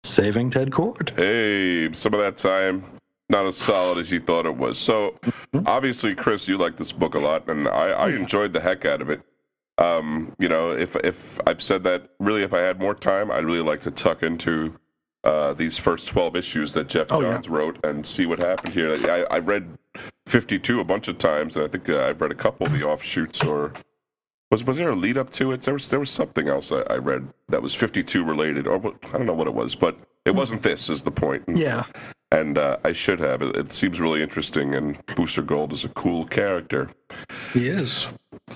Saving 0.04 0.50
Ted 0.50 0.70
Kord. 0.70 1.16
Hey, 1.16 1.92
some 1.94 2.12
of 2.12 2.20
that 2.20 2.36
time 2.36 2.84
not 3.28 3.46
as 3.46 3.56
solid 3.56 3.98
as 3.98 4.10
you 4.10 4.20
thought 4.20 4.46
it 4.46 4.56
was. 4.56 4.78
So, 4.78 5.18
mm-hmm. 5.24 5.66
obviously, 5.66 6.14
Chris, 6.14 6.46
you 6.46 6.58
like 6.58 6.76
this 6.76 6.92
book 6.92 7.14
a 7.14 7.18
lot, 7.18 7.48
and 7.48 7.66
I, 7.66 7.90
I 7.90 8.08
enjoyed 8.10 8.52
the 8.52 8.60
heck 8.60 8.84
out 8.84 9.00
of 9.00 9.10
it. 9.10 9.20
Um, 9.78 10.34
you 10.38 10.48
know, 10.48 10.70
if 10.70 10.96
if 10.96 11.40
I've 11.46 11.60
said 11.60 11.82
that, 11.84 12.10
really, 12.18 12.42
if 12.42 12.52
I 12.52 12.60
had 12.60 12.80
more 12.80 12.94
time, 12.94 13.30
I'd 13.30 13.44
really 13.44 13.62
like 13.62 13.80
to 13.82 13.90
tuck 13.90 14.22
into 14.22 14.74
uh, 15.24 15.54
these 15.54 15.76
first 15.76 16.08
twelve 16.08 16.36
issues 16.36 16.72
that 16.74 16.88
Geoff 16.88 17.08
oh, 17.10 17.20
Johns 17.20 17.46
yeah. 17.46 17.52
wrote 17.52 17.84
and 17.84 18.06
see 18.06 18.26
what 18.26 18.38
happened 18.38 18.72
here. 18.72 18.94
I, 19.10 19.34
I 19.34 19.38
read 19.38 19.76
fifty 20.26 20.58
two 20.58 20.80
a 20.80 20.84
bunch 20.84 21.08
of 21.08 21.18
times, 21.18 21.56
and 21.56 21.64
I 21.64 21.68
think 21.68 21.88
uh, 21.88 22.04
I've 22.04 22.20
read 22.20 22.30
a 22.30 22.36
couple 22.36 22.66
of 22.66 22.72
the 22.72 22.84
offshoots. 22.84 23.44
Or 23.44 23.72
was 24.50 24.64
was 24.64 24.76
there 24.76 24.90
a 24.90 24.96
lead 24.96 25.18
up 25.18 25.30
to 25.32 25.52
it? 25.52 25.62
There 25.62 25.74
was 25.74 25.88
there 25.88 26.00
was 26.00 26.10
something 26.10 26.48
else 26.48 26.72
I, 26.72 26.80
I 26.82 26.96
read 26.96 27.28
that 27.48 27.62
was 27.62 27.74
fifty 27.74 28.02
two 28.02 28.24
related, 28.24 28.66
or 28.66 28.76
I 28.76 29.12
don't 29.12 29.26
know 29.26 29.34
what 29.34 29.46
it 29.46 29.54
was, 29.54 29.74
but 29.74 29.96
it 30.24 30.32
hmm. 30.32 30.38
wasn't 30.38 30.62
this. 30.62 30.88
Is 30.90 31.02
the 31.02 31.10
point? 31.10 31.44
Yeah 31.54 31.84
and 32.32 32.58
uh, 32.58 32.76
I 32.84 32.92
should 32.92 33.20
have. 33.20 33.42
It, 33.42 33.56
it, 33.56 33.72
seems 33.72 34.00
really 34.00 34.22
interesting, 34.22 34.74
and 34.74 34.98
Booster 35.14 35.42
Gold 35.42 35.72
is 35.72 35.84
a 35.84 35.88
cool 35.90 36.26
character. 36.26 36.90
He 37.52 37.68
is. 37.68 38.06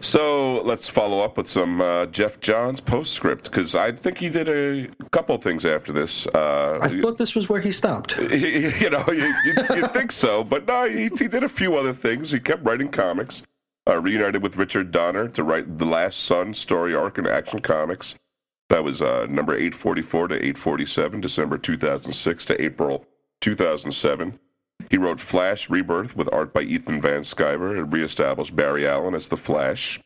So 0.01 0.63
let's 0.63 0.89
follow 0.89 1.21
up 1.21 1.37
with 1.37 1.49
some 1.49 1.81
uh, 1.81 2.07
Geoff 2.07 2.41
Johns 2.41 2.81
postscript 2.81 3.45
because 3.45 3.75
I 3.75 3.93
think 3.93 4.19
he 4.19 4.29
did 4.29 4.49
a 4.49 4.89
couple 5.11 5.37
things 5.39 5.65
after 5.65 5.93
this. 5.93 6.27
Uh, 6.29 6.79
I 6.81 7.01
thought 7.01 7.19
this 7.19 7.35
was 7.35 7.49
where 7.49 7.61
he 7.61 7.73
stopped. 7.73 8.17
You 8.31 8.89
know, 8.89 9.05
you, 9.09 9.35
you, 9.45 9.77
you 9.77 9.89
think 9.89 10.13
so, 10.13 10.43
but 10.43 10.67
no, 10.67 10.89
he, 10.89 11.11
he, 11.19 11.29
did 11.29 11.43
a 11.43 11.49
few 11.49 11.77
other 11.77 11.93
things. 11.93 12.31
He 12.31 12.41
kept 12.41 12.65
writing 12.65 12.89
comics. 12.89 13.43
Uh, 13.89 13.99
reunited 13.99 14.43
with 14.43 14.57
Richard 14.57 14.93
Donner 14.93 15.29
to 15.29 15.43
write 15.43 15.79
the 15.79 15.87
Last 15.87 16.21
Son 16.21 16.55
story 16.55 16.95
arc 16.95 17.19
in 17.19 17.27
Action 17.27 17.61
Comics. 17.61 18.15
That 18.69 18.85
was 18.85 19.03
uh, 19.03 19.27
number 19.29 19.55
844 19.55 20.29
to 20.29 20.35
847, 20.37 21.21
December 21.21 21.59
2006 21.59 22.45
to 22.45 22.63
April 22.63 23.05
2007. 23.41 24.39
He 24.89 24.97
wrote 24.97 25.21
Flash 25.21 25.69
Rebirth 25.69 26.17
with 26.17 26.33
art 26.33 26.53
by 26.53 26.63
Ethan 26.63 27.01
Van 27.01 27.23
Sciver 27.23 27.79
and 27.79 27.93
reestablished 27.93 28.55
Barry 28.55 28.87
Allen 28.87 29.15
as 29.15 29.29
the 29.29 29.37
Flash. 29.37 30.01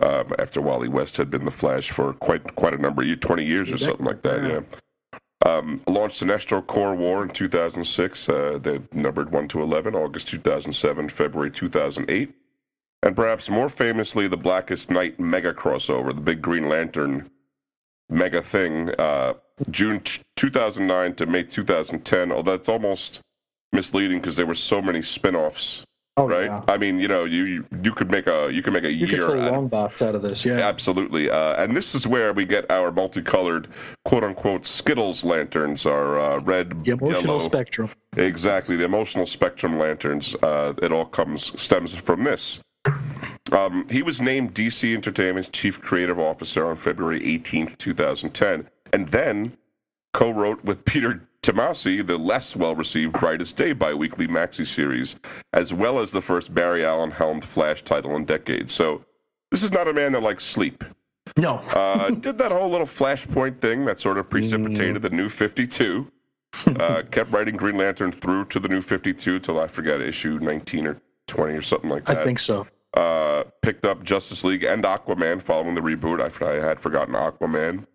Um, 0.00 0.34
after 0.38 0.60
Wally 0.60 0.88
West 0.88 1.16
had 1.16 1.30
been 1.30 1.44
the 1.44 1.50
Flash 1.50 1.90
for 1.90 2.12
quite 2.14 2.56
quite 2.56 2.74
a 2.74 2.78
number 2.78 3.02
of 3.02 3.08
years, 3.08 3.20
20 3.20 3.44
years 3.44 3.72
or 3.72 3.78
something 3.78 4.04
like 4.04 4.22
that. 4.22 4.42
Yeah. 4.42 4.60
Um, 5.44 5.80
launched 5.86 6.20
Sinestro 6.20 6.64
Corps 6.66 6.94
War 6.94 7.22
in 7.22 7.30
2006. 7.30 8.28
Uh, 8.28 8.58
they 8.60 8.80
numbered 8.92 9.32
1 9.32 9.48
to 9.48 9.62
11, 9.62 9.94
August 9.94 10.28
2007, 10.28 11.08
February 11.08 11.50
2008. 11.50 12.34
And 13.02 13.16
perhaps 13.16 13.50
more 13.50 13.68
famously, 13.68 14.28
the 14.28 14.36
Blackest 14.36 14.90
Night 14.90 15.18
mega 15.18 15.52
crossover, 15.52 16.14
the 16.14 16.20
big 16.20 16.40
Green 16.40 16.68
Lantern 16.68 17.30
mega 18.08 18.42
thing, 18.42 18.90
uh, 18.98 19.34
June 19.70 20.02
2009 20.36 21.14
to 21.16 21.26
May 21.26 21.42
2010. 21.42 22.30
Although 22.30 22.56
that's 22.56 22.68
almost 22.68 23.20
misleading 23.72 24.20
because 24.20 24.36
there 24.36 24.46
were 24.46 24.54
so 24.54 24.80
many 24.80 25.02
spin-offs. 25.02 25.84
Oh, 26.18 26.28
right. 26.28 26.44
Yeah. 26.44 26.62
I 26.68 26.76
mean, 26.76 26.98
you 26.98 27.08
know, 27.08 27.24
you 27.24 27.64
you 27.82 27.90
could 27.90 28.10
make 28.10 28.26
a 28.26 28.50
you 28.52 28.62
could 28.62 28.74
make 28.74 28.84
a 28.84 28.92
you 28.92 29.06
year. 29.06 29.26
Could 29.26 29.50
long 29.50 29.66
box 29.68 30.02
out 30.02 30.14
of 30.14 30.20
this, 30.20 30.44
yeah. 30.44 30.58
Absolutely, 30.58 31.30
uh, 31.30 31.54
and 31.54 31.74
this 31.74 31.94
is 31.94 32.06
where 32.06 32.34
we 32.34 32.44
get 32.44 32.70
our 32.70 32.92
multicolored, 32.92 33.68
quote 34.04 34.22
unquote, 34.22 34.66
Skittles 34.66 35.24
lanterns, 35.24 35.86
our 35.86 36.20
uh, 36.20 36.40
red, 36.40 36.84
the 36.84 36.92
emotional 36.92 37.22
yellow. 37.22 37.38
spectrum. 37.38 37.90
Exactly, 38.18 38.76
the 38.76 38.84
emotional 38.84 39.26
spectrum 39.26 39.78
lanterns. 39.78 40.34
Uh, 40.42 40.74
it 40.82 40.92
all 40.92 41.06
comes 41.06 41.58
stems 41.60 41.94
from 41.94 42.24
this. 42.24 42.60
Um, 43.52 43.86
he 43.90 44.02
was 44.02 44.20
named 44.20 44.54
DC 44.54 44.94
Entertainment's 44.94 45.48
chief 45.50 45.80
creative 45.80 46.18
officer 46.18 46.66
on 46.66 46.76
February 46.76 47.24
18, 47.34 47.74
2010, 47.76 48.68
and 48.92 49.08
then 49.10 49.56
co 50.14 50.30
wrote 50.30 50.64
with 50.64 50.84
Peter 50.84 51.22
Tomasi 51.42 52.06
the 52.06 52.16
less 52.16 52.54
well 52.54 52.74
received 52.74 53.14
Brightest 53.14 53.56
Day 53.56 53.72
biweekly 53.72 54.28
maxi 54.28 54.66
series, 54.66 55.16
as 55.52 55.72
well 55.74 55.98
as 55.98 56.12
the 56.12 56.22
first 56.22 56.54
Barry 56.54 56.84
Allen 56.84 57.10
helmed 57.10 57.44
Flash 57.44 57.82
title 57.82 58.16
in 58.16 58.24
decades. 58.24 58.72
So 58.72 59.04
this 59.50 59.62
is 59.62 59.72
not 59.72 59.88
a 59.88 59.92
man 59.92 60.12
that 60.12 60.22
likes 60.22 60.44
sleep. 60.44 60.84
No. 61.36 61.56
uh, 61.56 62.10
did 62.20 62.38
that 62.38 62.52
whole 62.52 62.70
little 62.70 62.86
Flashpoint 62.86 63.60
thing 63.60 63.84
that 63.86 64.00
sort 64.00 64.18
of 64.18 64.30
precipitated 64.30 64.96
mm. 64.96 65.02
the 65.02 65.10
new 65.10 65.28
52. 65.28 66.10
uh, 66.66 67.02
kept 67.10 67.30
writing 67.32 67.56
Green 67.56 67.76
Lantern 67.76 68.12
through 68.12 68.44
to 68.46 68.60
the 68.60 68.68
new 68.68 68.80
52 68.80 69.40
till 69.40 69.58
I 69.58 69.66
forget 69.66 70.00
issue 70.00 70.38
19 70.38 70.86
or 70.86 71.00
20 71.26 71.54
or 71.54 71.62
something 71.62 71.90
like 71.90 72.04
that. 72.04 72.18
I 72.18 72.24
think 72.24 72.38
so. 72.38 72.66
Uh, 72.94 73.44
picked 73.62 73.86
up 73.86 74.02
Justice 74.02 74.44
League 74.44 74.64
and 74.64 74.84
Aquaman 74.84 75.40
following 75.40 75.74
the 75.74 75.80
reboot. 75.80 76.20
I, 76.20 76.46
I 76.46 76.66
had 76.66 76.78
forgotten 76.78 77.14
Aquaman. 77.14 77.86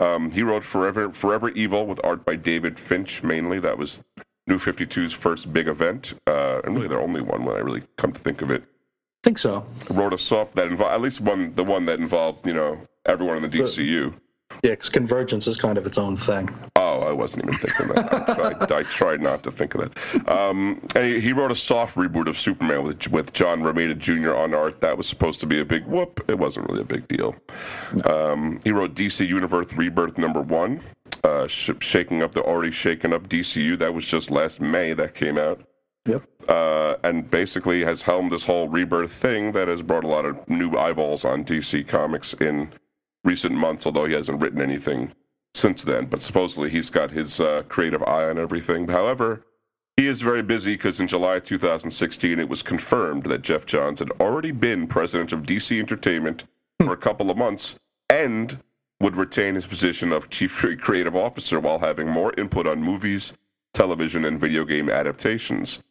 Um, 0.00 0.30
he 0.30 0.42
wrote 0.42 0.64
Forever 0.64 1.12
Forever 1.12 1.50
Evil 1.50 1.86
with 1.86 2.00
art 2.04 2.24
by 2.24 2.36
David 2.36 2.78
Finch 2.78 3.22
mainly. 3.22 3.58
That 3.58 3.76
was 3.76 4.02
New 4.46 4.58
52's 4.58 5.12
first 5.12 5.52
big 5.52 5.68
event, 5.68 6.14
uh, 6.26 6.60
and 6.64 6.74
really 6.74 6.88
their 6.88 7.00
only 7.00 7.20
one 7.20 7.44
when 7.44 7.56
I 7.56 7.58
really 7.58 7.82
come 7.98 8.12
to 8.12 8.20
think 8.20 8.40
of 8.40 8.50
it. 8.50 8.62
I 8.62 9.24
think 9.24 9.38
so. 9.38 9.66
Wrote 9.90 10.14
a 10.14 10.18
soft 10.18 10.54
that 10.54 10.68
involved 10.68 10.94
at 10.94 11.00
least 11.02 11.20
one, 11.20 11.54
the 11.54 11.64
one 11.64 11.84
that 11.86 11.98
involved 11.98 12.46
you 12.46 12.54
know 12.54 12.80
everyone 13.04 13.36
in 13.44 13.50
the 13.50 13.58
DCU. 13.58 14.14
Yeah, 14.62 14.70
because 14.70 14.88
convergence 14.88 15.46
is 15.46 15.56
kind 15.56 15.76
of 15.76 15.86
its 15.86 15.98
own 15.98 16.16
thing. 16.16 16.48
Oh, 16.98 17.02
I 17.02 17.12
wasn't 17.12 17.44
even 17.44 17.58
thinking 17.58 17.94
that. 17.94 18.28
I, 18.28 18.34
tried, 18.34 18.72
I 18.72 18.82
tried 18.84 19.20
not 19.20 19.42
to 19.44 19.52
think 19.52 19.74
of 19.74 19.82
that. 19.82 20.28
Um, 20.28 20.80
he, 20.94 21.20
he, 21.20 21.32
wrote 21.32 21.52
a 21.52 21.56
soft 21.56 21.94
reboot 21.94 22.26
of 22.26 22.38
Superman 22.38 22.82
with 22.82 23.06
with 23.08 23.32
John 23.32 23.60
Romita 23.62 23.96
Jr. 23.96 24.34
on 24.34 24.52
art. 24.52 24.80
That 24.80 24.98
was 24.98 25.06
supposed 25.06 25.38
to 25.40 25.46
be 25.46 25.60
a 25.60 25.64
big 25.64 25.86
whoop. 25.86 26.24
It 26.28 26.38
wasn't 26.38 26.68
really 26.68 26.82
a 26.82 26.84
big 26.84 27.06
deal. 27.06 27.36
Um, 28.06 28.60
he 28.64 28.72
wrote 28.72 28.94
DC 28.94 29.26
Universe 29.26 29.72
Rebirth 29.74 30.18
number 30.18 30.40
one, 30.40 30.80
uh, 31.22 31.46
sh- 31.46 31.70
shaking 31.80 32.22
up 32.22 32.34
the 32.34 32.42
already 32.42 32.72
shaken 32.72 33.12
up 33.12 33.28
DCU. 33.28 33.78
That 33.78 33.94
was 33.94 34.04
just 34.04 34.30
last 34.30 34.60
May 34.60 34.92
that 34.94 35.14
came 35.14 35.38
out. 35.38 35.60
Yep. 36.06 36.22
Uh, 36.48 36.96
and 37.04 37.30
basically 37.30 37.84
has 37.84 38.02
helmed 38.02 38.32
this 38.32 38.44
whole 38.44 38.68
rebirth 38.68 39.12
thing 39.12 39.52
that 39.52 39.68
has 39.68 39.82
brought 39.82 40.04
a 40.04 40.08
lot 40.08 40.24
of 40.24 40.48
new 40.48 40.76
eyeballs 40.76 41.24
on 41.24 41.44
DC 41.44 41.86
Comics 41.86 42.32
in 42.34 42.72
recent 43.24 43.54
months, 43.54 43.84
although 43.84 44.06
he 44.06 44.14
hasn't 44.14 44.40
written 44.40 44.60
anything 44.60 45.12
since 45.54 45.84
then. 45.84 46.06
But 46.06 46.22
supposedly 46.22 46.70
he's 46.70 46.90
got 46.90 47.10
his 47.10 47.40
uh, 47.40 47.62
creative 47.68 48.02
eye 48.02 48.28
on 48.28 48.38
everything. 48.38 48.88
However, 48.88 49.44
he 49.96 50.06
is 50.06 50.22
very 50.22 50.42
busy 50.42 50.74
because 50.74 51.00
in 51.00 51.08
July 51.08 51.40
2016 51.40 52.38
it 52.38 52.48
was 52.48 52.62
confirmed 52.62 53.24
that 53.24 53.42
Geoff 53.42 53.66
Johns 53.66 53.98
had 53.98 54.12
already 54.20 54.52
been 54.52 54.86
president 54.86 55.32
of 55.32 55.42
DC 55.42 55.78
Entertainment 55.78 56.44
for 56.80 56.92
a 56.92 56.96
couple 56.96 57.30
of 57.30 57.36
months 57.36 57.74
and 58.08 58.58
would 59.00 59.16
retain 59.16 59.54
his 59.54 59.66
position 59.66 60.12
of 60.12 60.30
chief 60.30 60.52
creative 60.52 61.16
officer 61.16 61.60
while 61.60 61.78
having 61.78 62.08
more 62.08 62.32
input 62.38 62.66
on 62.66 62.82
movies, 62.82 63.32
television, 63.74 64.24
and 64.24 64.40
video 64.40 64.64
game 64.64 64.88
adaptations. 64.88 65.82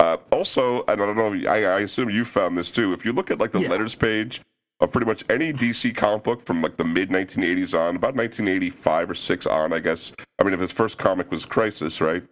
Uh, 0.00 0.16
also, 0.32 0.84
and 0.88 1.00
I 1.02 1.06
don't 1.06 1.16
know, 1.16 1.50
I, 1.50 1.64
I, 1.64 1.80
assume 1.80 2.10
you 2.10 2.24
found 2.24 2.58
this 2.58 2.70
too. 2.70 2.92
If 2.92 3.04
you 3.04 3.12
look 3.12 3.30
at 3.30 3.38
like 3.38 3.52
the 3.52 3.60
yeah. 3.60 3.68
letters 3.68 3.94
page 3.94 4.42
of 4.84 4.92
pretty 4.92 5.06
much 5.06 5.24
any 5.28 5.52
DC 5.52 5.94
comic 5.96 6.22
book 6.22 6.46
from 6.46 6.62
like 6.62 6.76
the 6.76 6.84
mid 6.84 7.10
1980s 7.10 7.74
on, 7.74 7.96
about 7.96 8.14
1985 8.14 9.10
or 9.10 9.14
six 9.14 9.46
on, 9.46 9.72
I 9.72 9.80
guess. 9.80 10.12
I 10.38 10.44
mean, 10.44 10.54
if 10.54 10.60
his 10.60 10.72
first 10.72 10.98
comic 10.98 11.30
was 11.30 11.44
Crisis, 11.44 12.00
right? 12.00 12.22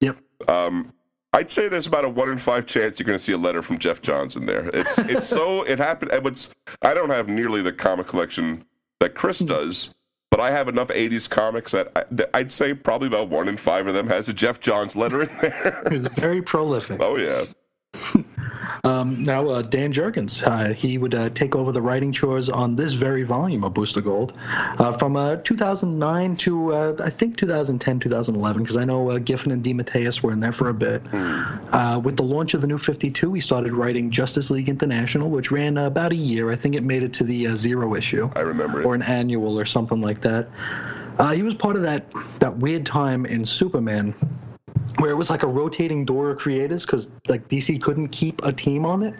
Yep. 0.00 0.18
Um, 0.48 0.92
I'd 1.32 1.50
say 1.50 1.68
there's 1.68 1.86
about 1.86 2.04
a 2.04 2.08
one 2.08 2.30
in 2.30 2.38
five 2.38 2.66
chance 2.66 2.98
you're 2.98 3.06
going 3.06 3.18
to 3.18 3.24
see 3.24 3.32
a 3.32 3.38
letter 3.38 3.62
from 3.62 3.78
Geoff 3.78 4.02
Johns 4.02 4.36
in 4.36 4.46
there. 4.46 4.68
It's 4.74 4.98
it's 4.98 5.28
so 5.28 5.62
it 5.66 5.78
happened. 5.78 6.10
I 6.82 6.94
don't 6.94 7.10
have 7.10 7.28
nearly 7.28 7.62
the 7.62 7.72
comic 7.72 8.08
collection 8.08 8.64
that 8.98 9.14
Chris 9.14 9.38
hmm. 9.38 9.46
does, 9.46 9.94
but 10.30 10.40
I 10.40 10.50
have 10.50 10.68
enough 10.68 10.88
80s 10.88 11.30
comics 11.30 11.72
that, 11.72 11.92
I, 11.94 12.04
that 12.10 12.30
I'd 12.34 12.50
say 12.50 12.74
probably 12.74 13.06
about 13.08 13.28
one 13.28 13.48
in 13.48 13.56
five 13.56 13.86
of 13.86 13.94
them 13.94 14.08
has 14.08 14.28
a 14.28 14.32
Geoff 14.32 14.60
Johns 14.60 14.96
letter 14.96 15.22
in 15.22 15.30
there. 15.40 15.82
He 15.88 15.98
was 15.98 16.12
very 16.14 16.42
prolific. 16.42 17.00
Oh 17.00 17.16
yeah. 17.16 17.44
Um, 18.84 19.22
now, 19.22 19.48
uh, 19.48 19.62
Dan 19.62 19.92
Jurgens, 19.92 20.42
uh, 20.46 20.72
he 20.72 20.96
would 20.96 21.14
uh, 21.14 21.28
take 21.30 21.54
over 21.54 21.70
the 21.72 21.82
writing 21.82 22.12
chores 22.12 22.48
on 22.48 22.76
this 22.76 22.92
very 22.92 23.24
volume 23.24 23.62
of 23.64 23.74
Booster 23.74 24.00
Gold 24.00 24.32
uh, 24.78 24.92
from 24.92 25.16
uh, 25.16 25.36
2009 25.36 26.36
to, 26.36 26.72
uh, 26.72 26.96
I 27.04 27.10
think, 27.10 27.36
2010, 27.36 28.00
2011, 28.00 28.62
because 28.62 28.76
I 28.76 28.84
know 28.84 29.18
Giffen 29.18 29.52
and 29.52 29.62
DeMatteis 29.62 30.22
were 30.22 30.32
in 30.32 30.40
there 30.40 30.52
for 30.52 30.70
a 30.70 30.74
bit. 30.74 31.04
Mm. 31.04 32.02
with 32.02 32.16
the 32.16 32.22
launch 32.22 32.54
of 32.54 32.62
the 32.62 32.66
new 32.66 32.78
52, 32.78 33.34
he 33.34 33.40
started 33.40 33.72
writing 33.72 34.10
Justice 34.10 34.50
League 34.50 34.68
International, 34.68 35.28
which 35.28 35.50
ran 35.50 35.76
about 35.76 36.12
a 36.12 36.16
year. 36.16 36.50
I 36.50 36.56
think 36.56 36.74
it 36.74 36.82
made 36.82 37.02
it 37.02 37.12
to 37.14 37.24
the 37.24 37.54
zero 37.56 37.94
issue. 37.94 38.30
I 38.34 38.40
remember 38.40 38.80
it. 38.80 38.86
Or 38.86 38.94
an 38.94 39.02
annual 39.02 39.58
or 39.58 39.66
something 39.66 40.00
like 40.00 40.22
that. 40.22 40.48
he 41.34 41.42
was 41.42 41.54
part 41.54 41.76
of 41.76 41.82
that, 41.82 42.06
that 42.38 42.56
weird 42.56 42.86
time 42.86 43.26
in 43.26 43.44
Superman 43.44 44.14
where 44.98 45.10
it 45.10 45.16
was 45.16 45.30
like 45.30 45.42
a 45.42 45.46
rotating 45.46 46.04
door 46.04 46.30
of 46.30 46.38
creators 46.38 46.84
because 46.84 47.08
like 47.28 47.48
DC 47.48 47.80
couldn't 47.80 48.08
keep 48.08 48.42
a 48.44 48.52
team 48.52 48.84
on 48.84 49.02
it. 49.02 49.14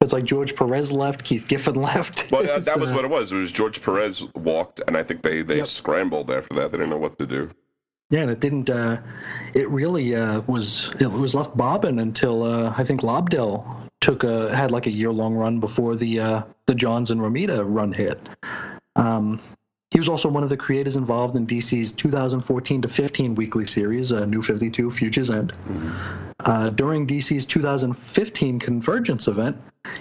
It's 0.00 0.12
like 0.12 0.24
George 0.24 0.54
Perez 0.54 0.92
left, 0.92 1.24
Keith 1.24 1.48
Giffen 1.48 1.74
left. 1.82 2.30
Well, 2.30 2.44
yeah, 2.44 2.58
that 2.58 2.78
was 2.78 2.90
what 2.90 3.04
it 3.04 3.10
was. 3.10 3.32
It 3.32 3.36
was 3.36 3.52
George 3.52 3.82
Perez 3.82 4.22
walked, 4.34 4.80
and 4.86 4.96
I 4.96 5.02
think 5.02 5.22
they 5.22 5.42
they 5.42 5.58
yep. 5.58 5.68
scrambled 5.68 6.30
after 6.30 6.54
that. 6.56 6.72
They 6.72 6.78
didn't 6.78 6.90
know 6.90 6.98
what 6.98 7.18
to 7.18 7.26
do. 7.26 7.50
Yeah, 8.10 8.20
and 8.20 8.30
it 8.30 8.40
didn't. 8.40 8.70
Uh, 8.70 9.00
it 9.54 9.68
really 9.68 10.14
uh, 10.14 10.42
was. 10.42 10.90
It 11.00 11.10
was 11.10 11.34
left 11.34 11.56
bobbing 11.56 11.98
until 11.98 12.44
uh, 12.44 12.72
I 12.76 12.84
think 12.84 13.00
Lobdell 13.00 13.88
took 14.00 14.22
a 14.22 14.54
had 14.54 14.70
like 14.70 14.86
a 14.86 14.92
year 14.92 15.10
long 15.10 15.34
run 15.34 15.58
before 15.58 15.96
the 15.96 16.20
uh, 16.20 16.42
the 16.66 16.74
Johns 16.74 17.10
and 17.10 17.20
Romita 17.20 17.64
run 17.66 17.92
hit. 17.92 18.20
Um, 18.94 19.40
he 19.90 19.98
was 19.98 20.08
also 20.08 20.28
one 20.28 20.42
of 20.42 20.48
the 20.48 20.56
creators 20.56 20.96
involved 20.96 21.36
in 21.36 21.46
DC's 21.46 21.92
2014 21.92 22.82
to 22.82 22.88
15 22.88 23.34
weekly 23.34 23.66
series, 23.66 24.10
uh, 24.10 24.24
New 24.24 24.42
52 24.42 24.90
Future's 24.90 25.30
End. 25.30 25.52
Mm-hmm. 25.52 26.30
Uh, 26.40 26.70
during 26.70 27.06
DC's 27.06 27.46
2015 27.46 28.58
Convergence 28.58 29.28
event, 29.28 29.56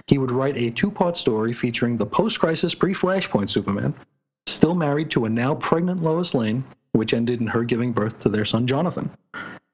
he 0.07 0.17
would 0.17 0.31
write 0.31 0.57
a 0.57 0.71
two 0.71 0.89
part 0.89 1.17
story 1.17 1.53
featuring 1.53 1.97
the 1.97 2.05
post 2.05 2.39
crisis 2.39 2.73
pre 2.73 2.93
Flashpoint 2.93 3.49
Superman, 3.49 3.93
still 4.47 4.73
married 4.73 5.11
to 5.11 5.25
a 5.25 5.29
now 5.29 5.53
pregnant 5.53 6.01
Lois 6.01 6.33
Lane, 6.33 6.63
which 6.93 7.13
ended 7.13 7.39
in 7.39 7.47
her 7.47 7.63
giving 7.63 7.91
birth 7.91 8.19
to 8.19 8.29
their 8.29 8.45
son 8.45 8.65
Jonathan, 8.65 9.11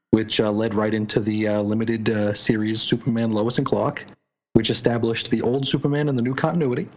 which 0.09 0.41
uh, 0.41 0.51
led 0.51 0.76
right 0.76 0.93
into 0.93 1.22
the 1.22 1.47
uh, 1.47 1.62
limited 1.62 2.09
uh, 2.09 2.34
series 2.34 2.82
Superman 2.82 3.32
Lois 3.32 3.57
and 3.57 3.66
Clark, 3.66 4.05
which 4.53 4.70
established 4.70 5.32
the 5.32 5.41
old 5.41 5.66
Superman 5.66 6.09
in 6.09 6.18
the 6.18 6.22
new 6.22 6.36
continuity, 6.36 6.89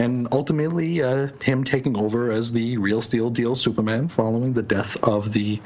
and 0.00 0.26
ultimately 0.32 1.02
uh, 1.02 1.28
him 1.42 1.62
taking 1.62 1.96
over 1.96 2.32
as 2.32 2.52
the 2.52 2.78
real 2.78 3.02
Steel 3.02 3.28
Deal 3.30 3.54
Superman 3.54 4.08
following 4.08 4.52
the 4.54 4.62
death 4.62 4.96
of 5.02 5.32
the 5.32 5.60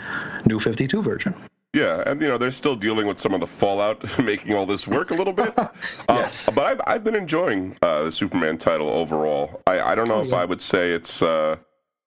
new 0.44 0.58
52 0.58 1.02
version. 1.02 1.34
Yeah, 1.72 2.02
and 2.06 2.20
you 2.20 2.28
know 2.28 2.38
they're 2.38 2.52
still 2.52 2.76
dealing 2.76 3.06
with 3.06 3.18
some 3.18 3.34
of 3.34 3.40
the 3.40 3.46
fallout, 3.46 4.18
making 4.22 4.54
all 4.54 4.66
this 4.66 4.86
work 4.86 5.10
a 5.10 5.14
little 5.14 5.32
bit. 5.32 5.54
yes, 6.08 6.46
uh, 6.46 6.52
but 6.52 6.64
I've 6.64 6.80
I've 6.86 7.04
been 7.04 7.16
enjoying 7.16 7.76
uh, 7.82 8.04
the 8.04 8.12
Superman 8.12 8.58
title 8.58 8.88
overall. 8.90 9.60
I 9.66 9.80
I 9.80 9.94
don't 9.94 10.08
know 10.08 10.16
oh, 10.16 10.22
if 10.22 10.28
yeah. 10.28 10.36
I 10.36 10.44
would 10.44 10.60
say 10.60 10.92
it's 10.92 11.20
uh, 11.20 11.56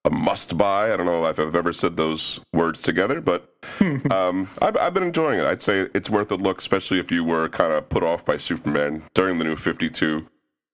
a 0.05 0.09
must 0.09 0.57
buy. 0.57 0.93
I 0.93 0.97
don't 0.97 1.05
know 1.05 1.25
if 1.25 1.37
I've 1.37 1.55
ever 1.55 1.73
said 1.73 1.97
those 1.97 2.39
words 2.53 2.81
together, 2.81 3.19
but 3.19 3.53
um, 4.11 4.49
I've, 4.61 4.77
I've 4.77 4.93
been 4.93 5.03
enjoying 5.03 5.39
it. 5.39 5.45
I'd 5.45 5.61
say 5.61 5.87
it's 5.93 6.09
worth 6.09 6.31
a 6.31 6.35
look, 6.35 6.59
especially 6.59 6.99
if 6.99 7.11
you 7.11 7.25
were 7.25 7.49
kind 7.49 7.73
of 7.73 7.89
put 7.89 8.03
off 8.03 8.23
by 8.23 8.37
Superman 8.37 9.03
during 9.13 9.37
the 9.37 9.43
new 9.43 9.57
52, 9.57 10.25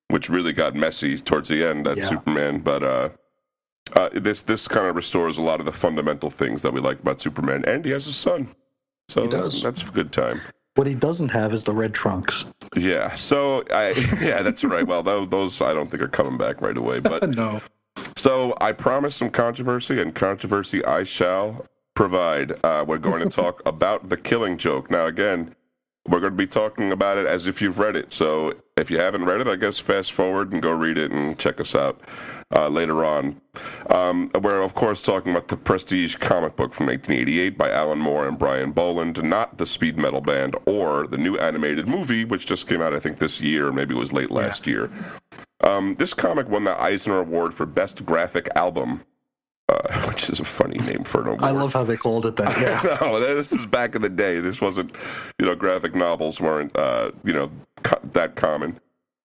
which 0.10 0.30
really 0.30 0.54
got 0.54 0.76
messy 0.76 1.18
towards 1.20 1.50
the 1.50 1.64
end 1.64 1.88
at 1.88 1.98
yeah. 1.98 2.10
Superman. 2.10 2.60
But 2.60 2.84
uh, 2.84 3.10
uh, 3.94 4.10
this 4.14 4.42
this 4.42 4.68
kind 4.68 4.88
of 4.88 4.96
restores 4.96 5.38
a 5.38 5.42
lot 5.42 5.60
of 5.60 5.66
the 5.66 5.72
fundamental 5.72 6.30
things 6.30 6.62
that 6.62 6.74
we 6.74 6.82
like 6.82 7.00
about 7.00 7.22
Superman, 7.22 7.64
and 7.66 7.84
he 7.84 7.92
has 7.92 8.08
a 8.08 8.14
son, 8.14 8.54
so 9.10 9.28
that's, 9.28 9.62
that's 9.62 9.82
a 9.82 9.92
good 9.92 10.12
time. 10.12 10.42
What 10.76 10.88
he 10.88 10.96
doesn't 10.96 11.30
have 11.30 11.54
is 11.54 11.64
the 11.64 11.74
red 11.74 11.94
trunks. 11.94 12.46
Yeah. 12.76 13.14
So 13.16 13.64
I 13.70 13.90
yeah, 14.22 14.42
that's 14.42 14.64
right. 14.64 14.86
Well, 14.86 15.04
those 15.04 15.62
I 15.62 15.74
don't 15.74 15.90
think 15.90 16.02
are 16.02 16.08
coming 16.08 16.38
back 16.38 16.62
right 16.62 16.78
away. 16.78 17.00
But 17.00 17.36
no. 17.36 17.62
So 18.18 18.56
I 18.60 18.72
promise 18.72 19.16
some 19.16 19.30
controversy, 19.30 20.02
and 20.02 20.16
controversy 20.16 20.84
I 20.86 21.04
shall 21.04 21.66
provide. 21.96 22.54
Uh, 22.64 22.86
we're 22.88 22.98
going 22.98 23.22
to 23.22 23.30
talk 23.30 23.62
about 23.66 24.10
the 24.10 24.18
Killing 24.18 24.58
Joke. 24.58 24.90
Now, 24.90 25.06
again, 25.06 25.56
we're 26.08 26.20
going 26.20 26.34
to 26.34 26.38
be 26.38 26.48
talking 26.48 26.92
about 26.92 27.18
it 27.18 27.26
as 27.26 27.48
if 27.48 27.62
you've 27.62 27.80
read 27.80 27.96
it. 27.96 28.12
So 28.12 28.54
if 28.76 28.92
you 28.92 29.00
haven't 29.00 29.26
read 29.26 29.42
it, 29.42 29.48
I 29.48 29.56
guess 29.56 29.80
fast 29.80 30.12
forward 30.12 30.52
and 30.52 30.62
go 30.62 30.72
read 30.72 30.98
it 30.98 31.12
and 31.12 31.40
check 31.40 31.62
us 31.62 31.76
out 31.76 32.02
uh, 32.54 32.68
later 32.68 33.06
on. 33.06 33.40
Um, 33.90 34.30
we're, 34.42 34.62
of 34.62 34.76
course, 34.76 35.02
talking 35.02 35.32
about 35.32 35.48
the 35.48 35.56
Prestige 35.56 36.16
comic 36.18 36.56
book 36.56 36.74
from 36.74 36.88
1988 36.88 37.58
by 37.58 37.72
Alan 37.72 38.00
Moore 38.00 38.28
and 38.28 38.38
Brian 38.38 38.72
Bolland, 38.72 39.22
not 39.24 39.58
the 39.58 39.66
Speed 39.66 39.98
Metal 39.98 40.22
Band 40.22 40.56
or 40.66 41.08
the 41.08 41.18
new 41.18 41.38
animated 41.38 41.88
movie, 41.88 42.26
which 42.26 42.46
just 42.46 42.68
came 42.68 42.82
out, 42.82 42.94
I 42.94 43.00
think, 43.00 43.20
this 43.20 43.40
year. 43.40 43.72
Maybe 43.72 43.96
it 43.96 44.00
was 44.00 44.12
late 44.12 44.32
last 44.32 44.68
yeah. 44.68 44.74
year. 44.74 44.92
Um, 45.62 45.96
this 45.98 46.14
comic 46.14 46.50
won 46.50 46.66
the 46.66 46.80
Eisner 46.80 47.20
Award 47.20 47.54
for 47.54 47.66
Best 47.66 48.06
Graphic 48.06 48.50
Album, 48.56 49.04
uh, 49.70 50.02
which 50.10 50.30
is 50.30 50.40
a 50.40 50.46
funny 50.46 50.78
name 50.78 51.04
for 51.04 51.22
an 51.22 51.28
award. 51.28 51.44
I 51.44 51.52
love 51.52 51.74
how 51.74 51.84
they 51.84 51.98
called 51.98 52.26
it 52.26 52.36
that. 52.38 52.58
Yeah. 52.64 52.98
no, 53.02 53.20
this 53.20 53.52
is 53.52 53.66
back 53.66 53.96
in 53.96 54.02
the 54.02 54.10
day. 54.10 54.40
This 54.40 54.62
wasn't, 54.62 54.92
you 55.40 55.46
know, 55.46 55.56
graphic 55.56 55.96
novels 55.96 56.40
weren't, 56.40 56.76
uh, 56.76 57.12
you 57.24 57.34
know, 57.34 57.52
co- 57.84 58.00
that 58.14 58.36
common. 58.36 58.80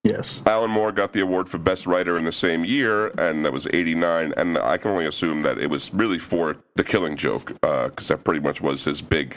Yes. 0.04 0.42
Alan 0.46 0.70
Moore 0.70 0.92
got 0.92 1.12
the 1.12 1.20
award 1.20 1.48
for 1.48 1.58
Best 1.58 1.86
Writer 1.86 2.16
in 2.16 2.24
the 2.24 2.32
same 2.32 2.64
year, 2.64 3.08
and 3.18 3.44
that 3.44 3.52
was 3.52 3.66
89. 3.72 4.32
And 4.36 4.56
I 4.56 4.78
can 4.78 4.92
only 4.92 5.06
assume 5.06 5.42
that 5.42 5.58
it 5.58 5.68
was 5.68 5.92
really 5.92 6.18
for 6.18 6.56
The 6.76 6.84
Killing 6.84 7.16
Joke, 7.16 7.48
because 7.60 8.10
uh, 8.10 8.14
that 8.14 8.24
pretty 8.24 8.40
much 8.40 8.60
was 8.60 8.84
his 8.84 9.02
big 9.02 9.36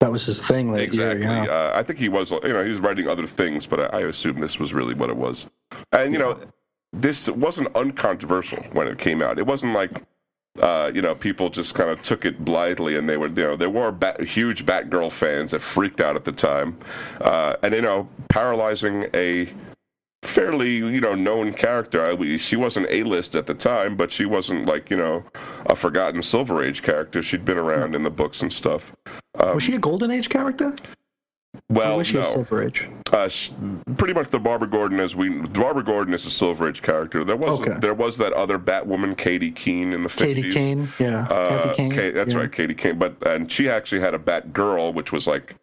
that 0.00 0.12
was 0.12 0.26
his 0.26 0.42
thing 0.42 0.72
that 0.72 0.82
exactly. 0.82 1.24
year. 1.24 1.44
Yeah. 1.44 1.50
Uh, 1.50 1.72
I 1.74 1.82
think 1.82 1.98
he 1.98 2.08
was, 2.08 2.30
you 2.30 2.40
know, 2.52 2.62
he 2.62 2.70
was 2.70 2.80
writing 2.80 3.08
other 3.08 3.26
things, 3.26 3.66
but 3.66 3.94
I, 3.94 3.98
I 3.98 4.00
assume 4.02 4.40
this 4.40 4.60
was 4.60 4.74
really 4.74 4.94
what 4.94 5.08
it 5.08 5.16
was. 5.16 5.48
And 5.90 6.12
you 6.12 6.18
know, 6.18 6.38
this 6.92 7.28
wasn't 7.28 7.74
uncontroversial 7.74 8.62
when 8.72 8.88
it 8.88 8.98
came 8.98 9.22
out. 9.22 9.38
It 9.38 9.46
wasn't 9.46 9.72
like, 9.72 10.02
uh, 10.60 10.90
you 10.94 11.02
know, 11.02 11.14
people 11.14 11.50
just 11.50 11.74
kind 11.74 11.90
of 11.90 12.02
took 12.02 12.24
it 12.24 12.44
blithely, 12.44 12.96
and 12.96 13.08
they 13.08 13.16
were, 13.16 13.28
you 13.28 13.34
know, 13.34 13.56
there 13.56 13.70
were 13.70 13.92
bat- 13.92 14.20
huge 14.20 14.66
Batgirl 14.66 15.12
fans 15.12 15.50
that 15.50 15.60
freaked 15.60 16.00
out 16.00 16.16
at 16.16 16.24
the 16.24 16.32
time, 16.32 16.78
uh, 17.20 17.56
and 17.62 17.74
you 17.74 17.82
know, 17.82 18.08
paralyzing 18.28 19.06
a 19.14 19.52
fairly 20.22 20.76
you 20.76 21.00
know 21.00 21.14
known 21.14 21.52
character. 21.52 22.16
She 22.38 22.56
wasn't 22.56 22.88
a 22.90 23.02
list 23.04 23.34
at 23.36 23.46
the 23.46 23.54
time, 23.54 23.96
but 23.96 24.12
she 24.12 24.26
wasn't 24.26 24.66
like 24.66 24.90
you 24.90 24.96
know 24.96 25.24
a 25.66 25.76
forgotten 25.76 26.22
Silver 26.22 26.62
Age 26.62 26.82
character. 26.82 27.22
She'd 27.22 27.44
been 27.44 27.58
around 27.58 27.94
in 27.94 28.02
the 28.02 28.10
books 28.10 28.42
and 28.42 28.52
stuff. 28.52 28.92
Um, 29.38 29.54
was 29.54 29.62
she 29.62 29.74
a 29.74 29.78
Golden 29.78 30.10
Age 30.10 30.28
character? 30.28 30.74
Well, 31.68 31.96
was 31.96 32.06
she 32.06 32.14
no. 32.14 32.22
Silver 32.22 32.62
Age? 32.62 32.88
Uh, 33.12 33.28
pretty 33.96 34.14
much 34.14 34.30
the 34.30 34.38
Barbara 34.38 34.68
Gordon 34.68 35.00
as 35.00 35.16
we 35.16 35.30
Barbara 35.30 35.82
Gordon 35.82 36.14
is 36.14 36.24
a 36.24 36.30
Silver 36.30 36.68
Age 36.68 36.80
character. 36.80 37.24
There 37.24 37.36
was 37.36 37.60
okay. 37.60 37.76
there 37.80 37.94
was 37.94 38.16
that 38.18 38.32
other 38.34 38.56
Batwoman, 38.56 39.16
Katie 39.16 39.50
Keene, 39.50 39.92
in 39.92 40.04
the 40.04 40.08
fifties. 40.08 40.36
Katie 40.36 40.52
Kane, 40.52 40.92
yeah, 41.00 41.26
uh, 41.26 41.74
Kane, 41.74 41.90
Kate, 41.90 42.12
that's 42.12 42.34
yeah. 42.34 42.38
right, 42.38 42.52
Katie 42.52 42.74
Kane. 42.74 42.98
But 42.98 43.16
and 43.26 43.50
she 43.50 43.68
actually 43.68 44.00
had 44.00 44.14
a 44.14 44.18
Batgirl, 44.18 44.94
which 44.94 45.10
was 45.10 45.26
like 45.26 45.56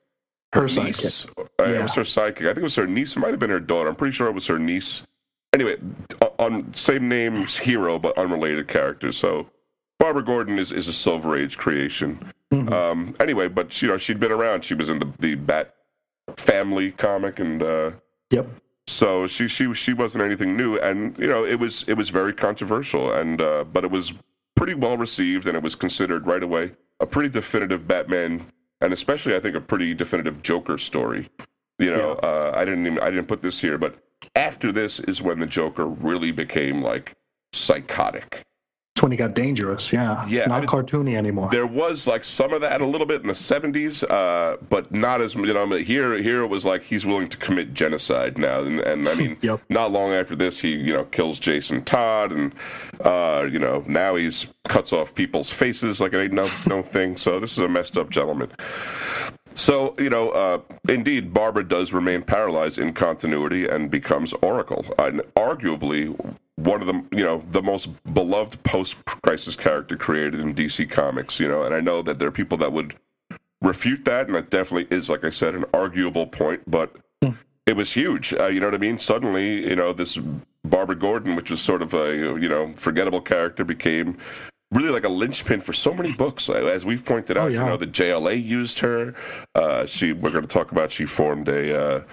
her, 0.51 0.67
her 0.67 0.83
niece. 0.83 1.25
Uh, 1.37 1.43
yeah. 1.59 1.69
It 1.69 1.83
was 1.83 1.93
her 1.93 2.03
psychic. 2.03 2.43
I 2.43 2.47
think 2.47 2.57
it 2.57 2.63
was 2.63 2.75
her 2.75 2.87
niece. 2.87 3.15
It 3.15 3.19
might 3.19 3.31
have 3.31 3.39
been 3.39 3.49
her 3.49 3.61
daughter. 3.61 3.87
I'm 3.87 3.95
pretty 3.95 4.13
sure 4.13 4.27
it 4.27 4.33
was 4.33 4.47
her 4.47 4.59
niece. 4.59 5.03
Anyway, 5.53 5.77
on 6.37 6.73
same 6.73 7.07
name 7.07 7.45
hero 7.47 7.97
but 7.97 8.17
unrelated 8.17 8.67
characters. 8.67 9.17
So 9.17 9.49
Barbara 9.99 10.25
Gordon 10.25 10.59
is, 10.59 10.73
is 10.73 10.89
a 10.89 10.93
Silver 10.93 11.37
Age 11.37 11.57
creation. 11.57 12.33
Mm-hmm. 12.51 12.73
Um, 12.73 13.15
anyway, 13.21 13.47
but 13.47 13.81
you 13.81 13.87
know 13.87 13.97
she'd 13.97 14.19
been 14.19 14.33
around. 14.33 14.65
She 14.65 14.73
was 14.73 14.89
in 14.89 14.99
the 14.99 15.09
the 15.19 15.35
Bat 15.35 15.73
family 16.37 16.91
comic, 16.91 17.39
and 17.39 17.61
uh, 17.63 17.91
yep. 18.29 18.47
So 18.87 19.27
she 19.27 19.47
she 19.47 19.73
she 19.73 19.93
wasn't 19.93 20.23
anything 20.23 20.57
new, 20.57 20.77
and 20.77 21.17
you 21.17 21.27
know 21.27 21.45
it 21.45 21.59
was 21.59 21.85
it 21.87 21.93
was 21.93 22.09
very 22.09 22.33
controversial, 22.33 23.13
and 23.13 23.41
uh, 23.41 23.63
but 23.63 23.83
it 23.83 23.91
was 23.91 24.13
pretty 24.55 24.73
well 24.73 24.97
received, 24.97 25.47
and 25.47 25.55
it 25.55 25.63
was 25.63 25.75
considered 25.75 26.27
right 26.27 26.43
away 26.43 26.71
a 26.99 27.05
pretty 27.05 27.29
definitive 27.29 27.87
Batman 27.87 28.45
and 28.83 28.93
especially 28.93 29.35
I 29.35 29.39
think 29.39 29.55
a 29.55 29.61
pretty 29.61 29.93
definitive 29.93 30.43
Joker 30.43 30.77
story. 30.77 31.29
You 31.79 31.91
know, 31.91 32.19
yeah. 32.21 32.29
uh, 32.29 32.51
I 32.53 32.65
didn't 32.65 32.85
even 32.85 32.99
I 32.99 33.09
didn't 33.09 33.27
put 33.27 33.41
this 33.41 33.59
here, 33.59 33.77
but 33.77 33.95
after 34.35 34.71
this 34.71 34.99
is 34.99 35.21
when 35.21 35.39
the 35.39 35.45
Joker 35.45 35.87
really 35.87 36.31
became 36.31 36.81
like 36.81 37.15
psychotic 37.53 38.43
when 39.03 39.11
he 39.11 39.17
got 39.17 39.33
dangerous. 39.33 39.91
Yeah, 39.91 40.25
yeah, 40.27 40.45
not 40.45 40.55
I 40.55 40.59
mean, 40.61 40.69
cartoony 40.69 41.17
anymore. 41.17 41.49
There 41.51 41.67
was 41.67 42.07
like 42.07 42.23
some 42.23 42.53
of 42.53 42.61
that 42.61 42.79
a 42.79 42.85
little 42.85 43.05
bit 43.05 43.21
in 43.21 43.27
the 43.27 43.33
'70s, 43.33 44.09
uh, 44.09 44.57
but 44.69 44.91
not 44.91 45.21
as 45.21 45.35
you 45.35 45.53
know. 45.53 45.69
Here, 45.73 46.17
here 46.21 46.41
it 46.41 46.47
was 46.47 46.65
like 46.65 46.83
he's 46.83 47.05
willing 47.05 47.27
to 47.27 47.37
commit 47.37 47.73
genocide 47.73 48.37
now, 48.37 48.61
and, 48.61 48.79
and 48.79 49.07
I 49.07 49.13
mean, 49.15 49.37
yep. 49.41 49.61
not 49.69 49.91
long 49.91 50.13
after 50.13 50.35
this, 50.35 50.59
he 50.59 50.71
you 50.71 50.93
know 50.93 51.03
kills 51.05 51.37
Jason 51.37 51.83
Todd, 51.83 52.31
and 52.31 52.55
uh, 53.01 53.47
you 53.51 53.59
know 53.59 53.83
now 53.87 54.15
he's 54.15 54.47
cuts 54.69 54.93
off 54.93 55.13
people's 55.13 55.49
faces 55.49 55.99
like 55.99 56.13
it 56.13 56.19
ain't 56.19 56.33
no 56.33 56.49
no 56.65 56.81
thing. 56.81 57.17
So 57.17 57.41
this 57.41 57.51
is 57.51 57.59
a 57.59 57.67
messed 57.67 57.97
up 57.97 58.09
gentleman. 58.09 58.51
So, 59.55 59.93
you 59.99 60.09
know, 60.09 60.31
uh, 60.31 60.61
indeed, 60.89 61.31
Barbara 61.31 61.67
does 61.67 61.93
remain 61.93 62.23
paralyzed 62.23 62.79
in 62.79 62.91
continuity 62.93 63.67
and 63.67 63.91
becomes 63.91 64.33
Oracle. 64.41 64.83
And 64.97 65.21
arguably, 65.35 66.17
one 66.63 66.81
of 66.81 66.87
the 66.87 67.15
you 67.15 67.23
know 67.23 67.43
the 67.51 67.61
most 67.61 67.89
beloved 68.13 68.61
post-crisis 68.63 69.55
character 69.55 69.95
created 69.95 70.39
in 70.39 70.55
DC 70.55 70.89
Comics. 70.89 71.39
You 71.39 71.47
know, 71.47 71.63
and 71.63 71.73
I 71.73 71.79
know 71.79 72.01
that 72.01 72.19
there 72.19 72.27
are 72.27 72.31
people 72.31 72.57
that 72.59 72.71
would 72.71 72.95
refute 73.61 74.05
that, 74.05 74.27
and 74.27 74.35
that 74.35 74.49
definitely 74.49 74.95
is, 74.95 75.09
like 75.09 75.23
I 75.23 75.29
said, 75.29 75.55
an 75.55 75.65
arguable 75.73 76.27
point. 76.27 76.61
But 76.69 76.95
mm. 77.23 77.37
it 77.65 77.75
was 77.75 77.93
huge. 77.93 78.33
Uh, 78.33 78.47
you 78.47 78.59
know 78.59 78.67
what 78.67 78.75
I 78.75 78.79
mean? 78.79 78.99
Suddenly, 78.99 79.69
you 79.69 79.75
know, 79.75 79.93
this 79.93 80.17
Barbara 80.63 80.95
Gordon, 80.95 81.35
which 81.35 81.51
was 81.51 81.61
sort 81.61 81.81
of 81.81 81.93
a 81.93 82.15
you 82.15 82.49
know 82.49 82.73
forgettable 82.77 83.21
character, 83.21 83.63
became 83.63 84.17
really 84.71 84.89
like 84.89 85.03
a 85.03 85.09
linchpin 85.09 85.61
for 85.61 85.73
so 85.73 85.93
many 85.93 86.11
books. 86.13 86.49
As 86.49 86.85
we've 86.85 87.03
pointed 87.03 87.37
out, 87.37 87.45
oh, 87.45 87.47
yeah. 87.47 87.59
you 87.59 87.65
know, 87.65 87.77
the 87.77 87.87
JLA 87.87 88.43
used 88.43 88.79
her. 88.79 89.15
Uh, 89.55 89.85
she, 89.85 90.13
we're 90.13 90.31
going 90.31 90.43
to 90.43 90.47
talk 90.47 90.71
about. 90.71 90.91
She 90.91 91.05
formed 91.05 91.47
a. 91.47 91.79
Uh, 91.79 92.03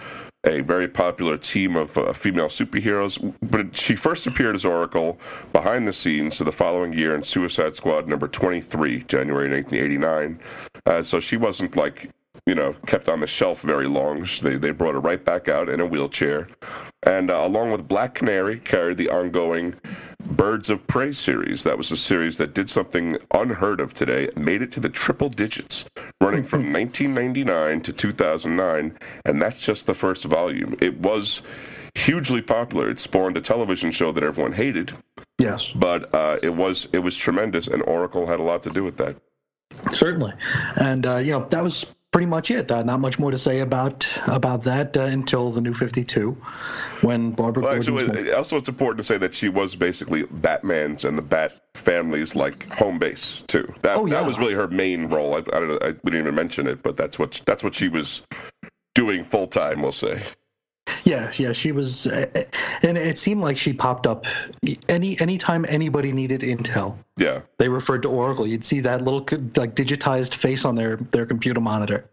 a 0.44 0.60
very 0.60 0.88
popular 0.88 1.36
team 1.36 1.76
of 1.76 1.96
uh, 1.98 2.12
female 2.12 2.46
superheroes. 2.46 3.34
But 3.42 3.76
she 3.76 3.94
first 3.96 4.26
appeared 4.26 4.56
as 4.56 4.64
Oracle 4.64 5.18
behind 5.52 5.86
the 5.86 5.92
scenes 5.92 6.38
the 6.38 6.52
following 6.52 6.92
year 6.92 7.14
in 7.14 7.22
Suicide 7.22 7.76
Squad 7.76 8.08
number 8.08 8.26
23, 8.26 9.04
January 9.04 9.50
1989. 9.50 10.40
Uh, 10.86 11.02
so 11.02 11.20
she 11.20 11.36
wasn't 11.36 11.76
like, 11.76 12.10
you 12.46 12.54
know, 12.54 12.74
kept 12.86 13.08
on 13.08 13.20
the 13.20 13.26
shelf 13.26 13.62
very 13.62 13.86
long. 13.86 14.26
They, 14.42 14.56
they 14.56 14.70
brought 14.70 14.94
her 14.94 15.00
right 15.00 15.24
back 15.24 15.48
out 15.48 15.68
in 15.68 15.80
a 15.80 15.86
wheelchair. 15.86 16.48
And 17.02 17.30
uh, 17.30 17.46
along 17.46 17.72
with 17.72 17.88
Black 17.88 18.14
Canary, 18.14 18.58
carried 18.58 18.98
the 18.98 19.08
ongoing 19.08 19.74
Birds 20.20 20.68
of 20.68 20.86
Prey 20.86 21.12
series. 21.12 21.64
That 21.64 21.78
was 21.78 21.90
a 21.90 21.96
series 21.96 22.36
that 22.36 22.54
did 22.54 22.68
something 22.68 23.16
unheard 23.32 23.80
of 23.80 23.94
today, 23.94 24.28
made 24.36 24.62
it 24.62 24.72
to 24.72 24.80
the 24.80 24.88
triple 24.88 25.28
digits, 25.28 25.84
running 26.20 26.44
from 26.44 26.60
1999 26.72 27.80
to 27.82 27.92
2009, 27.92 28.98
and 29.24 29.42
that's 29.42 29.58
just 29.58 29.86
the 29.86 29.94
first 29.94 30.24
volume. 30.24 30.76
It 30.80 30.98
was 31.00 31.40
hugely 31.94 32.42
popular. 32.42 32.90
It 32.90 33.00
spawned 33.00 33.36
a 33.36 33.40
television 33.40 33.90
show 33.92 34.12
that 34.12 34.22
everyone 34.22 34.52
hated, 34.52 34.92
Yes, 35.38 35.68
but 35.74 36.14
uh, 36.14 36.38
it 36.42 36.50
was 36.50 36.86
it 36.92 36.98
was 36.98 37.16
tremendous, 37.16 37.66
and 37.66 37.82
Oracle 37.84 38.26
had 38.26 38.40
a 38.40 38.42
lot 38.42 38.62
to 38.64 38.70
do 38.70 38.84
with 38.84 38.98
that. 38.98 39.16
Certainly, 39.90 40.34
and 40.76 41.06
uh, 41.06 41.16
you 41.16 41.32
know 41.32 41.46
that 41.48 41.64
was 41.64 41.86
pretty 42.12 42.26
much 42.26 42.50
it. 42.50 42.70
Uh, 42.70 42.82
not 42.82 43.00
much 43.00 43.18
more 43.18 43.30
to 43.30 43.38
say 43.38 43.60
about 43.60 44.06
about 44.26 44.62
that 44.64 44.96
uh, 44.96 45.02
until 45.02 45.50
the 45.50 45.60
New 45.60 45.74
Fifty 45.74 46.04
Two, 46.04 46.32
when 47.02 47.32
Barbara. 47.32 47.64
Well, 47.64 47.76
actually, 47.76 48.32
also 48.32 48.56
it's 48.56 48.68
important 48.68 48.98
to 48.98 49.04
say 49.04 49.18
that 49.18 49.34
she 49.34 49.48
was 49.48 49.74
basically 49.74 50.24
Batman's 50.24 51.04
and 51.04 51.16
the 51.16 51.22
Bat 51.22 51.60
family's 51.74 52.34
like 52.34 52.68
home 52.72 52.98
base 52.98 53.42
too. 53.46 53.72
That 53.82 53.96
oh, 53.96 54.06
yeah. 54.06 54.14
that 54.14 54.26
was 54.26 54.38
really 54.38 54.54
her 54.54 54.68
main 54.68 55.08
role. 55.08 55.34
I, 55.34 55.38
I 55.38 55.42
don't 55.42 55.68
know. 55.68 55.78
I, 55.80 55.88
we 56.02 56.10
didn't 56.10 56.20
even 56.26 56.34
mention 56.34 56.66
it, 56.66 56.82
but 56.82 56.96
that's 56.96 57.18
what 57.18 57.42
that's 57.46 57.62
what 57.62 57.74
she 57.74 57.88
was 57.88 58.22
doing 58.94 59.24
full 59.24 59.46
time. 59.46 59.82
We'll 59.82 59.92
say. 59.92 60.22
Yeah, 61.04 61.32
yeah, 61.36 61.52
she 61.52 61.72
was, 61.72 62.06
uh, 62.06 62.26
uh, 62.34 62.42
and 62.82 62.98
it 62.98 63.18
seemed 63.18 63.42
like 63.42 63.58
she 63.58 63.72
popped 63.72 64.06
up 64.06 64.26
any 64.88 65.20
anytime 65.20 65.64
anybody 65.68 66.12
needed 66.12 66.40
intel. 66.42 66.96
Yeah, 67.16 67.40
they 67.58 67.68
referred 67.68 68.02
to 68.02 68.08
Oracle. 68.08 68.46
You'd 68.46 68.64
see 68.64 68.80
that 68.80 69.02
little 69.02 69.20
like 69.56 69.74
digitized 69.74 70.34
face 70.34 70.64
on 70.64 70.74
their 70.74 70.96
their 70.96 71.26
computer 71.26 71.60
monitor, 71.60 72.08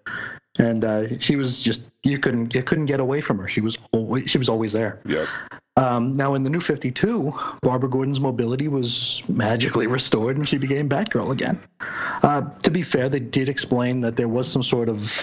and 0.57 0.83
uh, 0.83 1.19
she 1.19 1.35
was 1.35 1.59
just 1.59 1.81
you 2.03 2.19
couldn't 2.19 2.53
you 2.55 2.63
couldn't 2.63 2.85
get 2.85 2.99
away 2.99 3.21
from 3.21 3.37
her. 3.39 3.47
She 3.47 3.61
was 3.61 3.77
always 3.91 4.29
she 4.29 4.37
was 4.37 4.49
always 4.49 4.73
there. 4.73 4.99
Yeah. 5.05 5.27
Um, 5.77 6.17
now, 6.17 6.33
in 6.33 6.41
the 6.43 6.49
New 6.49 6.59
52, 6.59 7.31
Barbara 7.61 7.89
Gordon's 7.89 8.19
mobility 8.19 8.67
was 8.67 9.21
magically 9.27 9.85
restored 9.85 10.35
and 10.35 10.49
she 10.49 10.57
became 10.57 10.89
Batgirl 10.89 11.31
again. 11.31 11.61
Uh, 12.23 12.41
to 12.63 12.71
be 12.71 12.81
fair, 12.81 13.09
they 13.09 13.19
did 13.19 13.47
explain 13.47 14.01
that 14.01 14.15
there 14.15 14.27
was 14.27 14.51
some 14.51 14.63
sort 14.63 14.89
of 14.89 15.13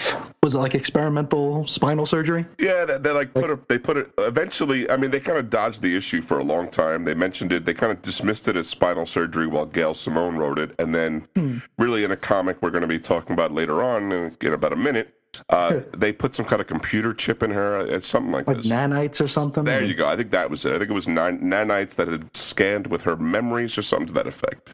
was 0.41 0.53
it 0.53 0.59
like 0.59 0.75
experimental 0.75 1.65
spinal 1.65 2.05
surgery? 2.05 2.45
Yeah, 2.59 2.85
they, 2.85 2.99
they 2.99 3.09
like 3.09 3.33
put 3.33 3.49
it. 3.49 3.67
They 3.67 3.79
put 3.79 3.97
it. 3.97 4.11
Eventually, 4.19 4.89
I 4.89 4.95
mean, 4.95 5.09
they 5.09 5.19
kind 5.19 5.39
of 5.39 5.49
dodged 5.49 5.81
the 5.81 5.95
issue 5.97 6.21
for 6.21 6.37
a 6.37 6.43
long 6.43 6.69
time. 6.69 7.03
They 7.03 7.15
mentioned 7.15 7.51
it. 7.51 7.65
They 7.65 7.73
kind 7.73 7.91
of 7.91 8.01
dismissed 8.03 8.47
it 8.47 8.55
as 8.55 8.69
spinal 8.69 9.07
surgery 9.07 9.47
while 9.47 9.65
Gail 9.65 9.95
Simone 9.95 10.37
wrote 10.37 10.59
it, 10.59 10.75
and 10.77 10.93
then, 10.93 11.27
hmm. 11.35 11.57
really, 11.79 12.03
in 12.03 12.11
a 12.11 12.15
comic 12.15 12.61
we're 12.61 12.69
going 12.69 12.83
to 12.83 12.87
be 12.87 12.99
talking 12.99 13.33
about 13.33 13.51
later 13.51 13.83
on 13.83 14.11
in 14.11 14.53
about 14.53 14.71
a 14.71 14.77
minute, 14.77 15.15
uh, 15.49 15.81
they 15.97 16.11
put 16.11 16.35
some 16.35 16.45
kind 16.45 16.61
of 16.61 16.67
computer 16.67 17.13
chip 17.13 17.43
in 17.43 17.51
her. 17.51 17.85
It's 17.85 18.07
something 18.07 18.31
like, 18.31 18.47
like 18.47 18.57
this. 18.57 18.67
nanites 18.67 19.21
or 19.21 19.27
something. 19.27 19.63
There 19.63 19.83
you 19.83 19.95
go. 19.95 20.07
I 20.07 20.15
think 20.15 20.31
that 20.31 20.49
was 20.49 20.65
it. 20.65 20.73
I 20.73 20.79
think 20.79 20.89
it 20.89 20.93
was 20.93 21.07
nan- 21.07 21.41
nanites 21.41 21.95
that 21.95 22.07
had 22.07 22.35
scanned 22.35 22.87
with 22.87 23.01
her 23.03 23.15
memories 23.15 23.77
or 23.77 23.81
something 23.81 24.07
to 24.07 24.13
that 24.13 24.27
effect. 24.27 24.73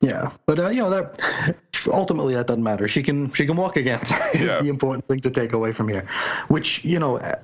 Yeah, 0.00 0.30
but 0.46 0.60
uh, 0.60 0.68
you 0.68 0.80
know 0.80 0.90
that 0.90 1.56
ultimately 1.92 2.34
that 2.34 2.46
doesn't 2.46 2.62
matter. 2.62 2.86
She 2.86 3.02
can 3.02 3.32
she 3.32 3.46
can 3.46 3.56
walk 3.56 3.76
again. 3.76 4.00
Yeah. 4.38 4.60
the 4.60 4.68
important 4.68 5.08
thing 5.08 5.20
to 5.20 5.30
take 5.30 5.52
away 5.52 5.72
from 5.72 5.88
here, 5.88 6.06
which 6.48 6.84
you 6.84 6.98
know, 6.98 7.18
uh, 7.18 7.34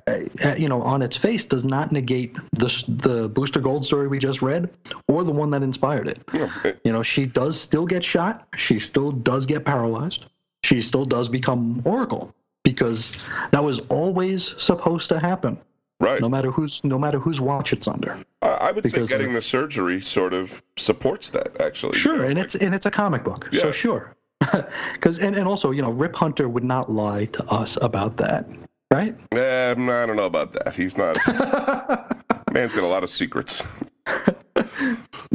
uh, 0.43 0.55
you 0.57 0.69
know, 0.69 0.81
on 0.81 1.01
its 1.01 1.17
face 1.17 1.43
does 1.43 1.65
not 1.65 1.91
negate 1.91 2.35
the 2.53 2.67
the 2.87 3.27
Booster 3.27 3.59
Gold 3.59 3.85
story 3.85 4.07
we 4.07 4.19
just 4.19 4.41
read 4.41 4.69
or 5.07 5.23
the 5.23 5.31
one 5.31 5.49
that 5.49 5.63
inspired 5.63 6.07
it. 6.07 6.21
Yeah. 6.33 6.49
You 6.85 6.93
know, 6.93 7.03
she 7.03 7.25
does 7.25 7.59
still 7.59 7.85
get 7.85 8.03
shot. 8.03 8.47
She 8.55 8.79
still 8.79 9.11
does 9.11 9.45
get 9.45 9.65
paralyzed 9.65 10.25
she 10.65 10.81
still 10.81 11.05
does 11.05 11.29
become 11.29 11.81
Oracle 11.85 12.33
because 12.63 13.11
that 13.51 13.63
was 13.63 13.79
always 13.89 14.55
supposed 14.57 15.09
to 15.09 15.19
happen. 15.19 15.57
Right. 15.99 16.19
No 16.19 16.27
matter 16.27 16.51
whose 16.51 16.81
no 16.83 16.99
matter 16.99 17.19
whose 17.19 17.39
watch 17.39 17.71
it's 17.71 17.87
under. 17.87 18.21
I 18.41 18.71
would 18.71 18.83
because 18.83 19.09
say 19.09 19.17
getting 19.17 19.33
the 19.33 19.41
surgery 19.41 20.01
sort 20.01 20.33
of 20.33 20.61
supports 20.77 21.29
that 21.29 21.59
actually. 21.61 21.97
Sure, 21.97 22.15
you 22.15 22.21
know, 22.21 22.25
and 22.25 22.35
like, 22.35 22.45
it's 22.45 22.55
and 22.55 22.75
it's 22.75 22.85
a 22.85 22.91
comic 22.91 23.23
book, 23.23 23.47
yeah. 23.51 23.61
so 23.61 23.71
sure. 23.71 24.15
Because 24.93 25.19
and, 25.19 25.35
and 25.35 25.47
also 25.47 25.71
you 25.71 25.81
know 25.81 25.91
Rip 25.91 26.15
Hunter 26.15 26.49
would 26.49 26.65
not 26.65 26.91
lie 26.91 27.25
to 27.25 27.45
us 27.45 27.77
about 27.81 28.17
that, 28.17 28.45
right? 28.91 29.15
Yeah, 29.33 29.73
I 29.77 30.05
don't 30.05 30.17
know 30.17 30.25
about 30.25 30.51
that. 30.53 30.75
He's 30.75 30.97
not. 30.97 31.15
man's 32.51 32.73
got 32.73 32.83
a 32.83 32.87
lot 32.87 33.03
of 33.03 33.09
secrets. 33.09 33.63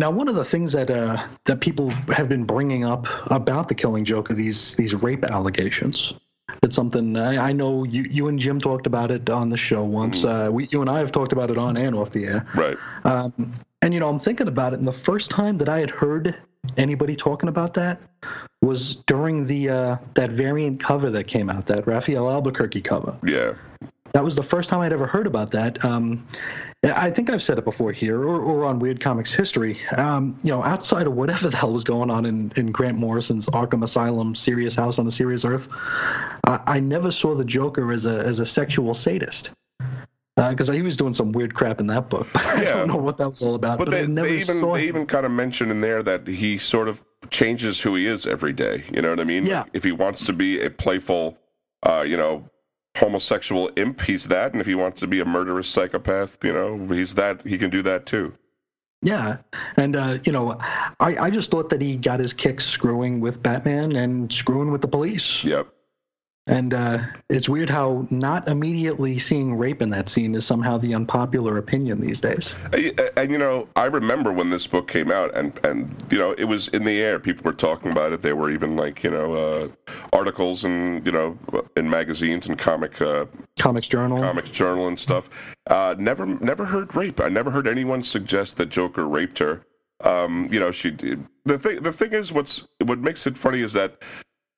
Now, 0.01 0.11
one 0.11 0.28
of 0.28 0.34
the 0.34 0.46
things 0.46 0.72
that 0.72 0.90
uh, 0.90 1.22
that 1.44 1.61
people 1.61 1.90
have 2.09 2.26
been 2.26 2.44
bringing 2.44 2.86
up 2.86 3.07
about 3.30 3.68
the 3.68 3.74
Killing 3.74 4.07
Joke 4.07 4.30
are 4.30 4.34
these 4.34 4.74
these 4.76 4.94
rape 4.94 5.26
allegations. 5.26 6.14
It's 6.62 6.74
something 6.74 7.18
I, 7.18 7.48
I, 7.48 7.53
know 7.53 7.84
you 7.84 8.05
you 8.05 8.28
and 8.28 8.38
Jim 8.38 8.62
talked 8.62 8.86
about 8.86 9.11
it 9.11 9.28
on 9.28 9.51
the 9.51 9.59
show 9.59 9.84
once. 9.84 10.20
Mm. 10.20 10.48
Uh, 10.48 10.51
we, 10.53 10.68
you 10.70 10.80
and 10.80 10.88
I 10.88 11.01
have 11.01 11.12
talked 11.12 11.34
about 11.34 11.51
it 11.51 11.59
on 11.59 11.76
and 11.76 11.94
off 11.94 12.12
the 12.12 12.24
air. 12.24 12.46
Right. 12.55 12.78
Um, 13.05 13.53
and 13.82 13.92
you 13.92 14.01
know, 14.01 14.09
I'm 14.09 14.18
thinking 14.18 14.48
about 14.48 14.72
it, 14.72 14.78
and 14.78 14.88
the 14.88 14.92
first 14.92 15.30
time 15.30 15.59
that 15.59 15.68
I 15.68 15.80
had 15.80 15.90
heard 15.90 16.34
anybody 16.78 17.14
talking 17.14 17.51
about 17.51 17.74
that 17.74 18.01
was 18.62 18.94
during 19.07 19.46
the 19.46 19.68
uh, 19.68 19.96
that 20.14 20.30
variant 20.30 20.80
cover 20.80 21.11
that 21.11 21.24
came 21.24 21.51
out, 21.51 21.66
that 21.66 21.86
Rafael 21.86 22.30
Albuquerque 22.30 22.80
cover. 22.80 23.14
Yeah. 23.22 23.53
That 24.14 24.24
was 24.24 24.34
the 24.34 24.42
first 24.42 24.70
time 24.70 24.80
I'd 24.80 24.94
ever 24.94 25.07
heard 25.07 25.26
about 25.26 25.51
that. 25.53 25.84
Um, 25.84 26.26
I 26.83 27.11
think 27.11 27.28
I've 27.28 27.43
said 27.43 27.59
it 27.59 27.64
before 27.64 27.93
here 27.93 28.22
or, 28.22 28.41
or 28.41 28.64
on 28.64 28.78
Weird 28.78 29.01
Comics 29.01 29.35
history. 29.35 29.78
Um, 29.99 30.39
you 30.43 30.51
know, 30.51 30.62
outside 30.62 31.07
of 31.07 31.12
whatever 31.12 31.51
the 31.51 31.57
hell 31.57 31.72
was 31.72 31.85
going 31.85 32.11
on 32.11 32.24
in, 32.24 32.53
in 32.57 32.72
Grant 32.72 32.97
Morrison's 32.97 33.47
Arkham 33.49 33.85
Asylum 33.85 34.35
serious 34.35 34.74
house 34.74 34.99
on 34.99 35.05
the 35.05 35.12
serious 35.12 35.45
earth, 35.45 35.68
I, 36.47 36.61
I 36.66 36.81
never 36.81 37.11
saw 37.11 37.35
the 37.35 37.45
Joker 37.45 37.93
as 37.93 38.07
a 38.07 38.18
as 38.20 38.39
a 38.39 38.47
sexual 38.47 38.95
sadist. 38.95 39.51
Because 40.37 40.70
uh, 40.70 40.72
he 40.72 40.81
was 40.81 40.97
doing 40.97 41.12
some 41.12 41.33
weird 41.33 41.55
crap 41.55 41.81
in 41.81 41.87
that 41.89 42.09
book. 42.09 42.26
Yeah. 42.35 42.41
I 42.55 42.64
don't 42.64 42.89
know 42.89 42.97
what 42.97 43.18
that 43.18 43.28
was 43.28 43.43
all 43.43 43.57
about. 43.57 43.76
But, 43.76 43.87
but 43.87 43.91
they, 43.91 44.07
they, 44.07 44.37
even 44.39 44.72
they 44.72 44.85
even 44.85 45.05
kind 45.05 45.26
of 45.26 45.33
mentioned 45.33 45.70
in 45.70 45.83
there 45.83 46.03
that 46.03 46.26
he 46.26 46.57
sort 46.57 46.89
of 46.89 47.03
changes 47.28 47.81
who 47.81 47.95
he 47.95 48.07
is 48.07 48.24
every 48.24 48.55
day. 48.55 48.85
You 48.91 49.03
know 49.03 49.11
what 49.11 49.20
I 49.20 49.24
mean? 49.24 49.45
Yeah. 49.45 49.62
Like 49.62 49.70
if 49.74 49.85
he 49.85 49.93
wants 49.93 50.24
to 50.24 50.33
be 50.33 50.62
a 50.62 50.70
playful, 50.70 51.37
uh, 51.83 52.03
you 52.07 52.16
know, 52.16 52.49
homosexual 52.97 53.70
imp, 53.76 54.01
he's 54.03 54.24
that. 54.24 54.53
And 54.53 54.61
if 54.61 54.66
he 54.66 54.74
wants 54.74 55.01
to 55.01 55.07
be 55.07 55.20
a 55.20 55.24
murderous 55.24 55.68
psychopath, 55.68 56.43
you 56.43 56.53
know, 56.53 56.86
he's 56.88 57.14
that. 57.14 57.47
He 57.47 57.59
can 57.59 57.70
do 57.70 57.82
that 57.82 58.07
too. 58.07 58.34
Yeah, 59.03 59.38
and 59.76 59.97
uh, 59.97 60.18
you 60.24 60.32
know, 60.32 60.59
I, 61.01 61.16
I 61.16 61.30
just 61.30 61.51
thought 61.51 61.70
that 61.70 61.80
he 61.80 61.97
got 61.97 62.20
his 62.20 62.34
kicks 62.34 62.66
screwing 62.66 63.20
with 63.20 63.43
Batman 63.43 63.97
and 63.97 64.30
screwing 64.30 64.70
with 64.70 64.82
the 64.82 64.88
police. 64.88 65.43
Yep. 65.43 65.68
And 66.47 66.74
uh, 66.74 66.99
it's 67.28 67.49
weird 67.49 67.68
how 67.70 68.07
not 68.11 68.49
immediately 68.49 69.18
seeing 69.18 69.57
rape 69.57 69.82
in 69.82 69.91
that 69.91 70.09
scene 70.09 70.34
is 70.34 70.45
somehow 70.45 70.78
the 70.78 70.95
unpopular 70.95 71.59
opinion 71.59 72.01
these 72.01 72.20
days. 72.20 72.57
And, 72.72 73.30
you 73.30 73.38
know, 73.38 73.68
I 73.76 73.84
remember 73.84 74.32
when 74.32 74.51
this 74.51 74.66
book 74.66 74.88
came 74.88 75.12
out, 75.12 75.36
and 75.36 75.59
and 75.64 75.95
you 76.11 76.18
know, 76.18 76.32
it 76.32 76.45
was 76.45 76.68
in 76.68 76.84
the 76.84 77.01
air. 77.01 77.20
People 77.20 77.45
were 77.45 77.53
talking 77.53 77.93
about 77.93 78.12
it. 78.12 78.22
There 78.22 78.36
were 78.36 78.51
even 78.51 78.74
like 78.74 79.05
you 79.05 79.11
know 79.11 79.34
uh, 79.34 79.93
articles 80.12 80.64
and 80.64 81.05
you 81.07 81.12
know 81.12 81.38
in 81.76 81.88
magazines 81.88 82.47
and 82.47 82.59
comic 82.59 83.01
uh, 83.01 83.26
comics 83.59 83.86
journal, 83.86 84.18
comics 84.18 84.51
journal 84.51 84.88
and 84.88 84.99
stuff. 84.99 85.28
Uh, 85.66 85.95
never 85.99 86.26
never 86.26 86.64
heard 86.64 86.95
rape. 86.97 87.20
I 87.20 87.28
never 87.28 87.51
heard 87.51 87.68
anyone 87.68 88.03
suggest 88.03 88.57
that 88.57 88.70
Joker 88.70 89.07
raped 89.07 89.38
her. 89.38 89.64
Um, 90.03 90.49
you 90.51 90.59
know, 90.59 90.72
she. 90.72 90.91
The 91.45 91.59
thing 91.59 91.82
the 91.82 91.93
thing 91.93 92.12
is, 92.12 92.32
what's 92.32 92.66
what 92.84 92.99
makes 92.99 93.26
it 93.26 93.36
funny 93.36 93.61
is 93.61 93.72
that 93.74 94.03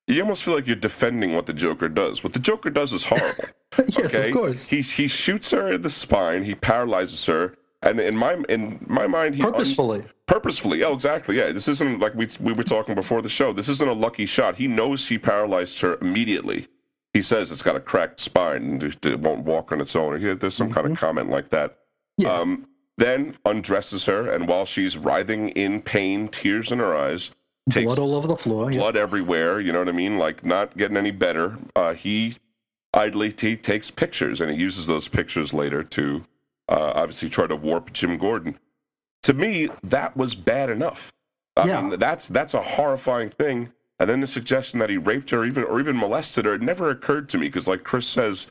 you 0.07 0.21
almost 0.21 0.43
feel 0.43 0.55
like 0.55 0.67
you're 0.67 0.75
defending 0.75 1.33
what 1.35 1.45
the 1.45 1.53
Joker 1.53 1.87
does. 1.87 2.23
What 2.23 2.33
the 2.33 2.39
Joker 2.39 2.69
does 2.69 2.93
is 2.93 3.03
horrible. 3.03 3.45
yes, 3.87 4.13
okay? 4.13 4.29
of 4.29 4.35
course. 4.35 4.67
He 4.67 4.81
he 4.81 5.07
shoots 5.07 5.51
her 5.51 5.73
in 5.73 5.81
the 5.81 5.89
spine. 5.89 6.43
He 6.43 6.55
paralyzes 6.55 7.25
her, 7.25 7.55
and 7.81 7.99
in 7.99 8.17
my 8.17 8.37
in 8.49 8.83
my 8.87 9.07
mind, 9.07 9.35
he 9.35 9.41
purposefully. 9.41 9.99
Un- 9.99 10.09
purposefully. 10.27 10.83
Oh, 10.83 10.93
exactly. 10.93 11.37
Yeah. 11.37 11.51
This 11.51 11.67
isn't 11.67 11.99
like 11.99 12.15
we 12.15 12.27
we 12.39 12.53
were 12.53 12.63
talking 12.63 12.95
before 12.95 13.21
the 13.21 13.29
show. 13.29 13.53
This 13.53 13.69
isn't 13.69 13.87
a 13.87 13.93
lucky 13.93 14.25
shot. 14.25 14.57
He 14.57 14.67
knows 14.67 15.07
he 15.07 15.17
paralyzed 15.17 15.79
her 15.79 15.97
immediately. 16.01 16.67
He 17.13 17.21
says 17.21 17.51
it's 17.51 17.61
got 17.61 17.75
a 17.75 17.79
cracked 17.79 18.19
spine 18.19 18.81
and 18.81 18.83
it 19.05 19.19
won't 19.19 19.45
walk 19.45 19.71
on 19.71 19.79
its 19.79 19.95
own. 19.95 20.13
Or 20.13 20.35
There's 20.35 20.55
some 20.55 20.67
mm-hmm. 20.67 20.73
kind 20.73 20.85
of 20.87 20.93
mm-hmm. 20.93 21.05
comment 21.05 21.29
like 21.29 21.49
that. 21.51 21.77
Yeah. 22.17 22.33
Um, 22.33 22.67
then 22.97 23.37
undresses 23.45 24.05
her, 24.05 24.31
and 24.31 24.47
while 24.47 24.65
she's 24.65 24.97
writhing 24.97 25.49
in 25.49 25.81
pain, 25.81 26.27
tears 26.27 26.71
in 26.71 26.79
her 26.79 26.95
eyes, 26.95 27.31
takes 27.69 27.85
blood 27.85 27.99
all 27.99 28.15
over 28.15 28.27
the 28.27 28.35
floor, 28.35 28.69
blood 28.69 28.97
everywhere. 28.97 29.59
You 29.59 29.71
know 29.71 29.79
what 29.79 29.89
I 29.89 29.93
mean? 29.93 30.17
Like 30.17 30.43
not 30.45 30.77
getting 30.77 30.97
any 30.97 31.11
better. 31.11 31.57
Uh, 31.75 31.93
he 31.93 32.37
idly 32.93 33.33
he 33.37 33.55
takes 33.55 33.89
pictures, 33.91 34.41
and 34.41 34.51
he 34.51 34.57
uses 34.57 34.87
those 34.87 35.07
pictures 35.07 35.53
later 35.53 35.83
to 35.83 36.25
uh, 36.69 36.93
obviously 36.95 37.29
try 37.29 37.47
to 37.47 37.55
warp 37.55 37.93
Jim 37.93 38.17
Gordon. 38.17 38.57
To 39.23 39.33
me, 39.33 39.69
that 39.83 40.17
was 40.17 40.35
bad 40.35 40.69
enough. 40.69 41.13
I 41.55 41.67
yeah. 41.67 41.81
mean, 41.81 41.99
that's 41.99 42.27
that's 42.27 42.53
a 42.53 42.61
horrifying 42.61 43.29
thing. 43.29 43.71
And 43.99 44.09
then 44.09 44.21
the 44.21 44.27
suggestion 44.27 44.79
that 44.79 44.89
he 44.89 44.97
raped 44.97 45.29
her, 45.29 45.45
even 45.45 45.63
or 45.63 45.79
even 45.79 45.97
molested 45.97 46.45
her, 46.45 46.55
it 46.55 46.61
never 46.61 46.89
occurred 46.89 47.29
to 47.29 47.37
me 47.37 47.47
because, 47.47 47.67
like 47.67 47.83
Chris 47.83 48.07
says, 48.07 48.47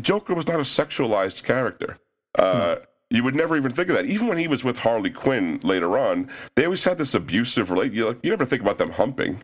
Joker 0.00 0.34
was 0.34 0.46
not 0.46 0.56
a 0.56 0.64
sexualized 0.64 1.44
character. 1.44 1.98
Uh, 2.38 2.76
no 2.76 2.82
you 3.10 3.22
would 3.22 3.34
never 3.34 3.56
even 3.56 3.72
think 3.72 3.88
of 3.88 3.96
that. 3.96 4.06
Even 4.06 4.26
when 4.26 4.38
he 4.38 4.48
was 4.48 4.64
with 4.64 4.78
Harley 4.78 5.10
Quinn 5.10 5.60
later 5.62 5.98
on, 5.98 6.28
they 6.54 6.64
always 6.64 6.84
had 6.84 6.98
this 6.98 7.14
abusive 7.14 7.70
relate. 7.70 7.92
You, 7.92 8.18
never 8.24 8.44
think 8.44 8.62
about 8.62 8.78
them 8.78 8.90
humping. 8.90 9.42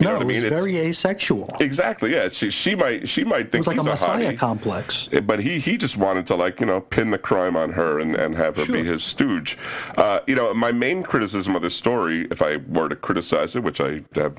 You 0.00 0.08
no, 0.08 0.20
it 0.20 0.26
was 0.26 0.42
very 0.42 0.76
asexual. 0.78 1.54
Exactly. 1.60 2.12
Yeah. 2.12 2.28
She 2.28 2.50
she 2.50 2.74
might 2.74 3.08
she 3.08 3.22
might 3.22 3.52
think 3.52 3.66
it 3.66 3.68
was 3.68 3.68
like 3.68 3.76
he's 3.76 3.86
a 3.86 3.90
messiah 3.90 4.30
a 4.30 4.36
complex. 4.36 5.08
Eh, 5.12 5.20
but 5.20 5.38
he 5.38 5.60
he 5.60 5.76
just 5.76 5.96
wanted 5.96 6.26
to 6.26 6.34
like 6.34 6.58
you 6.58 6.66
know 6.66 6.80
pin 6.80 7.10
the 7.10 7.18
crime 7.18 7.56
on 7.56 7.72
her 7.72 8.00
and, 8.00 8.16
and 8.16 8.34
have 8.34 8.56
her 8.56 8.64
sure. 8.64 8.74
be 8.74 8.84
his 8.84 9.04
stooge. 9.04 9.56
Uh, 9.96 10.18
you 10.26 10.34
know, 10.34 10.52
my 10.52 10.72
main 10.72 11.04
criticism 11.04 11.54
of 11.54 11.62
this 11.62 11.76
story, 11.76 12.26
if 12.32 12.42
I 12.42 12.56
were 12.56 12.88
to 12.88 12.96
criticize 12.96 13.54
it, 13.54 13.62
which 13.62 13.80
I 13.80 14.02
have 14.16 14.36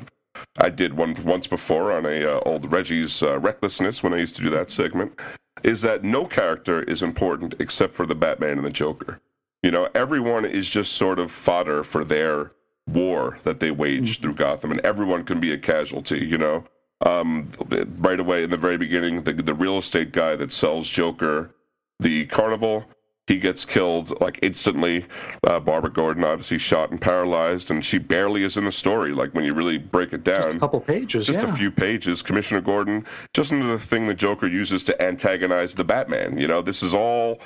I 0.57 0.69
did 0.69 0.95
one 0.95 1.15
once 1.23 1.47
before 1.47 1.93
on 1.93 2.05
a 2.05 2.25
uh, 2.25 2.41
old 2.45 2.69
Reggie's 2.69 3.23
uh, 3.23 3.39
recklessness 3.39 4.03
when 4.03 4.13
I 4.13 4.17
used 4.17 4.35
to 4.35 4.41
do 4.41 4.49
that 4.49 4.71
segment, 4.71 5.17
is 5.63 5.81
that 5.81 6.03
no 6.03 6.25
character 6.25 6.83
is 6.83 7.01
important 7.01 7.55
except 7.59 7.95
for 7.95 8.05
the 8.05 8.15
Batman 8.15 8.57
and 8.57 8.65
the 8.65 8.71
Joker. 8.71 9.19
You 9.63 9.71
know, 9.71 9.89
everyone 9.95 10.45
is 10.45 10.69
just 10.69 10.93
sort 10.93 11.17
of 11.17 11.31
fodder 11.31 11.83
for 11.83 12.03
their 12.03 12.51
war 12.87 13.39
that 13.43 13.59
they 13.59 13.71
wage 13.71 14.13
mm-hmm. 14.13 14.21
through 14.21 14.35
Gotham, 14.35 14.71
and 14.71 14.81
everyone 14.81 15.23
can 15.23 15.39
be 15.39 15.51
a 15.51 15.57
casualty. 15.57 16.25
You 16.25 16.37
know, 16.37 16.63
um, 17.05 17.49
right 17.97 18.19
away 18.19 18.43
in 18.43 18.51
the 18.51 18.57
very 18.57 18.77
beginning, 18.77 19.23
the 19.23 19.33
the 19.33 19.53
real 19.53 19.77
estate 19.77 20.11
guy 20.11 20.35
that 20.35 20.51
sells 20.51 20.89
Joker 20.89 21.51
the 21.99 22.25
carnival 22.25 22.85
he 23.27 23.37
gets 23.37 23.65
killed 23.65 24.19
like 24.21 24.37
instantly. 24.41 25.05
Uh, 25.45 25.59
Barbara 25.59 25.91
Gordon 25.91 26.23
obviously 26.23 26.59
shot 26.59 26.91
and 26.91 27.01
paralyzed, 27.01 27.71
and 27.71 27.83
she 27.83 27.97
barely 27.97 28.43
is 28.43 28.55
in 28.55 28.65
the 28.65 28.71
story. 28.71 29.11
Like 29.11 29.33
when 29.33 29.45
you 29.45 29.53
really 29.53 29.77
break 29.77 30.13
it 30.13 30.23
down, 30.23 30.43
just 30.43 30.55
a 30.57 30.59
couple 30.59 30.79
pages, 30.79 31.25
just 31.25 31.39
yeah. 31.39 31.51
a 31.51 31.55
few 31.55 31.71
pages. 31.71 32.21
Commissioner 32.21 32.61
Gordon, 32.61 33.05
just 33.33 33.51
another 33.51 33.79
thing 33.79 34.07
the 34.07 34.13
Joker 34.13 34.47
uses 34.47 34.83
to 34.83 35.01
antagonize 35.01 35.73
the 35.73 35.83
Batman. 35.83 36.37
You 36.37 36.47
know, 36.47 36.61
this 36.61 36.83
is 36.83 36.93
all 36.93 37.39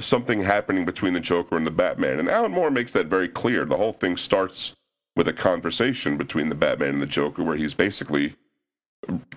something 0.00 0.42
happening 0.42 0.84
between 0.84 1.14
the 1.14 1.20
Joker 1.20 1.56
and 1.56 1.66
the 1.66 1.72
Batman, 1.72 2.20
and 2.20 2.28
Alan 2.28 2.52
Moore 2.52 2.70
makes 2.70 2.92
that 2.92 3.06
very 3.06 3.28
clear. 3.28 3.64
The 3.64 3.76
whole 3.76 3.94
thing 3.94 4.16
starts 4.16 4.74
with 5.16 5.26
a 5.26 5.32
conversation 5.32 6.16
between 6.16 6.48
the 6.48 6.54
Batman 6.54 6.90
and 6.90 7.02
the 7.02 7.06
Joker, 7.06 7.42
where 7.42 7.56
he's 7.56 7.74
basically 7.74 8.36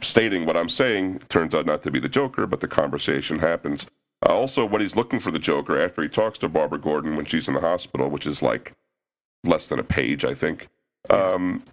stating 0.02 0.46
what 0.46 0.56
I'm 0.56 0.70
saying. 0.70 1.22
Turns 1.30 1.56
out 1.56 1.66
not 1.66 1.82
to 1.84 1.92
be 1.92 2.00
the 2.00 2.10
Joker, 2.10 2.46
but 2.46 2.60
the 2.60 2.68
conversation 2.68 3.40
happens. 3.40 3.88
Uh, 4.28 4.34
also, 4.34 4.66
when 4.66 4.82
he's 4.82 4.96
looking 4.96 5.20
for 5.20 5.32
the 5.32 5.40
Joker 5.40 5.80
after 5.80 6.02
he 6.02 6.10
talks 6.10 6.38
to 6.40 6.50
Barbara 6.50 6.80
Gordon 6.80 7.16
when 7.16 7.26
she's 7.26 7.48
in 7.48 7.54
the 7.54 7.62
hospital, 7.62 8.10
which 8.10 8.28
is 8.28 8.42
like 8.42 8.74
less 9.44 9.68
than 9.68 9.80
a 9.80 9.84
page, 9.84 10.24
I 10.24 10.36
think. 10.36 10.70
Um, 11.10 11.64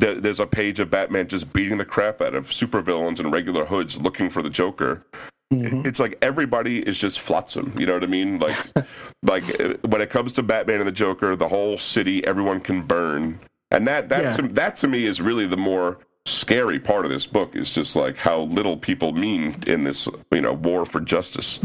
th- 0.00 0.22
there's 0.22 0.40
a 0.40 0.46
page 0.46 0.80
of 0.80 0.90
Batman 0.90 1.28
just 1.28 1.52
beating 1.52 1.78
the 1.78 1.84
crap 1.84 2.20
out 2.20 2.34
of 2.34 2.48
supervillains 2.48 3.20
and 3.20 3.32
regular 3.32 3.64
hoods 3.64 4.00
looking 4.00 4.30
for 4.30 4.42
the 4.42 4.50
Joker. 4.50 5.04
Mm-hmm. 5.52 5.86
It's 5.86 6.00
like 6.00 6.18
everybody 6.22 6.80
is 6.80 6.98
just 6.98 7.20
flotsam. 7.20 7.74
You 7.78 7.86
know 7.86 7.94
what 7.94 8.02
I 8.02 8.06
mean? 8.06 8.38
Like, 8.38 8.56
like 9.22 9.60
uh, 9.60 9.74
when 9.86 10.00
it 10.00 10.10
comes 10.10 10.32
to 10.34 10.42
Batman 10.42 10.80
and 10.80 10.88
the 10.88 10.92
Joker, 10.92 11.36
the 11.36 11.48
whole 11.48 11.78
city, 11.78 12.26
everyone 12.26 12.60
can 12.60 12.82
burn, 12.82 13.38
and 13.70 13.86
that 13.86 14.08
that 14.08 14.22
yeah. 14.22 14.32
to, 14.32 14.42
that 14.54 14.76
to 14.76 14.88
me 14.88 15.06
is 15.06 15.20
really 15.20 15.46
the 15.46 15.56
more 15.56 15.98
scary 16.26 16.78
part 16.78 17.04
of 17.04 17.10
this 17.10 17.26
book 17.26 17.56
is 17.56 17.72
just 17.72 17.96
like 17.96 18.16
how 18.16 18.42
little 18.42 18.76
people 18.76 19.12
mean 19.12 19.56
in 19.66 19.84
this 19.84 20.08
you 20.30 20.40
know 20.40 20.52
war 20.52 20.84
for 20.84 21.00
justice. 21.00 21.60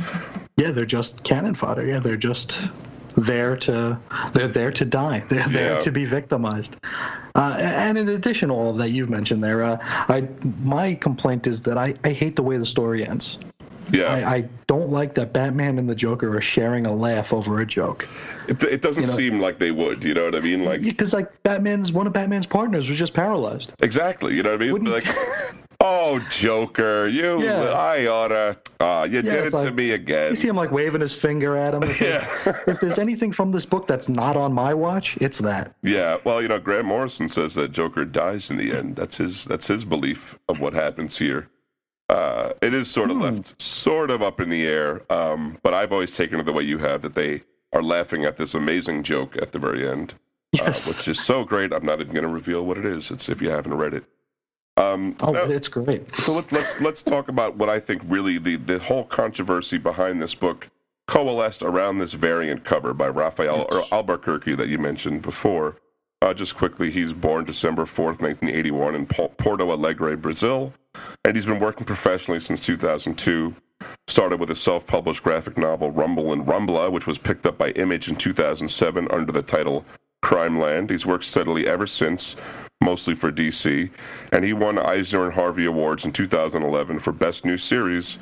Yeah 0.58 0.72
they're 0.72 0.86
just 0.86 1.24
cannon 1.24 1.54
fodder. 1.54 1.86
Yeah 1.86 2.00
they're 2.00 2.18
just 2.18 2.68
there 3.16 3.58
to 3.58 4.00
they're 4.34 4.48
there 4.48 4.72
to 4.72 4.86
die. 4.86 5.24
They're 5.30 5.48
there 5.48 5.74
yeah. 5.74 5.80
to 5.80 5.92
be 5.92 6.06
victimized. 6.06 6.76
Uh, 7.36 7.56
and 7.60 7.98
in 7.98 8.10
addition 8.10 8.50
to 8.50 8.56
all 8.56 8.74
that 8.74 8.90
you've 8.90 9.10
mentioned 9.10 9.44
there 9.44 9.64
uh, 9.64 9.78
I, 9.82 10.28
my 10.64 10.96
complaint 10.96 11.46
is 11.46 11.62
that 11.64 11.78
I, 11.78 11.94
I 12.04 12.12
hate 12.12 12.36
the 12.36 12.44
way 12.44 12.58
the 12.58 12.66
story 12.66 13.08
ends 13.08 13.38
yeah. 13.92 14.06
I, 14.06 14.36
I, 14.36 14.50
don't 14.68 14.90
like 14.90 15.16
that 15.16 15.32
Batman 15.32 15.80
and 15.80 15.88
the 15.88 15.96
Joker 15.96 16.36
are 16.36 16.42
sharing 16.42 16.86
a 16.86 16.94
laugh 16.94 17.32
over 17.32 17.62
a 17.62 17.66
joke. 17.66 18.08
It, 18.48 18.62
it 18.64 18.82
doesn't 18.82 19.04
you 19.04 19.10
know? 19.10 19.16
seem 19.16 19.40
like 19.40 19.60
they 19.60 19.72
would. 19.72 20.04
You 20.04 20.14
know 20.14 20.26
what 20.26 20.36
I 20.36 20.40
mean? 20.40 20.64
Like 20.64 20.84
because 20.84 21.14
like 21.14 21.32
Batman's 21.44 21.92
one 21.92 22.08
of 22.08 22.14
Batman's 22.14 22.46
partners 22.46 22.90
was 22.90 22.98
just 22.98 23.14
paralyzed. 23.14 23.74
Exactly. 23.80 24.36
You 24.36 24.44
know 24.44 24.52
what 24.52 24.62
I 24.62 24.66
mean? 24.66 24.74
Wouldn't... 24.74 24.92
Like, 24.92 25.08
oh 25.80 26.20
Joker, 26.30 27.08
you, 27.08 27.42
yeah. 27.44 27.72
I 27.72 28.08
oughta. 28.08 28.58
Uh, 28.80 29.08
you 29.10 29.18
yeah, 29.18 29.22
did 29.22 29.46
it 29.48 29.54
like, 29.54 29.68
to 29.68 29.72
me 29.72 29.92
again. 29.92 30.32
You 30.32 30.36
see 30.36 30.48
him 30.48 30.56
like 30.56 30.72
waving 30.72 31.02
his 31.02 31.14
finger 31.14 31.56
at 31.56 31.74
him. 31.74 31.84
It's 31.84 32.02
yeah. 32.02 32.30
Like, 32.46 32.56
if 32.68 32.80
there's 32.80 33.00
anything 33.00 33.32
from 33.32 33.52
this 33.52 33.66
book 33.66 33.88
that's 33.88 34.10
not 34.10 34.36
on 34.36 34.54
my 34.54 34.74
watch, 34.74 35.18
it's 35.22 35.40
that. 35.40 35.74
Yeah. 35.84 36.18
Well, 36.24 36.42
you 36.42 36.48
know, 36.48 36.60
Grant 36.60 36.86
Morrison 36.86 37.30
says 37.30 37.54
that 37.56 37.72
Joker 37.72 38.06
dies 38.06 38.50
in 38.50 38.58
the 38.58 38.72
end. 38.72 38.96
That's 38.96 39.18
his. 39.18 39.46
That's 39.46 39.68
his 39.68 39.86
belief 39.86 40.38
of 40.48 40.60
what 40.60 40.74
happens 40.74 41.18
here. 41.18 41.50
Uh, 42.10 42.54
it 42.62 42.74
is 42.74 42.90
sort 42.90 43.12
of 43.12 43.18
hmm. 43.18 43.24
left 43.24 43.62
sort 43.62 44.10
of 44.10 44.22
up 44.22 44.40
in 44.40 44.50
the 44.50 44.66
air, 44.66 45.02
um, 45.12 45.58
but 45.62 45.74
I've 45.74 45.92
always 45.92 46.12
taken 46.12 46.40
it 46.40 46.44
the 46.44 46.54
way 46.54 46.64
you 46.64 46.78
have 46.78 47.02
that 47.02 47.16
they 47.16 47.44
are 47.74 47.84
laughing 47.84 48.24
at 48.24 48.38
this 48.38 48.54
amazing 48.54 49.04
joke 49.04 49.36
at 49.42 49.52
the 49.52 49.60
very 49.60 49.88
end, 49.88 50.14
uh, 50.14 50.64
yes. 50.64 50.88
uh, 50.88 50.92
which 50.92 51.08
is 51.08 51.20
so 51.20 51.44
great. 51.44 51.74
I'm 51.74 51.86
not 51.86 52.00
even 52.00 52.14
going 52.14 52.24
to 52.26 52.32
reveal 52.32 52.66
what 52.66 52.78
it 52.78 52.86
is. 52.86 53.12
It's 53.12 53.28
if 53.28 53.42
you 53.42 53.50
haven't 53.50 53.74
read 53.74 53.94
it. 53.94 54.06
Um, 54.78 55.18
oh, 55.22 55.32
now, 55.32 55.44
it's 55.44 55.68
great. 55.68 56.08
So 56.18 56.34
let's 56.34 56.52
let's 56.52 56.80
let's 56.80 57.02
talk 57.02 57.28
about 57.28 57.58
what 57.58 57.68
I 57.68 57.80
think 57.80 58.04
really 58.06 58.38
the 58.38 58.56
the 58.58 58.80
whole 58.80 59.04
controversy 59.04 59.78
behind 59.78 60.22
this 60.22 60.36
book 60.36 60.70
coalesced 61.08 61.64
around 61.64 61.98
this 61.98 62.14
variant 62.14 62.64
cover 62.64 62.94
by 62.94 63.08
Rafael 63.08 63.68
yes. 63.72 63.88
Albuquerque 63.92 64.56
that 64.56 64.68
you 64.68 64.78
mentioned 64.78 65.24
before. 65.24 65.78
Uh, 66.22 66.34
just 66.34 66.56
quickly, 66.56 66.90
he's 66.90 67.14
born 67.14 67.46
December 67.46 67.86
4th, 67.86 68.20
1981, 68.20 68.96
in 68.96 69.06
Porto 69.06 69.72
Alegre, 69.72 70.18
Brazil, 70.18 70.74
and 71.24 71.36
he's 71.36 71.46
been 71.46 71.60
working 71.60 71.86
professionally 71.86 72.40
since 72.40 72.60
2002. 72.60 73.56
Started 74.08 74.40
with 74.40 74.50
a 74.50 74.56
self 74.56 74.88
published 74.88 75.22
graphic 75.22 75.58
novel, 75.58 75.92
Rumble 75.92 76.34
and 76.34 76.46
Rumbla, 76.46 76.92
which 76.92 77.06
was 77.06 77.20
picked 77.20 77.46
up 77.46 77.58
by 77.58 77.70
Image 77.72 78.08
in 78.08 78.16
2007 78.16 79.08
under 79.12 79.32
the 79.32 79.44
title 79.44 79.86
Crime 80.24 80.60
Land. 80.60 80.90
He's 80.90 81.06
worked 81.06 81.26
steadily 81.26 81.68
ever 81.68 81.86
since, 81.86 82.36
mostly 82.82 83.14
for 83.14 83.32
DC, 83.32 83.92
and 84.32 84.44
he 84.44 84.54
won 84.54 84.80
Eisner 84.80 85.26
and 85.26 85.34
Harvey 85.34 85.66
Awards 85.66 86.06
in 86.06 86.14
2011 86.14 87.00
for 87.00 87.12
Best 87.12 87.46
New 87.46 87.60
Series, 87.60 88.18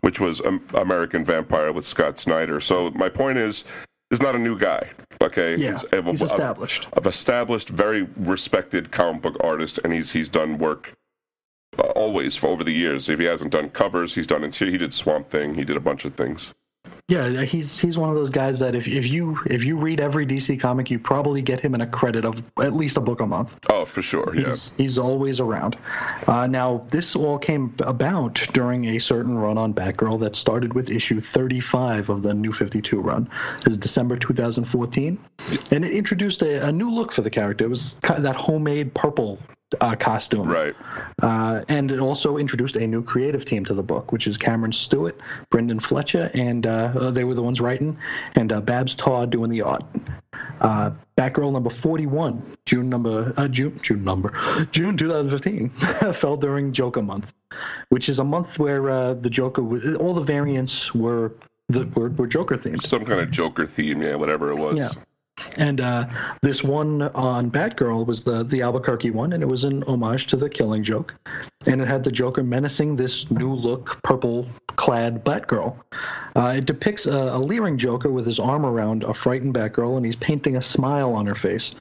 which 0.00 0.18
was 0.18 0.40
American 0.72 1.24
Vampire 1.24 1.72
with 1.72 1.86
Scott 1.86 2.18
Snyder. 2.18 2.60
So, 2.60 2.90
my 2.92 3.10
point 3.10 3.36
is, 3.36 3.64
is 4.10 4.22
not 4.22 4.34
a 4.34 4.38
new 4.38 4.58
guy. 4.58 4.90
Okay, 5.24 5.56
yeah, 5.56 5.80
he's, 5.90 6.04
he's 6.04 6.22
established. 6.22 6.86
Of 6.92 7.06
established, 7.06 7.70
very 7.70 8.02
respected 8.16 8.92
comic 8.92 9.22
book 9.22 9.36
artist, 9.40 9.78
and 9.82 9.92
he's 9.92 10.12
he's 10.12 10.28
done 10.28 10.58
work 10.58 10.92
uh, 11.78 11.82
always 11.82 12.36
for 12.36 12.48
over 12.48 12.62
the 12.62 12.72
years. 12.72 13.08
If 13.08 13.18
he 13.18 13.24
hasn't 13.24 13.50
done 13.50 13.70
covers, 13.70 14.14
he's 14.14 14.26
done 14.26 14.44
interior. 14.44 14.72
He 14.72 14.78
did 14.78 14.92
Swamp 14.92 15.30
Thing. 15.30 15.54
He 15.54 15.64
did 15.64 15.76
a 15.76 15.80
bunch 15.80 16.04
of 16.04 16.14
things. 16.14 16.52
Yeah, 17.08 17.42
he's 17.42 17.78
he's 17.78 17.98
one 17.98 18.08
of 18.08 18.14
those 18.14 18.30
guys 18.30 18.60
that 18.60 18.74
if, 18.74 18.88
if 18.88 19.06
you 19.06 19.38
if 19.44 19.62
you 19.62 19.76
read 19.76 20.00
every 20.00 20.26
DC 20.26 20.58
comic, 20.58 20.90
you 20.90 20.98
probably 20.98 21.42
get 21.42 21.60
him 21.60 21.74
in 21.74 21.82
a 21.82 21.86
credit 21.86 22.24
of 22.24 22.42
at 22.58 22.72
least 22.72 22.96
a 22.96 23.02
book 23.02 23.20
a 23.20 23.26
month. 23.26 23.54
Oh, 23.68 23.84
for 23.84 24.00
sure. 24.00 24.34
Yeah, 24.34 24.48
he's, 24.48 24.72
he's 24.72 24.96
always 24.96 25.38
around. 25.38 25.76
Uh, 26.26 26.46
now, 26.46 26.86
this 26.88 27.14
all 27.14 27.38
came 27.38 27.74
about 27.80 28.36
during 28.54 28.86
a 28.86 28.98
certain 28.98 29.36
run 29.36 29.58
on 29.58 29.74
Batgirl 29.74 30.18
that 30.20 30.34
started 30.34 30.72
with 30.72 30.90
issue 30.90 31.20
35 31.20 32.08
of 32.08 32.22
the 32.22 32.32
New 32.32 32.54
52 32.54 32.98
run. 32.98 33.28
Is 33.66 33.76
December 33.76 34.16
2014, 34.16 35.18
yeah. 35.50 35.58
and 35.72 35.84
it 35.84 35.92
introduced 35.92 36.40
a, 36.40 36.66
a 36.66 36.72
new 36.72 36.90
look 36.90 37.12
for 37.12 37.20
the 37.20 37.30
character. 37.30 37.66
It 37.66 37.70
was 37.70 37.94
that 38.00 38.34
homemade 38.34 38.94
purple 38.94 39.38
uh, 39.80 39.94
costume. 39.96 40.48
Right. 40.48 40.74
Uh, 41.22 41.62
and 41.68 41.90
it 41.90 42.00
also 42.00 42.36
introduced 42.36 42.76
a 42.76 42.86
new 42.86 43.02
creative 43.02 43.44
team 43.44 43.64
to 43.66 43.74
the 43.74 43.82
book, 43.82 44.12
which 44.12 44.26
is 44.26 44.36
Cameron 44.36 44.72
Stewart, 44.72 45.18
Brendan 45.50 45.80
Fletcher, 45.80 46.30
and 46.34 46.66
uh, 46.66 47.10
they 47.10 47.24
were 47.24 47.34
the 47.34 47.42
ones 47.42 47.60
writing, 47.60 47.96
and 48.34 48.52
uh, 48.52 48.60
Babs 48.60 48.94
Tarr 48.94 49.26
doing 49.26 49.50
the 49.50 49.62
art. 49.62 49.84
Uh, 50.60 50.90
Batgirl 51.16 51.52
number 51.52 51.70
41, 51.70 52.56
June 52.66 52.88
number, 52.88 53.32
uh, 53.36 53.48
June, 53.48 53.78
June 53.82 54.02
number, 54.02 54.32
June 54.72 54.96
2015, 54.96 55.70
fell 56.12 56.36
during 56.36 56.72
Joker 56.72 57.02
month, 57.02 57.32
which 57.88 58.08
is 58.08 58.18
a 58.18 58.24
month 58.24 58.58
where 58.58 59.14
the 59.14 59.30
Joker, 59.30 59.62
all 59.96 60.14
the 60.14 60.22
variants 60.22 60.94
were 60.94 61.32
the 61.68 61.86
were, 61.94 62.10
were 62.10 62.26
Joker 62.26 62.56
themed. 62.56 62.82
Some 62.82 63.04
kind 63.04 63.20
of 63.20 63.30
Joker 63.30 63.66
theme, 63.66 64.02
yeah, 64.02 64.16
whatever 64.16 64.50
it 64.50 64.56
was. 64.56 64.76
Yeah. 64.76 64.92
And 65.56 65.80
uh, 65.80 66.06
this 66.42 66.62
one 66.62 67.02
on 67.02 67.50
Batgirl 67.50 68.06
was 68.06 68.22
the 68.22 68.44
the 68.44 68.62
Albuquerque 68.62 69.10
one, 69.10 69.32
and 69.32 69.42
it 69.42 69.46
was 69.46 69.64
an 69.64 69.82
homage 69.84 70.26
to 70.28 70.36
the 70.36 70.48
Killing 70.48 70.82
Joke, 70.82 71.14
and 71.66 71.80
it 71.80 71.88
had 71.88 72.04
the 72.04 72.12
Joker 72.12 72.42
menacing 72.42 72.96
this 72.96 73.30
new 73.30 73.52
look 73.52 74.00
purple 74.02 74.46
clad 74.76 75.24
Batgirl. 75.24 75.76
Uh, 76.36 76.54
it 76.56 76.66
depicts 76.66 77.06
a, 77.06 77.16
a, 77.16 77.38
leering 77.38 77.78
Joker 77.78 78.10
with 78.10 78.26
his 78.26 78.40
arm 78.40 78.66
around 78.66 79.04
a 79.04 79.14
frightened 79.14 79.54
Batgirl, 79.54 79.96
and 79.96 80.04
he's 80.04 80.16
painting 80.16 80.56
a 80.56 80.62
smile 80.62 81.12
on 81.12 81.26
her 81.26 81.34
face. 81.36 81.72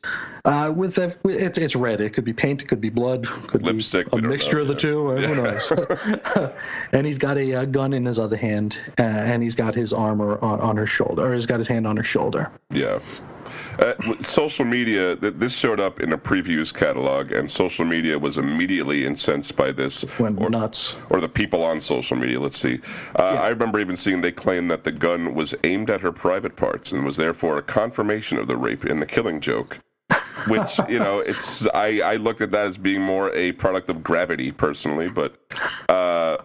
Uh, 0.45 0.71
with 0.75 0.97
a, 0.99 1.15
it's 1.25 1.57
it's 1.57 1.75
red. 1.75 2.01
It 2.01 2.11
could 2.11 2.25
be 2.25 2.33
paint, 2.33 2.61
it 2.61 2.67
could 2.67 2.81
be 2.81 2.89
blood, 2.89 3.25
could 3.47 3.63
lipstick, 3.63 4.11
be 4.11 4.19
a 4.19 4.21
mixture 4.21 4.59
of 4.59 4.67
the 4.67 4.75
two. 4.75 5.15
Yeah. 5.19 5.27
Who 5.27 5.35
knows? 5.35 6.51
and 6.91 7.07
he's 7.07 7.17
got 7.17 7.37
a, 7.37 7.51
a, 7.51 7.65
gun 7.65 7.93
in 7.93 8.05
his 8.05 8.19
other 8.19 8.37
hand, 8.37 8.77
uh, 8.99 9.03
and 9.03 9.41
he's 9.41 9.55
got 9.55 9.73
his 9.73 9.91
armor 9.91 10.37
on, 10.43 10.59
on 10.59 10.77
her 10.77 10.87
shoulder, 10.87 11.25
or 11.25 11.33
he's 11.33 11.47
got 11.47 11.57
his 11.57 11.67
hand 11.67 11.87
on 11.87 11.97
her 11.97 12.03
shoulder. 12.03 12.51
Yeah. 12.69 12.99
Uh, 13.79 13.93
social 14.21 14.65
media, 14.65 15.15
this 15.15 15.53
showed 15.53 15.79
up 15.79 15.99
in 15.99 16.13
a 16.13 16.17
previews 16.17 16.73
catalog, 16.73 17.31
and 17.31 17.49
social 17.49 17.85
media 17.85 18.17
was 18.17 18.37
immediately 18.37 19.05
incensed 19.05 19.55
by 19.55 19.71
this. 19.71 20.05
Went 20.19 20.39
or, 20.39 20.49
nuts. 20.49 20.95
Or 21.09 21.21
the 21.21 21.29
people 21.29 21.63
on 21.63 21.81
social 21.81 22.17
media, 22.17 22.39
let's 22.39 22.59
see. 22.59 22.79
Uh, 23.15 23.31
yeah. 23.33 23.41
I 23.41 23.49
remember 23.49 23.79
even 23.79 23.97
seeing 23.97 24.21
they 24.21 24.31
claimed 24.31 24.69
that 24.71 24.83
the 24.83 24.91
gun 24.91 25.33
was 25.33 25.55
aimed 25.63 25.89
at 25.89 26.01
her 26.01 26.11
private 26.11 26.55
parts 26.55 26.91
and 26.91 27.03
was 27.03 27.17
therefore 27.17 27.57
a 27.57 27.63
confirmation 27.63 28.37
of 28.37 28.47
the 28.47 28.57
rape 28.57 28.85
in 28.85 28.99
the 28.99 29.05
killing 29.05 29.41
joke. 29.41 29.79
Which, 30.47 30.79
you 30.89 30.99
know, 30.99 31.19
it's, 31.25 31.65
I, 31.67 31.99
I 31.99 32.15
looked 32.17 32.41
at 32.41 32.51
that 32.51 32.67
as 32.67 32.77
being 32.77 33.01
more 33.01 33.33
a 33.33 33.53
product 33.53 33.89
of 33.89 34.03
gravity 34.03 34.51
personally, 34.51 35.09
but 35.09 35.37
uh, 35.89 36.37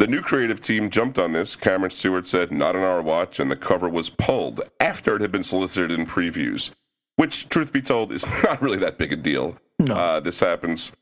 the 0.00 0.06
new 0.06 0.22
creative 0.22 0.62
team 0.62 0.88
jumped 0.88 1.18
on 1.18 1.32
this. 1.32 1.54
Cameron 1.54 1.90
Stewart 1.90 2.26
said, 2.26 2.50
not 2.50 2.74
on 2.74 2.82
our 2.82 3.02
watch, 3.02 3.38
and 3.38 3.50
the 3.50 3.56
cover 3.56 3.86
was 3.86 4.08
pulled 4.08 4.62
after 4.80 5.14
it 5.14 5.20
had 5.20 5.30
been 5.30 5.44
solicited 5.44 5.90
in 5.90 6.06
previews, 6.06 6.70
which, 7.16 7.50
truth 7.50 7.70
be 7.70 7.82
told, 7.82 8.10
is 8.10 8.24
not 8.42 8.62
really 8.62 8.78
that 8.78 8.96
big 8.96 9.12
a 9.12 9.16
deal. 9.16 9.58
No. 9.78 9.94
Uh, 9.94 10.18
this 10.18 10.40
happens 10.40 10.92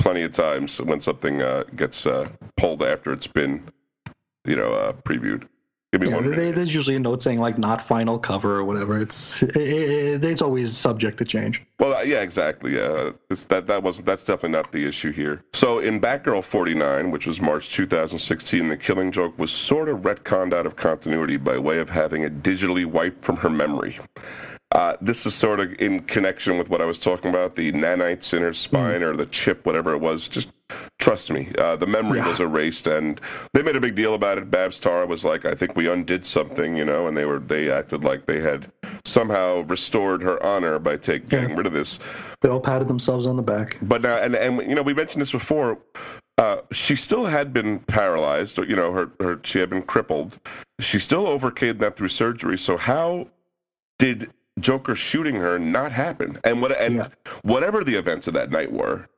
plenty 0.00 0.22
of 0.22 0.32
times 0.32 0.80
when 0.80 1.00
something 1.00 1.40
uh, 1.40 1.62
gets 1.76 2.04
uh, 2.04 2.24
pulled 2.56 2.82
after 2.82 3.12
it's 3.12 3.28
been, 3.28 3.68
you 4.44 4.56
know, 4.56 4.74
uh, 4.74 4.92
previewed. 4.92 5.46
Give 5.92 6.02
me 6.02 6.10
yeah, 6.10 6.16
one. 6.16 6.30
They, 6.36 6.50
there's 6.50 6.74
usually 6.74 6.96
a 6.96 7.00
note 7.00 7.22
saying 7.22 7.40
like 7.40 7.56
not 7.56 7.80
final 7.80 8.18
cover 8.18 8.58
or 8.58 8.64
whatever. 8.64 9.00
It's 9.00 9.42
it, 9.42 9.56
it, 9.56 10.24
it's 10.24 10.42
always 10.42 10.76
subject 10.76 11.16
to 11.18 11.24
change. 11.24 11.62
Well, 11.78 11.94
uh, 11.94 12.02
yeah, 12.02 12.20
exactly. 12.20 12.76
Yeah, 12.76 13.12
it's, 13.30 13.44
that 13.44 13.66
that 13.68 13.82
wasn't 13.82 14.06
that's 14.06 14.22
definitely 14.22 14.50
not 14.50 14.70
the 14.70 14.86
issue 14.86 15.12
here. 15.12 15.44
So 15.54 15.78
in 15.78 15.98
Batgirl 15.98 16.44
49, 16.44 17.10
which 17.10 17.26
was 17.26 17.40
March 17.40 17.70
2016, 17.70 18.68
the 18.68 18.76
Killing 18.76 19.12
Joke 19.12 19.38
was 19.38 19.50
sort 19.50 19.88
of 19.88 20.00
retconned 20.00 20.52
out 20.52 20.66
of 20.66 20.76
continuity 20.76 21.38
by 21.38 21.56
way 21.56 21.78
of 21.78 21.88
having 21.88 22.22
it 22.22 22.42
digitally 22.42 22.84
wiped 22.84 23.24
from 23.24 23.36
her 23.36 23.50
memory. 23.50 23.98
Uh, 24.72 24.96
this 25.00 25.24
is 25.24 25.34
sort 25.34 25.60
of 25.60 25.72
in 25.80 26.00
connection 26.00 26.58
with 26.58 26.68
what 26.68 26.82
I 26.82 26.84
was 26.84 26.98
talking 26.98 27.30
about 27.30 27.56
the 27.56 27.72
nanites 27.72 28.34
in 28.34 28.42
her 28.42 28.52
spine 28.52 29.00
mm. 29.00 29.02
or 29.02 29.16
the 29.16 29.24
chip, 29.24 29.64
whatever 29.64 29.94
it 29.94 29.98
was. 29.98 30.28
Just 30.28 30.52
trust 30.98 31.30
me, 31.30 31.50
uh, 31.56 31.76
the 31.76 31.86
memory 31.86 32.18
yeah. 32.18 32.28
was 32.28 32.40
erased, 32.40 32.86
and 32.86 33.18
they 33.54 33.62
made 33.62 33.76
a 33.76 33.80
big 33.80 33.94
deal 33.94 34.14
about 34.14 34.36
it. 34.36 34.50
Babs 34.50 34.78
Tarr 34.78 35.06
was 35.06 35.24
like, 35.24 35.46
"I 35.46 35.54
think 35.54 35.74
we 35.74 35.88
undid 35.88 36.26
something," 36.26 36.76
you 36.76 36.84
know, 36.84 37.06
and 37.06 37.16
they 37.16 37.24
were 37.24 37.38
they 37.38 37.70
acted 37.70 38.04
like 38.04 38.26
they 38.26 38.40
had 38.40 38.70
somehow 39.06 39.60
restored 39.62 40.20
her 40.22 40.42
honor 40.42 40.78
by 40.78 40.98
taking 40.98 41.48
yeah. 41.48 41.54
rid 41.54 41.66
of 41.66 41.72
this. 41.72 41.98
They 42.42 42.50
all 42.50 42.60
patted 42.60 42.88
themselves 42.88 43.24
on 43.24 43.36
the 43.36 43.42
back. 43.42 43.78
But 43.80 44.02
now, 44.02 44.18
and 44.18 44.34
and 44.34 44.60
you 44.68 44.74
know, 44.74 44.82
we 44.82 44.92
mentioned 44.92 45.22
this 45.22 45.32
before. 45.32 45.78
Uh, 46.36 46.60
she 46.70 46.94
still 46.94 47.26
had 47.26 47.52
been 47.52 47.80
paralyzed, 47.80 48.60
or, 48.60 48.64
you 48.64 48.76
know, 48.76 48.92
her, 48.92 49.10
her 49.18 49.40
she 49.42 49.58
had 49.58 49.68
been 49.68 49.82
crippled. 49.82 50.38
She 50.78 51.00
still 51.00 51.26
overcame 51.26 51.78
that 51.78 51.96
through 51.96 52.10
surgery. 52.10 52.56
So 52.56 52.76
how 52.76 53.26
did 53.98 54.30
Joker 54.60 54.94
shooting 54.94 55.36
her 55.36 55.58
not 55.58 55.92
happen. 55.92 56.38
And 56.44 56.62
what 56.62 56.78
and 56.80 56.94
yeah. 56.94 57.08
whatever 57.42 57.84
the 57.84 57.94
events 57.94 58.26
of 58.26 58.34
that 58.34 58.50
night 58.50 58.72
were, 58.72 59.08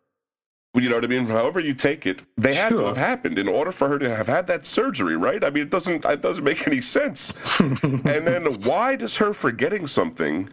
you 0.74 0.88
know 0.88 0.94
what 0.94 1.04
I 1.04 1.08
mean? 1.08 1.26
However 1.26 1.58
you 1.58 1.74
take 1.74 2.06
it, 2.06 2.22
they 2.36 2.54
had 2.54 2.68
sure. 2.68 2.82
to 2.82 2.86
have 2.86 2.96
happened 2.96 3.38
in 3.38 3.48
order 3.48 3.72
for 3.72 3.88
her 3.88 3.98
to 3.98 4.14
have 4.14 4.28
had 4.28 4.46
that 4.46 4.66
surgery, 4.66 5.16
right? 5.16 5.42
I 5.42 5.50
mean, 5.50 5.64
it 5.64 5.70
doesn't 5.70 6.04
it 6.04 6.22
doesn't 6.22 6.44
make 6.44 6.66
any 6.66 6.80
sense. 6.80 7.32
and 7.58 8.04
then 8.04 8.62
why 8.62 8.96
does 8.96 9.16
her 9.16 9.34
forgetting 9.34 9.88
something 9.88 10.50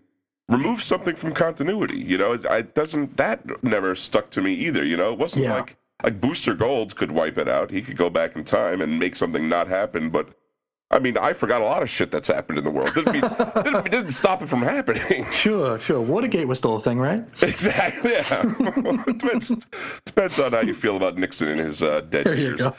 remove 0.49 0.81
something 0.81 1.15
from 1.15 1.33
continuity? 1.33 1.99
You 1.99 2.17
know, 2.17 2.33
it, 2.33 2.73
doesn't 2.73 3.15
that 3.17 3.63
never 3.63 3.95
stuck 3.95 4.31
to 4.31 4.41
me 4.41 4.53
either. 4.53 4.83
You 4.83 4.97
know, 4.97 5.13
it 5.13 5.19
wasn't 5.19 5.45
yeah. 5.45 5.53
like 5.53 5.77
like 6.03 6.19
Booster 6.19 6.55
Gold 6.55 6.95
could 6.95 7.11
wipe 7.11 7.37
it 7.37 7.47
out. 7.47 7.69
He 7.69 7.81
could 7.81 7.97
go 7.97 8.09
back 8.09 8.35
in 8.35 8.43
time 8.43 8.81
and 8.81 8.99
make 8.99 9.15
something 9.15 9.47
not 9.47 9.67
happen, 9.67 10.09
but 10.09 10.29
I 10.89 10.99
mean, 10.99 11.17
I 11.17 11.33
forgot 11.33 11.61
a 11.61 11.65
lot 11.65 11.83
of 11.83 11.89
shit 11.89 12.11
that's 12.11 12.29
happened 12.29 12.59
in 12.59 12.63
the 12.63 12.71
world. 12.71 12.93
Didn't, 12.93 13.11
mean, 13.11 13.21
didn't, 13.63 13.91
didn't 13.91 14.11
stop 14.13 14.41
it 14.41 14.47
from 14.47 14.61
happening. 14.61 15.27
Sure, 15.37 15.79
sure. 15.79 16.01
Watergate 16.01 16.47
was 16.47 16.57
still 16.57 16.77
a 16.77 16.81
thing, 16.81 16.99
right? 16.99 17.23
Exactly. 17.41 18.11
Yeah. 18.11 18.43
depends, 19.07 19.53
depends 20.05 20.39
on 20.39 20.51
how 20.51 20.61
you 20.61 20.73
feel 20.73 20.97
about 20.97 21.17
Nixon 21.17 21.49
in 21.49 21.57
his 21.57 21.83
uh, 21.83 22.01
dead 22.01 22.25
there 22.25 22.35
years. 22.35 22.59
You 22.59 22.73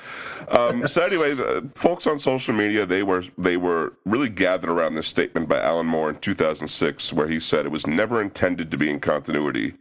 go. 0.48 0.68
um, 0.68 0.88
so 0.88 1.02
anyway, 1.02 1.34
the 1.34 1.68
folks 1.74 2.06
on 2.06 2.18
social 2.18 2.54
media 2.54 2.84
they 2.84 3.02
were 3.02 3.24
they 3.36 3.56
were 3.56 3.94
really 4.04 4.28
gathered 4.28 4.70
around 4.70 4.94
this 4.94 5.06
statement 5.06 5.48
by 5.48 5.60
Alan 5.60 5.86
Moore 5.86 6.10
in 6.10 6.18
2006, 6.18 7.12
where 7.12 7.28
he 7.28 7.38
said 7.38 7.64
it 7.64 7.72
was 7.72 7.86
never 7.86 8.20
intended 8.20 8.70
to 8.70 8.76
be 8.76 8.90
in 8.90 9.00
continuity, 9.00 9.74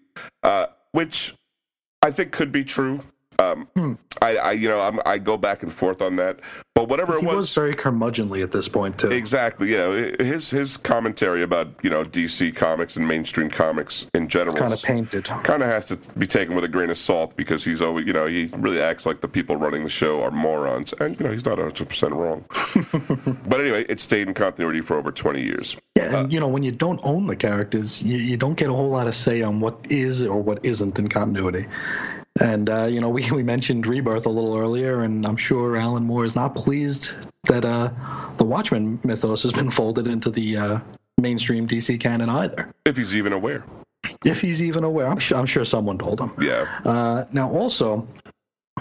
uh, 0.44 0.68
which 0.92 1.36
I 2.02 2.12
think 2.12 2.32
could 2.32 2.52
be 2.52 2.64
true. 2.64 3.02
Um, 3.40 3.68
hmm. 3.76 3.94
I, 4.22 4.36
I, 4.38 4.52
you 4.54 4.68
know, 4.68 4.80
I'm, 4.80 5.00
i 5.06 5.18
go 5.18 5.38
back 5.38 5.62
and 5.62 5.72
forth 5.72 6.02
on 6.02 6.16
that, 6.16 6.40
but 6.74 6.90
whatever 6.90 7.16
it 7.18 7.22
he 7.22 7.26
was, 7.26 7.36
was 7.36 7.54
very 7.54 7.76
curmudgeonly 7.76 8.42
at 8.44 8.52
this 8.52 8.68
point 8.68 8.98
too. 8.98 9.12
Exactly. 9.12 9.74
Yeah, 9.74 10.12
his 10.20 10.50
his 10.50 10.78
commentary 10.78 11.44
about 11.44 11.68
you 11.84 11.90
know 11.90 12.04
DC 12.04 12.56
comics 12.56 12.96
and 12.96 13.08
mainstream 13.08 13.50
comics 13.50 14.08
in 14.16 14.28
general 14.28 14.56
kind 14.56 14.74
of 14.74 14.82
painted. 14.82 15.26
Kind 15.26 15.62
of 15.62 15.70
has 15.70 15.86
to 15.88 15.98
be 16.18 16.26
taken 16.26 16.56
with 16.56 16.64
a 16.64 16.68
grain 16.68 16.90
of 16.90 16.98
salt 16.98 17.36
because 17.36 17.64
he's 17.64 17.82
always, 17.82 18.08
you 18.08 18.14
know, 18.14 18.26
he 18.26 18.50
really 18.58 18.82
acts 18.82 19.06
like 19.06 19.22
the 19.22 19.28
people 19.28 19.56
running 19.56 19.84
the 19.84 19.90
show 19.90 20.24
are 20.24 20.32
morons, 20.32 20.94
and 21.00 21.20
you 21.20 21.26
know 21.26 21.32
he's 21.32 21.46
not 21.46 21.58
100 21.58 21.88
percent 21.88 22.14
wrong. 22.14 22.44
but 23.48 23.62
anyway, 23.62 23.86
it 23.88 24.00
stayed 24.00 24.28
in 24.28 24.34
continuity 24.34 24.82
for 24.82 24.98
over 24.98 25.12
20 25.12 25.42
years. 25.42 25.78
Yeah, 25.96 26.06
and 26.06 26.16
uh, 26.16 26.28
you 26.28 26.40
know 26.40 26.48
when 26.48 26.64
you 26.64 26.72
don't 26.72 27.00
own 27.04 27.28
the 27.28 27.36
characters, 27.36 28.02
you, 28.02 28.18
you 28.18 28.38
don't 28.38 28.56
get 28.56 28.70
a 28.70 28.74
whole 28.74 28.90
lot 28.90 29.08
of 29.08 29.16
say 29.16 29.44
on 29.44 29.60
what 29.60 29.78
is 29.90 30.24
or 30.24 30.42
what 30.42 30.66
isn't 30.66 30.98
in 30.98 31.08
continuity. 31.10 31.68
And 32.42 32.70
uh, 32.70 32.86
you 32.86 33.02
know, 33.02 33.10
we, 33.10 33.30
we 33.32 33.44
mentioned 33.44 33.88
Rebirth 33.88 34.26
a 34.26 34.30
little 34.30 34.58
earlier, 34.58 35.02
and 35.02 35.26
I'm 35.26 35.38
sure 35.38 35.78
Alan 35.78 36.04
Moore 36.04 36.26
is 36.26 36.36
not 36.36 36.56
pleased 36.56 37.12
that 37.46 37.66
uh, 37.66 37.92
the 38.38 38.44
Watchmen 38.44 39.00
mythos 39.04 39.44
has 39.44 39.52
been 39.52 39.72
folded 39.72 40.08
into 40.08 40.30
the 40.30 40.58
uh, 40.58 40.80
mainstream 41.18 41.68
DC 41.68 42.00
canon 42.00 42.30
either. 42.30 42.72
If 42.86 42.98
he's 42.98 43.16
even 43.16 43.34
aware. 43.34 43.64
If 44.26 44.42
he's 44.42 44.62
even 44.64 44.84
aware, 44.84 45.08
I'm 45.08 45.20
sure 45.20 45.38
I'm 45.38 45.46
sure 45.46 45.66
someone 45.66 45.98
told 45.98 46.20
him. 46.20 46.32
Yeah. 46.40 46.66
Uh, 46.86 47.26
now, 47.32 47.50
also, 47.52 48.08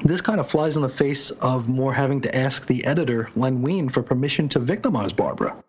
this 0.05 0.21
kind 0.21 0.41
of 0.41 0.51
flies 0.51 0.77
in 0.77 0.83
the 0.83 0.89
face 0.89 1.31
of 1.31 1.69
Moore 1.69 1.93
having 1.93 2.21
to 2.23 2.37
ask 2.37 2.67
the 2.67 2.85
editor 2.85 3.31
Len 3.37 3.63
Wein 3.63 3.89
for 3.89 4.03
permission 4.03 4.49
to 4.51 4.59
victimize 4.59 5.13
Barbara. 5.13 5.63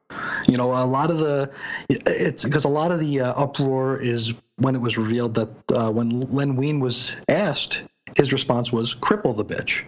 You 0.48 0.58
know, 0.58 0.72
a 0.72 0.86
lot 0.86 1.12
of 1.12 1.20
the 1.20 1.52
it's 1.90 2.44
because 2.44 2.66
a 2.66 2.70
lot 2.70 2.92
of 2.92 3.00
the 3.00 3.22
uh, 3.22 3.34
uproar 3.34 4.00
is 4.00 4.34
when 4.58 4.76
it 4.76 4.82
was 4.82 4.98
revealed 4.98 5.36
that 5.36 5.50
uh, 5.74 5.92
when 5.92 6.32
Len 6.32 6.56
Wein 6.56 6.80
was 6.80 7.16
asked, 7.28 7.84
his 8.16 8.32
response 8.32 8.72
was 8.72 8.96
"cripple 8.96 9.36
the 9.36 9.46
bitch." 9.46 9.88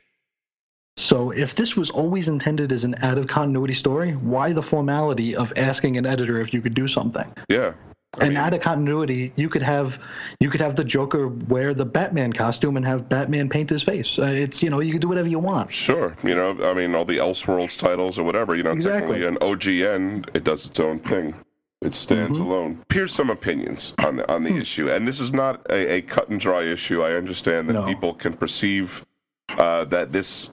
So 0.97 1.31
if 1.31 1.55
this 1.55 1.77
was 1.77 1.89
always 1.89 2.27
intended 2.27 2.73
as 2.73 2.83
an 2.83 2.95
out 3.01 3.17
of 3.17 3.27
continuity 3.27 3.73
story, 3.73 4.11
why 4.13 4.51
the 4.51 4.61
formality 4.61 5.33
of 5.33 5.53
asking 5.55 5.95
an 5.95 6.05
editor 6.05 6.41
if 6.41 6.53
you 6.53 6.61
could 6.61 6.73
do 6.73 6.89
something? 6.89 7.33
Yeah. 7.47 7.73
I 8.15 8.25
and 8.25 8.29
mean, 8.29 8.37
out 8.37 8.53
of 8.55 8.61
continuity, 8.61 9.31
you 9.35 9.49
could 9.49 9.61
have 9.61 9.99
you 10.39 10.49
could 10.49 10.61
have 10.61 10.75
the 10.75 10.83
Joker 10.83 11.27
wear 11.27 11.75
the 11.75 11.85
Batman 11.85 12.33
costume 12.33 12.75
and 12.75 12.85
have 12.85 13.07
Batman 13.07 13.49
paint 13.49 13.69
his 13.69 13.83
face. 13.83 14.17
Uh, 14.17 14.25
it's 14.25 14.63
you 14.63 14.69
know 14.71 14.79
you 14.79 14.91
can 14.91 15.01
do 15.01 15.07
whatever 15.07 15.27
you 15.27 15.37
want. 15.37 15.71
Sure, 15.71 16.17
you 16.23 16.33
know 16.33 16.57
I 16.63 16.73
mean 16.73 16.95
all 16.95 17.05
the 17.05 17.17
Elseworlds 17.17 17.77
titles 17.77 18.17
or 18.17 18.23
whatever. 18.23 18.55
You 18.55 18.63
know 18.63 18.71
exactly. 18.71 19.19
technically 19.19 19.27
an 19.27 19.35
OGN 19.37 20.29
it 20.33 20.43
does 20.43 20.65
its 20.65 20.79
own 20.79 20.99
thing. 20.99 21.35
It 21.81 21.95
stands 21.95 22.39
mm-hmm. 22.39 22.47
alone. 22.47 22.85
Here's 22.91 23.13
some 23.13 23.29
opinions 23.29 23.93
on 23.99 24.17
the 24.17 24.31
on 24.31 24.43
the 24.43 24.51
hmm. 24.51 24.61
issue, 24.61 24.89
and 24.91 25.07
this 25.07 25.19
is 25.19 25.31
not 25.31 25.65
a, 25.69 25.93
a, 25.93 26.01
cut 26.01 26.29
and 26.29 26.39
dry 26.39 26.63
issue. 26.63 27.03
I 27.03 27.13
understand 27.13 27.69
that 27.69 27.73
no. 27.73 27.85
people 27.85 28.13
can 28.13 28.33
perceive 28.33 29.05
uh, 29.49 29.85
that 29.85 30.11
this 30.11 30.49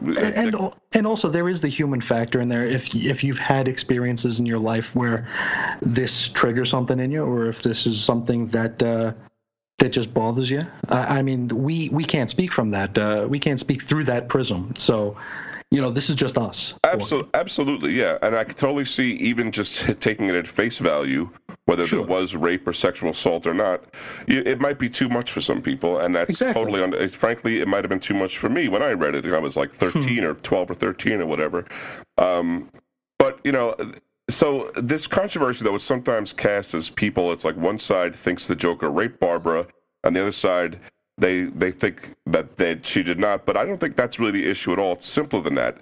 and 0.00 0.56
and 0.92 1.06
also 1.06 1.28
there 1.28 1.48
is 1.48 1.60
the 1.60 1.68
human 1.68 2.00
factor 2.00 2.40
in 2.40 2.48
there. 2.48 2.66
If 2.66 2.94
if 2.94 3.22
you've 3.24 3.38
had 3.38 3.68
experiences 3.68 4.38
in 4.38 4.46
your 4.46 4.58
life 4.58 4.94
where 4.94 5.28
this 5.82 6.28
triggers 6.28 6.70
something 6.70 6.98
in 7.00 7.10
you, 7.10 7.24
or 7.24 7.46
if 7.46 7.62
this 7.62 7.86
is 7.86 8.02
something 8.02 8.48
that 8.48 8.82
uh, 8.82 9.12
that 9.78 9.90
just 9.90 10.14
bothers 10.14 10.50
you, 10.50 10.66
I, 10.88 11.18
I, 11.18 11.22
mean, 11.22 11.48
we 11.48 11.88
we 11.90 12.04
can't 12.04 12.30
speak 12.30 12.52
from 12.52 12.70
that. 12.70 12.96
Uh, 12.96 13.26
we 13.28 13.38
can't 13.38 13.60
speak 13.60 13.82
through 13.82 14.04
that 14.04 14.28
prism. 14.28 14.74
So 14.76 15.16
you 15.70 15.80
know, 15.80 15.90
this 15.90 16.10
is 16.10 16.16
just 16.16 16.36
us. 16.36 16.74
Absolutely, 16.84 17.30
absolutely, 17.34 17.92
yeah. 17.92 18.18
And 18.22 18.34
I 18.34 18.44
can 18.44 18.54
totally 18.54 18.84
see 18.84 19.12
even 19.14 19.52
just 19.52 20.00
taking 20.00 20.26
it 20.26 20.34
at 20.34 20.48
face 20.48 20.78
value, 20.78 21.30
whether 21.70 21.86
sure. 21.86 22.00
there 22.00 22.08
was 22.08 22.34
rape 22.34 22.66
or 22.66 22.72
sexual 22.72 23.12
assault 23.12 23.46
or 23.46 23.54
not, 23.54 23.84
it 24.26 24.60
might 24.60 24.76
be 24.76 24.90
too 24.90 25.08
much 25.08 25.30
for 25.30 25.40
some 25.40 25.62
people, 25.62 26.00
and 26.00 26.16
that's 26.16 26.30
exactly. 26.30 26.60
totally. 26.60 26.82
Un- 26.82 27.08
frankly, 27.10 27.60
it 27.60 27.68
might 27.68 27.84
have 27.84 27.88
been 27.88 28.00
too 28.00 28.14
much 28.14 28.38
for 28.38 28.48
me 28.48 28.66
when 28.66 28.82
I 28.82 28.90
read 28.90 29.14
it. 29.14 29.24
I 29.24 29.38
was 29.38 29.56
like 29.56 29.70
hmm. 29.70 29.76
thirteen 29.76 30.24
or 30.24 30.34
twelve 30.34 30.68
or 30.68 30.74
thirteen 30.74 31.20
or 31.20 31.26
whatever. 31.26 31.64
Um, 32.18 32.70
but 33.18 33.38
you 33.44 33.52
know. 33.52 33.76
So 34.28 34.70
this 34.76 35.08
controversy, 35.08 35.64
though, 35.64 35.74
is 35.74 35.82
sometimes 35.82 36.32
cast 36.32 36.72
as 36.74 36.88
people. 36.88 37.32
It's 37.32 37.44
like 37.44 37.56
one 37.56 37.78
side 37.78 38.14
thinks 38.14 38.46
the 38.46 38.54
Joker 38.54 38.88
raped 38.88 39.18
Barbara, 39.18 39.66
and 40.04 40.14
the 40.14 40.22
other 40.22 40.32
side 40.32 40.78
they 41.18 41.44
they 41.44 41.70
think 41.70 42.14
that 42.26 42.56
that 42.56 42.84
she 42.84 43.02
did 43.04 43.18
not, 43.18 43.46
but 43.46 43.56
I 43.56 43.64
don't 43.64 43.78
think 43.78 43.94
that's 43.94 44.18
really 44.18 44.32
the 44.32 44.50
issue 44.50 44.72
at 44.72 44.78
all. 44.80 44.94
It's 44.94 45.08
simpler 45.08 45.40
than 45.40 45.54
that. 45.54 45.78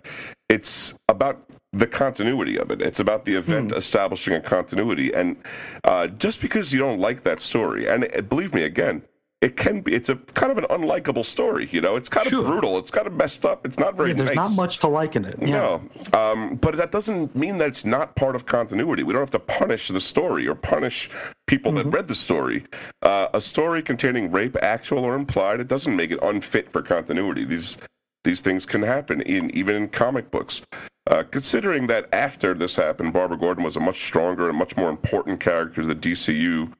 It's 0.48 0.94
about 1.08 1.42
the 1.72 1.86
continuity 1.86 2.58
of 2.58 2.70
it. 2.70 2.80
It's 2.80 3.00
about 3.00 3.24
the 3.24 3.34
event 3.34 3.72
hmm. 3.72 3.76
establishing 3.76 4.34
a 4.34 4.40
continuity, 4.40 5.12
and 5.12 5.36
uh, 5.84 6.06
just 6.06 6.40
because 6.40 6.72
you 6.72 6.78
don't 6.78 7.00
like 7.00 7.24
that 7.24 7.42
story, 7.42 7.88
and 7.88 8.08
uh, 8.16 8.22
believe 8.22 8.54
me, 8.54 8.62
again, 8.62 9.02
it 9.40 9.56
can 9.56 9.80
be 9.80 9.94
it's 9.94 10.08
a 10.08 10.16
kind 10.34 10.50
of 10.50 10.58
an 10.58 10.64
unlikable 10.64 11.24
story 11.24 11.68
you 11.70 11.80
know 11.80 11.94
it's 11.94 12.08
kind 12.08 12.26
sure. 12.28 12.40
of 12.40 12.46
brutal 12.46 12.76
it's 12.76 12.90
kind 12.90 13.06
of 13.06 13.12
messed 13.12 13.44
up 13.44 13.64
it's 13.64 13.78
not 13.78 13.96
very 13.96 14.10
yeah, 14.10 14.16
there's 14.16 14.34
nice. 14.34 14.50
not 14.50 14.52
much 14.52 14.78
to 14.78 14.88
like 14.88 15.14
in 15.14 15.24
it 15.24 15.36
yeah. 15.40 15.46
no 15.46 15.82
um, 16.12 16.56
but 16.56 16.76
that 16.76 16.90
doesn't 16.90 17.34
mean 17.36 17.56
that 17.58 17.68
it's 17.68 17.84
not 17.84 18.16
part 18.16 18.34
of 18.34 18.46
continuity 18.46 19.02
we 19.02 19.12
don't 19.12 19.22
have 19.22 19.30
to 19.30 19.38
punish 19.38 19.88
the 19.88 20.00
story 20.00 20.48
or 20.48 20.54
punish 20.54 21.08
people 21.46 21.70
mm-hmm. 21.70 21.88
that 21.88 21.96
read 21.96 22.08
the 22.08 22.14
story 22.14 22.64
uh, 23.02 23.28
a 23.34 23.40
story 23.40 23.80
containing 23.80 24.30
rape 24.30 24.56
actual 24.60 25.04
or 25.04 25.14
implied 25.14 25.60
it 25.60 25.68
doesn't 25.68 25.94
make 25.94 26.10
it 26.10 26.18
unfit 26.22 26.70
for 26.72 26.82
continuity 26.82 27.44
these 27.44 27.78
these 28.24 28.40
things 28.40 28.66
can 28.66 28.82
happen 28.82 29.20
in 29.22 29.50
even 29.52 29.76
in 29.76 29.88
comic 29.88 30.30
books 30.32 30.62
uh, 31.08 31.22
considering 31.30 31.86
that 31.86 32.06
after 32.12 32.54
this 32.54 32.76
happened, 32.76 33.12
Barbara 33.14 33.38
Gordon 33.38 33.64
was 33.64 33.76
a 33.76 33.80
much 33.80 34.04
stronger 34.04 34.48
and 34.48 34.58
much 34.58 34.76
more 34.76 34.90
important 34.90 35.40
character 35.40 35.82
to 35.82 35.88
the 35.88 35.94
DCU. 35.94 36.72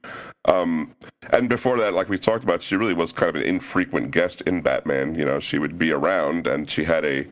Um, 0.45 0.95
and 1.31 1.49
before 1.49 1.77
that, 1.79 1.93
like 1.93 2.09
we 2.09 2.19
talked 2.19 2.43
about, 2.43 2.61
she 2.61 2.75
really 2.75 2.93
was 2.93 3.11
kind 3.11 3.29
of 3.29 3.35
an 3.35 3.41
infrequent 3.41 4.11
guest 4.11 4.41
in 4.41 4.61
Batman. 4.61 5.15
You 5.15 5.25
know, 5.25 5.39
she 5.39 5.57
would 5.57 5.79
be 5.79 5.91
around, 5.91 6.45
and 6.45 6.69
she 6.69 6.83
had 6.83 7.05
a 7.05 7.25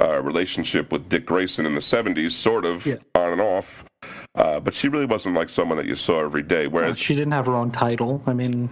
uh, 0.00 0.22
relationship 0.22 0.90
with 0.90 1.08
Dick 1.08 1.26
Grayson 1.26 1.66
in 1.66 1.74
the 1.74 1.80
70s, 1.80 2.30
sort 2.30 2.64
of 2.64 2.86
yeah. 2.86 2.96
on 3.14 3.32
and 3.32 3.40
off. 3.40 3.84
Uh, 4.34 4.58
but 4.60 4.74
she 4.74 4.88
really 4.88 5.06
wasn't 5.06 5.34
like 5.34 5.50
someone 5.50 5.76
that 5.76 5.86
you 5.86 5.96
saw 5.96 6.24
every 6.24 6.42
day. 6.42 6.66
Whereas 6.66 6.98
she 6.98 7.14
didn't 7.14 7.32
have 7.32 7.46
her 7.46 7.56
own 7.56 7.72
title. 7.72 8.22
I 8.26 8.32
mean, 8.32 8.70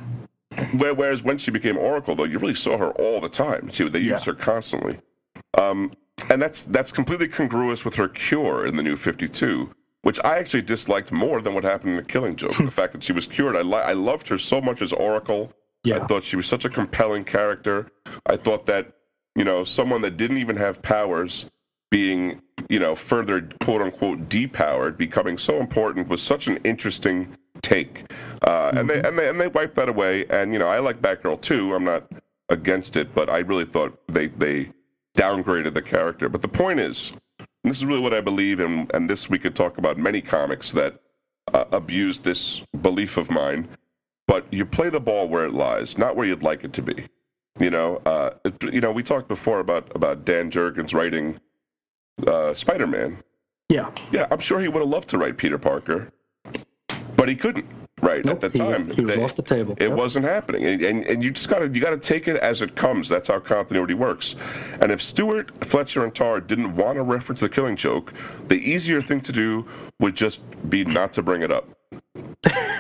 whereas 0.79 1.23
when 1.23 1.37
she 1.37 1.51
became 1.51 1.77
Oracle, 1.77 2.15
though, 2.17 2.25
you 2.25 2.39
really 2.39 2.55
saw 2.55 2.79
her 2.79 2.91
all 2.93 3.21
the 3.21 3.29
time. 3.29 3.71
She 3.73 3.87
they 3.89 3.99
used 3.99 4.27
yeah. 4.27 4.33
her 4.33 4.35
constantly. 4.35 4.99
Um, 5.59 5.93
and 6.31 6.41
that's 6.41 6.65
that's 6.65 6.93
completely 6.93 7.29
congruous 7.29 7.85
with 7.85 7.95
her 7.95 8.09
cure 8.09 8.67
in 8.67 8.77
the 8.77 8.83
New 8.83 8.97
Fifty 8.97 9.29
Two, 9.29 9.71
which 10.03 10.19
I 10.25 10.39
actually 10.39 10.63
disliked 10.63 11.13
more 11.13 11.41
than 11.41 11.55
what 11.55 11.65
happened 11.65 11.91
in 11.91 11.97
the 11.97 12.03
Killing 12.03 12.37
Joke. 12.37 12.57
the 12.59 12.71
fact 12.71 12.93
that 12.93 13.03
she 13.03 13.13
was 13.13 13.27
cured, 13.27 13.57
I 13.57 13.63
li- 13.63 13.75
I 13.75 13.93
loved 13.93 14.29
her 14.29 14.39
so 14.39 14.61
much 14.61 14.83
as 14.83 14.93
Oracle. 14.93 15.53
Yeah. 15.85 15.99
I 15.99 16.07
thought 16.07 16.25
she 16.25 16.37
was 16.37 16.47
such 16.47 16.65
a 16.65 16.69
compelling 16.69 17.25
character. 17.25 17.93
I 18.27 18.37
thought 18.37 18.67
that 18.67 18.93
you 19.37 19.45
know 19.45 19.65
someone 19.65 20.01
that 20.03 20.17
didn't 20.17 20.39
even 20.39 20.57
have 20.57 20.83
powers 20.83 21.47
being 21.91 22.43
you 22.69 22.79
know 22.79 22.95
further 22.95 23.49
quote 23.61 23.83
unquote 23.83 24.29
depowered 24.29 24.97
becoming 24.97 25.39
so 25.39 25.61
important 25.61 26.09
was 26.09 26.23
such 26.23 26.49
an 26.49 26.59
interesting 26.65 27.37
take 27.63 28.05
uh, 28.43 28.71
mm-hmm. 28.71 28.79
and 28.79 28.91
they 28.91 29.01
and 29.03 29.19
they 29.19 29.29
and 29.29 29.41
they 29.41 29.49
wiped 29.49 29.77
that 29.77 29.89
away 29.89 30.27
and 30.31 30.53
you 30.53 30.59
know 30.59 30.69
i 30.69 30.79
like 30.79 31.01
batgirl 31.01 31.41
too 31.41 31.75
i'm 31.75 31.85
not 31.85 32.11
against 32.49 32.97
it 32.97 33.15
but 33.15 33.29
i 33.31 33.39
really 33.39 33.65
thought 33.65 33.97
they 34.09 34.27
they 34.29 34.69
downgraded 35.17 35.75
the 35.75 35.83
character 35.83 36.29
but 36.29 36.43
the 36.43 36.49
point 36.49 36.79
is 36.81 37.13
this 37.65 37.79
is 37.79 37.85
really 37.85 38.01
what 38.01 38.15
i 38.15 38.21
believe 38.21 38.61
and 38.61 38.91
and 38.95 39.11
this 39.11 39.29
we 39.29 39.39
could 39.39 39.57
talk 39.57 39.79
about 39.79 39.99
many 39.99 40.21
comics 40.21 40.71
that 40.71 41.01
uh, 41.53 41.65
abuse 41.73 42.21
this 42.21 42.63
belief 42.83 43.17
of 43.17 43.31
mine 43.31 43.69
but 44.27 44.47
you 44.53 44.65
play 44.65 44.91
the 44.91 45.01
ball 45.01 45.29
where 45.29 45.45
it 45.45 45.53
lies 45.53 45.99
not 45.99 46.17
where 46.17 46.27
you'd 46.27 46.43
like 46.43 46.65
it 46.65 46.73
to 46.73 46.83
be 46.83 47.09
you 47.59 47.71
know 47.71 47.97
uh, 48.07 48.31
you 48.73 48.81
know 48.81 48.93
we 48.93 49.03
talked 49.03 49.29
before 49.29 49.61
about 49.61 49.91
about 49.95 50.25
dan 50.25 50.51
jurgens 50.51 50.95
writing 50.95 51.41
uh, 52.27 52.55
Spider 52.55 52.87
Man. 52.87 53.19
Yeah. 53.69 53.91
Yeah, 54.13 54.27
I'm 54.31 54.41
sure 54.41 54.61
he 54.61 54.69
would 54.69 54.81
have 54.81 54.89
loved 54.89 55.09
to 55.11 55.19
write 55.19 55.37
Peter 55.37 55.59
Parker, 55.59 56.13
but 57.17 57.29
he 57.29 57.35
couldn't. 57.35 57.67
Right 58.03 58.23
nope, 58.27 58.45
at 58.45 58.53
the 58.53 58.59
time, 58.59 58.87
he, 58.89 58.97
he 58.97 59.01
was 59.07 59.15
they, 59.15 59.23
off 59.23 59.35
the 59.35 59.43
table. 59.43 59.75
It 59.79 59.89
yep. 59.89 59.97
wasn't 59.97 60.27
happening, 60.27 60.67
and, 60.67 60.83
and, 60.83 61.05
and 61.07 61.23
you 61.25 61.31
just 61.31 61.49
gotta 61.49 61.67
you 61.67 61.81
gotta 61.81 61.97
take 61.97 62.29
it 62.29 62.37
as 62.37 62.61
it 62.61 62.77
comes. 62.77 63.09
That's 63.09 63.29
how 63.29 63.41
continuity 63.41 63.95
works. 63.95 64.37
And 64.83 64.93
if 64.93 65.01
Stewart, 65.01 65.51
Fletcher, 65.65 66.05
and 66.05 66.15
Tarr 66.15 66.41
didn't 66.41 66.77
want 66.77 66.97
to 66.97 67.03
reference 67.03 67.41
the 67.41 67.49
Killing 67.49 67.75
Joke, 67.75 68.13
the 68.49 68.57
easier 68.57 69.01
thing 69.01 69.23
to 69.23 69.33
do 69.33 69.67
would 69.99 70.15
just 70.15 70.41
be 70.69 70.85
not 70.85 71.15
to 71.15 71.23
bring 71.23 71.41
it 71.41 71.51
up. 71.51 71.71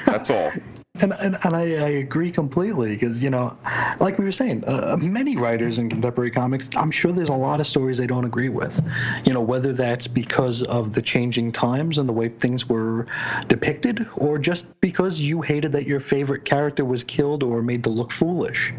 That's 0.04 0.28
all. 0.28 0.52
And, 1.00 1.12
and, 1.14 1.38
and 1.44 1.56
I, 1.56 1.60
I 1.60 1.88
agree 1.88 2.30
completely 2.30 2.94
because, 2.94 3.22
you 3.22 3.30
know, 3.30 3.56
like 4.00 4.18
we 4.18 4.24
were 4.24 4.32
saying, 4.32 4.64
uh, 4.66 4.96
many 5.00 5.36
writers 5.36 5.78
in 5.78 5.90
contemporary 5.90 6.30
comics, 6.30 6.70
I'm 6.74 6.90
sure 6.90 7.12
there's 7.12 7.28
a 7.28 7.34
lot 7.34 7.60
of 7.60 7.66
stories 7.66 7.98
they 7.98 8.06
don't 8.06 8.24
agree 8.24 8.48
with. 8.48 8.82
You 9.24 9.34
know, 9.34 9.40
whether 9.40 9.72
that's 9.72 10.06
because 10.06 10.62
of 10.64 10.94
the 10.94 11.02
changing 11.02 11.52
times 11.52 11.98
and 11.98 12.08
the 12.08 12.12
way 12.12 12.28
things 12.28 12.68
were 12.68 13.06
depicted, 13.48 14.06
or 14.16 14.38
just 14.38 14.64
because 14.80 15.20
you 15.20 15.42
hated 15.42 15.72
that 15.72 15.86
your 15.86 16.00
favorite 16.00 16.44
character 16.44 16.84
was 16.84 17.04
killed 17.04 17.42
or 17.42 17.62
made 17.62 17.84
to 17.84 17.90
look 17.90 18.10
foolish. 18.10 18.72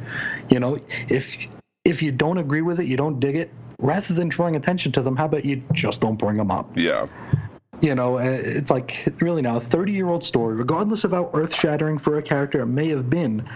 You 0.49 0.59
know, 0.59 0.79
if 1.09 1.35
if 1.85 2.01
you 2.01 2.11
don't 2.11 2.37
agree 2.37 2.61
with 2.61 2.79
it, 2.79 2.87
you 2.87 2.97
don't 2.97 3.19
dig 3.19 3.35
it, 3.35 3.51
rather 3.79 4.13
than 4.13 4.27
drawing 4.27 4.55
attention 4.55 4.91
to 4.93 5.01
them, 5.01 5.15
how 5.15 5.25
about 5.25 5.45
you 5.45 5.63
just 5.73 6.01
don't 6.01 6.17
bring 6.17 6.35
them 6.35 6.51
up? 6.51 6.75
Yeah 6.75 7.07
you 7.81 7.93
know, 7.95 8.17
uh, 8.17 8.23
it's 8.23 8.71
like 8.71 9.07
really 9.21 9.41
now 9.41 9.57
a 9.57 9.61
30 9.61 9.91
year 9.91 10.07
old 10.07 10.23
story, 10.23 10.55
regardless 10.55 11.03
of 11.03 11.11
how 11.11 11.29
earth 11.33 11.53
shattering 11.53 11.99
for 11.99 12.17
a 12.17 12.23
character 12.23 12.61
it 12.61 12.67
may 12.67 12.89
have 12.89 13.09
been, 13.09 13.47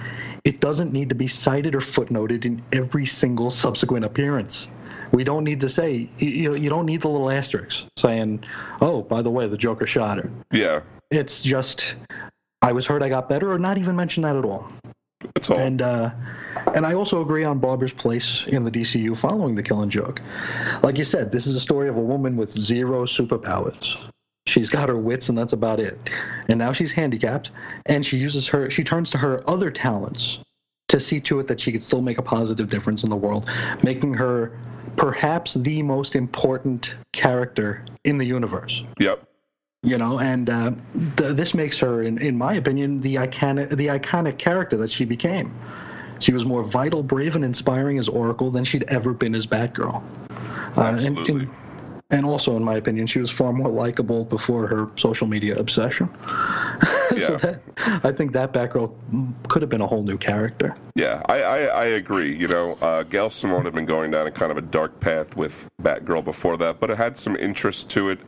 it 0.44 0.60
doesn't 0.60 0.92
need 0.92 1.10
to 1.10 1.16
be 1.16 1.28
cited 1.28 1.76
or 1.76 1.80
footnoted 1.80 2.46
in 2.46 2.62
every 2.72 3.06
single 3.06 3.50
subsequent 3.50 4.06
appearance. 4.06 4.70
We 5.12 5.24
don't 5.24 5.44
need 5.44 5.62
to 5.62 5.70
say, 5.70 6.10
you, 6.20 6.56
you 6.56 6.70
don't 6.70 6.86
need 6.86 7.02
the 7.02 7.10
little 7.10 7.30
asterisks 7.30 7.86
saying, 7.98 8.44
oh, 8.80 9.02
by 9.02 9.22
the 9.22 9.30
way, 9.30 9.48
the 9.48 9.58
Joker 9.58 9.86
shot 9.86 10.20
her. 10.20 10.32
Yeah. 10.52 10.82
It's 11.10 11.42
just, 11.42 11.96
I 12.62 12.72
was 12.72 12.86
hurt, 12.86 13.04
I 13.04 13.10
got 13.10 13.28
better, 13.28 13.52
or 13.52 13.60
not 13.60 13.78
even 13.78 13.96
mention 13.96 14.24
that 14.24 14.38
at 14.38 14.46
all. 14.46 14.72
That's 15.36 15.50
all. 15.50 15.60
And, 15.60 15.82
uh, 15.82 16.12
and 16.74 16.86
I 16.86 16.94
also 16.94 17.22
agree 17.22 17.44
on 17.44 17.60
Barbara's 17.60 17.92
place 17.92 18.46
in 18.48 18.64
the 18.64 18.72
DCU 18.72 19.16
following 19.18 19.56
the 19.56 19.64
Killing 19.64 19.90
Joke. 19.90 20.22
Like 20.82 20.98
you 20.98 21.04
said, 21.04 21.32
this 21.32 21.46
is 21.46 21.56
a 21.56 21.60
story 21.60 21.90
of 21.90 21.98
a 21.98 22.02
woman 22.02 22.38
with 22.38 22.52
zero 22.52 23.06
superpowers. 23.06 23.98
She's 24.52 24.70
got 24.70 24.90
her 24.90 24.98
wits, 24.98 25.30
and 25.30 25.38
that's 25.38 25.54
about 25.54 25.80
it. 25.80 25.98
And 26.50 26.60
now 26.60 26.74
she's 26.74 26.92
handicapped, 26.92 27.52
and 27.86 28.06
she 28.06 28.18
uses 28.18 28.48
her. 28.50 28.70
She 28.70 28.84
turns 28.84 29.10
to 29.12 29.18
her 29.18 29.50
other 29.50 29.72
talents 29.72 30.40
to 30.90 31.00
see 31.00 31.22
to 31.22 31.40
it 31.40 31.48
that 31.48 31.60
she 31.60 31.72
could 31.72 31.82
still 31.82 32.02
make 32.02 32.18
a 32.18 32.22
positive 32.22 32.70
difference 32.70 33.04
in 33.04 33.10
the 33.10 33.16
world, 33.16 33.50
making 33.82 34.14
her 34.14 34.52
perhaps 34.98 35.54
the 35.54 35.82
most 35.82 36.18
important 36.18 36.96
character 37.14 37.86
in 38.04 38.18
the 38.18 38.26
universe. 38.26 38.84
Yep. 39.00 39.26
You 39.84 39.98
know, 39.98 40.20
and 40.20 40.50
uh, 40.50 40.72
th- 41.16 41.34
this 41.34 41.54
makes 41.54 41.80
her, 41.80 42.04
in, 42.04 42.18
in 42.18 42.38
my 42.38 42.56
opinion, 42.56 43.00
the 43.00 43.16
iconic 43.16 43.70
the 43.78 43.88
iconic 43.88 44.38
character 44.38 44.76
that 44.78 44.92
she 44.92 45.06
became. 45.06 45.58
She 46.20 46.34
was 46.34 46.46
more 46.46 46.62
vital, 46.62 47.02
brave, 47.02 47.36
and 47.36 47.44
inspiring 47.44 47.98
as 47.98 48.08
Oracle 48.08 48.52
than 48.52 48.64
she'd 48.66 48.84
ever 48.90 49.14
been 49.14 49.34
as 49.34 49.48
Batgirl. 49.48 50.04
Uh, 50.78 50.82
Absolutely. 50.82 51.32
And, 51.32 51.42
and, 51.42 51.50
and, 52.12 52.26
also, 52.26 52.56
in 52.56 52.64
my 52.64 52.76
opinion, 52.76 53.08
she 53.08 53.20
was 53.20 53.32
far 53.32 53.54
more 53.54 53.70
likable 53.70 54.26
before 54.26 54.68
her 54.68 54.90
social 54.96 55.28
media 55.28 55.58
obsession. 55.58 56.10
Yeah. 57.12 57.28
so 57.28 57.38
that, 57.40 57.62
I 58.06 58.14
think 58.14 58.32
that 58.32 58.54
Batgirl 58.54 58.96
could 59.50 59.62
have 59.62 59.68
been 59.68 59.82
a 59.82 59.86
whole 59.86 60.02
new 60.02 60.18
character. 60.18 60.78
Yeah, 60.96 61.22
I, 61.26 61.42
I, 61.42 61.60
I 61.64 61.86
agree. 61.88 62.34
You 62.34 62.48
know, 62.48 62.78
uh, 62.82 63.04
Gail 63.04 63.30
Simone 63.30 63.66
had 63.66 63.74
been 63.74 63.86
going 63.86 64.12
down 64.12 64.28
a 64.28 64.32
kind 64.32 64.50
of 64.50 64.58
a 64.58 64.62
dark 64.62 64.98
path 65.02 65.36
with 65.36 65.70
Batgirl 65.84 66.24
before 66.24 66.56
that, 66.58 66.80
but 66.80 66.90
it 66.90 66.98
had 66.98 67.18
some 67.18 67.36
interest 67.36 67.90
to 67.90 68.10
it. 68.12 68.20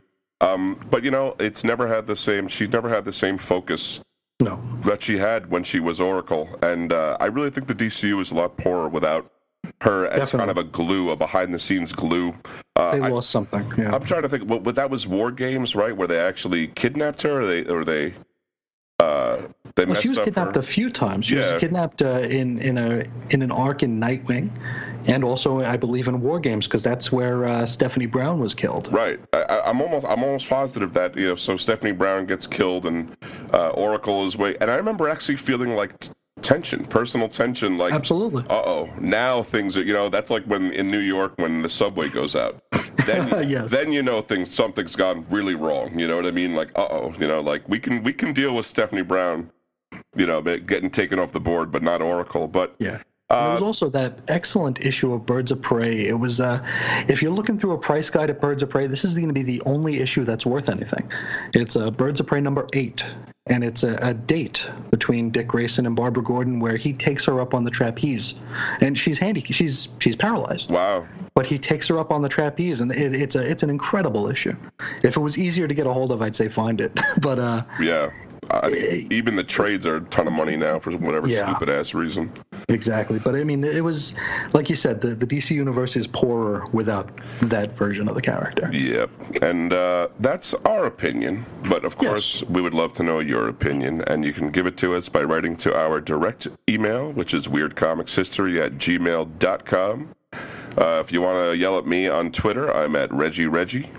Um, 0.42 0.86
but 0.90 1.02
you 1.02 1.10
know, 1.10 1.34
it's 1.38 1.64
never 1.64 1.88
had 1.88 2.06
the 2.06 2.14
same. 2.14 2.46
She's 2.46 2.68
never 2.68 2.90
had 2.90 3.06
the 3.06 3.12
same 3.12 3.38
focus 3.38 4.00
no. 4.40 4.60
That 4.84 5.02
she 5.02 5.18
had 5.18 5.50
when 5.50 5.62
she 5.62 5.80
was 5.80 6.00
Oracle. 6.00 6.48
And 6.60 6.92
uh, 6.92 7.16
I 7.20 7.26
really 7.26 7.50
think 7.50 7.66
the 7.66 7.74
DCU 7.74 8.20
is 8.20 8.30
a 8.30 8.34
lot 8.34 8.56
poorer 8.56 8.88
without 8.88 9.30
her 9.80 10.06
as 10.06 10.18
Definitely. 10.20 10.38
kind 10.38 10.50
of 10.50 10.58
a 10.58 10.64
glue, 10.64 11.10
a 11.10 11.16
behind 11.16 11.54
the 11.54 11.58
scenes 11.58 11.92
glue. 11.92 12.34
Uh, 12.76 12.92
they 12.92 13.00
lost 13.00 13.30
I, 13.30 13.32
something. 13.32 13.72
Yeah. 13.76 13.94
I'm 13.94 14.04
trying 14.04 14.22
to 14.22 14.28
think. 14.28 14.44
What, 14.44 14.62
what, 14.62 14.74
that 14.74 14.90
was 14.90 15.06
War 15.06 15.30
Games, 15.30 15.74
right? 15.74 15.96
Where 15.96 16.08
they 16.08 16.18
actually 16.18 16.68
kidnapped 16.68 17.22
her, 17.22 17.42
or 17.42 17.46
they, 17.46 17.64
or 17.64 17.84
they 17.84 18.14
uh, 19.00 19.42
they 19.74 19.84
well, 19.84 20.00
she 20.00 20.08
was 20.08 20.18
kidnapped 20.18 20.54
her. 20.54 20.60
a 20.60 20.64
few 20.64 20.88
times. 20.88 21.26
She 21.26 21.36
yeah. 21.36 21.52
was 21.52 21.60
kidnapped 21.60 22.00
uh, 22.02 22.20
in 22.20 22.60
in 22.60 22.78
a 22.78 23.04
in 23.30 23.42
an 23.42 23.50
arc 23.50 23.82
in 23.82 24.00
Nightwing, 24.00 24.50
and 25.06 25.24
also 25.24 25.60
I 25.60 25.76
believe 25.76 26.06
in 26.06 26.20
War 26.20 26.38
Games 26.38 26.66
because 26.66 26.82
that's 26.82 27.10
where 27.10 27.44
uh, 27.44 27.66
Stephanie 27.66 28.06
Brown 28.06 28.38
was 28.38 28.54
killed. 28.54 28.92
Right. 28.92 29.18
I, 29.32 29.68
am 29.68 29.80
almost 29.80 30.06
I'm 30.06 30.22
almost 30.22 30.48
positive 30.48 30.94
that 30.94 31.16
you 31.16 31.28
know. 31.28 31.36
So 31.36 31.56
Stephanie 31.56 31.92
Brown 31.92 32.26
gets 32.26 32.46
killed 32.46 32.86
and 32.86 33.16
uh, 33.52 33.70
Oracle 33.70 34.26
is 34.26 34.36
way. 34.36 34.56
And 34.60 34.70
I 34.70 34.76
remember 34.76 35.08
actually 35.08 35.36
feeling 35.36 35.74
like 35.74 35.92
tension, 36.42 36.84
personal 36.84 37.28
tension. 37.28 37.76
Like 37.76 37.92
absolutely. 37.92 38.44
Uh 38.48 38.62
oh. 38.64 38.90
Now 38.98 39.42
things 39.42 39.76
are 39.76 39.82
you 39.82 39.92
know 39.92 40.08
that's 40.08 40.30
like 40.30 40.44
when 40.44 40.72
in 40.72 40.88
New 40.88 41.00
York 41.00 41.34
when 41.36 41.62
the 41.62 41.70
subway 41.70 42.08
goes 42.08 42.36
out. 42.36 42.62
Then 43.06 43.28
yes. 43.48 43.70
then 43.70 43.92
you 43.92 44.02
know 44.02 44.20
things 44.22 44.52
something's 44.52 44.96
gone 44.96 45.26
really 45.30 45.54
wrong. 45.54 45.98
You 45.98 46.08
know 46.08 46.16
what 46.16 46.26
I 46.26 46.30
mean? 46.30 46.54
Like 46.54 46.70
uh 46.76 46.88
oh. 46.90 47.14
You 47.18 47.28
know 47.28 47.40
like 47.40 47.68
we 47.68 47.78
can 47.78 48.02
we 48.02 48.12
can 48.12 48.32
deal 48.32 48.54
with 48.54 48.66
Stephanie 48.66 49.02
Brown 49.02 49.50
you 50.16 50.26
know, 50.26 50.40
getting 50.42 50.90
taken 50.90 51.18
off 51.18 51.32
the 51.32 51.40
board, 51.40 51.72
but 51.72 51.82
not 51.82 52.02
Oracle. 52.02 52.46
But 52.46 52.74
yeah, 52.78 53.02
uh, 53.30 53.44
there 53.44 53.52
was 53.54 53.62
also 53.62 53.88
that 53.90 54.18
excellent 54.28 54.84
issue 54.84 55.12
of 55.12 55.26
Birds 55.26 55.50
of 55.50 55.60
Prey. 55.60 56.06
It 56.06 56.18
was, 56.18 56.40
uh, 56.40 56.64
if 57.08 57.22
you're 57.22 57.32
looking 57.32 57.58
through 57.58 57.72
a 57.72 57.78
price 57.78 58.10
guide 58.10 58.30
at 58.30 58.40
Birds 58.40 58.62
of 58.62 58.70
Prey, 58.70 58.86
this 58.86 59.04
is 59.04 59.14
going 59.14 59.28
to 59.28 59.34
be 59.34 59.42
the 59.42 59.62
only 59.66 60.00
issue 60.00 60.24
that's 60.24 60.46
worth 60.46 60.68
anything. 60.68 61.10
It's 61.52 61.76
uh, 61.76 61.90
Birds 61.90 62.20
of 62.20 62.26
Prey 62.26 62.40
number 62.40 62.68
eight, 62.74 63.04
and 63.46 63.62
it's 63.62 63.82
a, 63.82 63.96
a, 63.96 64.14
date 64.14 64.68
between 64.90 65.30
Dick 65.30 65.48
Grayson 65.48 65.84
and 65.86 65.94
Barbara 65.94 66.22
Gordon 66.22 66.60
where 66.60 66.76
he 66.76 66.92
takes 66.94 67.26
her 67.26 67.40
up 67.40 67.52
on 67.52 67.64
the 67.64 67.70
trapeze, 67.70 68.34
and 68.80 68.98
she's 68.98 69.18
handy, 69.18 69.42
she's 69.42 69.88
she's 69.98 70.16
paralyzed. 70.16 70.70
Wow. 70.70 71.06
But 71.34 71.46
he 71.46 71.58
takes 71.58 71.88
her 71.88 71.98
up 71.98 72.10
on 72.10 72.22
the 72.22 72.28
trapeze, 72.28 72.80
and 72.80 72.90
it, 72.92 73.14
it's 73.14 73.34
a 73.34 73.40
it's 73.40 73.62
an 73.62 73.70
incredible 73.70 74.28
issue. 74.28 74.54
If 75.02 75.16
it 75.16 75.20
was 75.20 75.36
easier 75.36 75.68
to 75.68 75.74
get 75.74 75.86
a 75.86 75.92
hold 75.92 76.12
of, 76.12 76.22
I'd 76.22 76.36
say 76.36 76.48
find 76.48 76.80
it. 76.80 76.98
but 77.20 77.38
uh, 77.38 77.64
yeah. 77.80 78.10
I 78.50 78.68
mean, 78.68 79.12
even 79.12 79.36
the 79.36 79.44
trades 79.44 79.86
are 79.86 79.96
a 79.96 80.00
ton 80.02 80.26
of 80.26 80.34
money 80.34 80.56
now 80.56 80.78
for 80.78 80.90
whatever 80.92 81.26
yeah. 81.26 81.46
stupid 81.46 81.70
ass 81.70 81.94
reason. 81.94 82.30
Exactly, 82.68 83.18
but 83.18 83.34
I 83.34 83.44
mean, 83.44 83.62
it 83.62 83.84
was 83.84 84.14
like 84.52 84.70
you 84.70 84.76
said, 84.76 85.00
the, 85.00 85.08
the 85.08 85.26
DC 85.26 85.50
universe 85.50 85.96
is 85.96 86.06
poorer 86.06 86.66
without 86.72 87.10
that 87.42 87.76
version 87.76 88.08
of 88.08 88.16
the 88.16 88.22
character. 88.22 88.70
Yep, 88.72 89.10
and 89.42 89.72
uh, 89.72 90.08
that's 90.20 90.54
our 90.64 90.86
opinion. 90.86 91.44
But 91.68 91.84
of 91.84 91.98
course, 91.98 92.40
yes. 92.40 92.50
we 92.50 92.60
would 92.62 92.74
love 92.74 92.94
to 92.94 93.02
know 93.02 93.18
your 93.18 93.48
opinion, 93.48 94.02
and 94.02 94.24
you 94.24 94.32
can 94.32 94.50
give 94.50 94.66
it 94.66 94.76
to 94.78 94.94
us 94.94 95.08
by 95.08 95.22
writing 95.22 95.56
to 95.56 95.74
our 95.76 96.00
direct 96.00 96.48
email, 96.68 97.12
which 97.12 97.34
is 97.34 97.48
weirdcomicshistory 97.48 98.64
at 98.64 98.72
gmail.com. 98.74 100.14
Uh, 100.76 101.00
if 101.04 101.12
you 101.12 101.20
want 101.22 101.52
to 101.52 101.56
yell 101.56 101.78
at 101.78 101.86
me 101.86 102.08
on 102.08 102.32
Twitter, 102.32 102.74
I'm 102.74 102.96
at 102.96 103.12
Reggie 103.12 103.46
Reggie. 103.46 103.90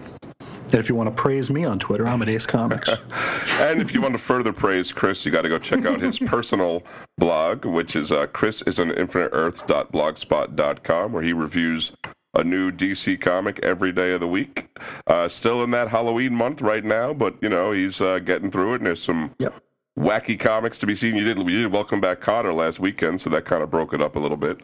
And 0.76 0.84
if 0.84 0.90
you 0.90 0.96
want 0.96 1.08
to 1.08 1.16
praise 1.16 1.50
me 1.50 1.64
on 1.64 1.80
Twitter, 1.80 2.06
I'm 2.06 2.22
at 2.22 2.28
Ace 2.28 2.46
Comics. 2.46 2.90
and 3.62 3.82
if 3.82 3.94
you 3.94 4.02
want 4.02 4.14
to 4.14 4.18
further 4.18 4.52
praise 4.52 4.92
Chris, 4.92 5.26
you 5.26 5.32
got 5.32 5.44
to 5.44 5.48
go 5.48 5.58
check 5.58 5.86
out 5.86 6.02
his 6.02 6.20
personal 6.28 6.84
blog, 7.18 7.64
which 7.64 7.96
is 7.96 8.12
uh, 8.12 8.28
Chris 8.28 8.62
is 8.64 8.78
an 8.78 8.92
infinite 8.92 9.30
earth.blogspot.com, 9.32 11.14
where 11.14 11.24
he 11.24 11.32
reviews 11.32 11.94
a 12.34 12.44
new 12.44 12.74
DC 12.74 13.22
comic 13.22 13.58
every 13.64 13.94
day 13.94 14.12
of 14.12 14.20
the 14.20 14.28
week. 14.28 14.68
Uh, 15.08 15.30
still 15.30 15.64
in 15.64 15.72
that 15.72 15.88
Halloween 15.88 16.36
month 16.36 16.62
right 16.62 16.84
now, 16.84 17.14
but 17.14 17.38
you 17.42 17.48
know 17.48 17.72
he's 17.72 18.02
uh, 18.02 18.20
getting 18.20 18.52
through 18.52 18.74
it, 18.74 18.82
and 18.82 18.88
there's 18.88 19.02
some 19.02 19.34
yep. 19.40 19.56
wacky 19.98 20.38
comics 20.38 20.78
to 20.80 20.86
be 20.86 20.94
seen. 20.94 21.16
You 21.16 21.24
did 21.24 21.38
you 21.38 21.62
did 21.62 21.72
Welcome 21.72 22.02
Back 22.02 22.20
Kotter 22.20 22.54
last 22.54 22.82
weekend, 22.82 23.22
so 23.22 23.30
that 23.30 23.46
kind 23.46 23.64
of 23.64 23.72
broke 23.72 23.94
it 23.94 24.02
up 24.02 24.18
a 24.18 24.20
little 24.20 24.36
bit. 24.36 24.60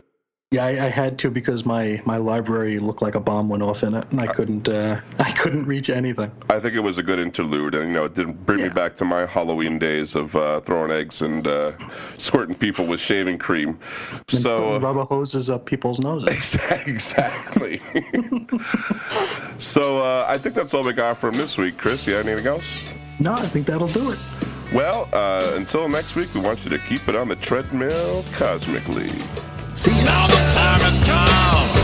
Yeah, 0.53 0.65
I, 0.65 0.87
I, 0.87 0.89
had 0.89 1.17
to 1.19 1.31
because 1.31 1.65
my, 1.65 2.01
my 2.03 2.17
library 2.17 2.77
looked 2.79 3.01
like 3.01 3.15
a 3.15 3.21
bomb 3.21 3.47
went 3.47 3.63
off 3.63 3.83
in 3.83 3.93
it, 3.93 4.05
and 4.11 4.19
I 4.19 4.27
couldn't 4.27 4.67
uh, 4.67 4.99
I 5.19 5.31
couldn't 5.31 5.63
reach 5.63 5.89
anything. 5.89 6.29
I 6.49 6.59
think 6.59 6.75
it 6.75 6.81
was 6.81 6.97
a 6.97 7.03
good 7.03 7.19
interlude, 7.19 7.73
and 7.73 7.87
you 7.87 7.93
know, 7.93 8.03
it 8.03 8.15
did 8.15 8.45
bring 8.45 8.59
yeah. 8.59 8.67
me 8.67 8.73
back 8.73 8.97
to 8.97 9.05
my 9.05 9.25
Halloween 9.25 9.79
days 9.79 10.13
of 10.13 10.35
uh, 10.35 10.59
throwing 10.59 10.91
eggs 10.91 11.21
and 11.21 11.47
uh, 11.47 11.71
squirting 12.17 12.55
people 12.55 12.85
with 12.85 12.99
shaving 12.99 13.37
cream. 13.37 13.79
And 14.11 14.41
so 14.41 14.77
rubber 14.79 15.05
hoses 15.05 15.49
up 15.49 15.65
people's 15.65 15.99
noses. 15.99 16.57
Exactly. 16.85 17.81
so 19.57 19.99
uh, 19.99 20.25
I 20.27 20.37
think 20.37 20.53
that's 20.53 20.73
all 20.73 20.83
we 20.83 20.91
got 20.91 21.17
from 21.17 21.35
this 21.35 21.57
week. 21.57 21.77
Chris, 21.77 22.05
you 22.05 22.13
have 22.15 22.27
anything 22.27 22.47
else? 22.47 22.93
No, 23.21 23.35
I 23.35 23.45
think 23.47 23.67
that'll 23.67 23.87
do 23.87 24.11
it. 24.11 24.19
Well, 24.73 25.07
uh, 25.13 25.53
until 25.55 25.87
next 25.87 26.17
week, 26.17 26.33
we 26.33 26.41
want 26.41 26.61
you 26.65 26.69
to 26.71 26.77
keep 26.79 27.07
it 27.07 27.15
on 27.15 27.29
the 27.29 27.37
treadmill 27.37 28.25
cosmically. 28.33 29.11
Now 29.87 30.27
the 30.27 30.35
time 30.53 30.79
has 30.81 30.99
come. 30.99 31.80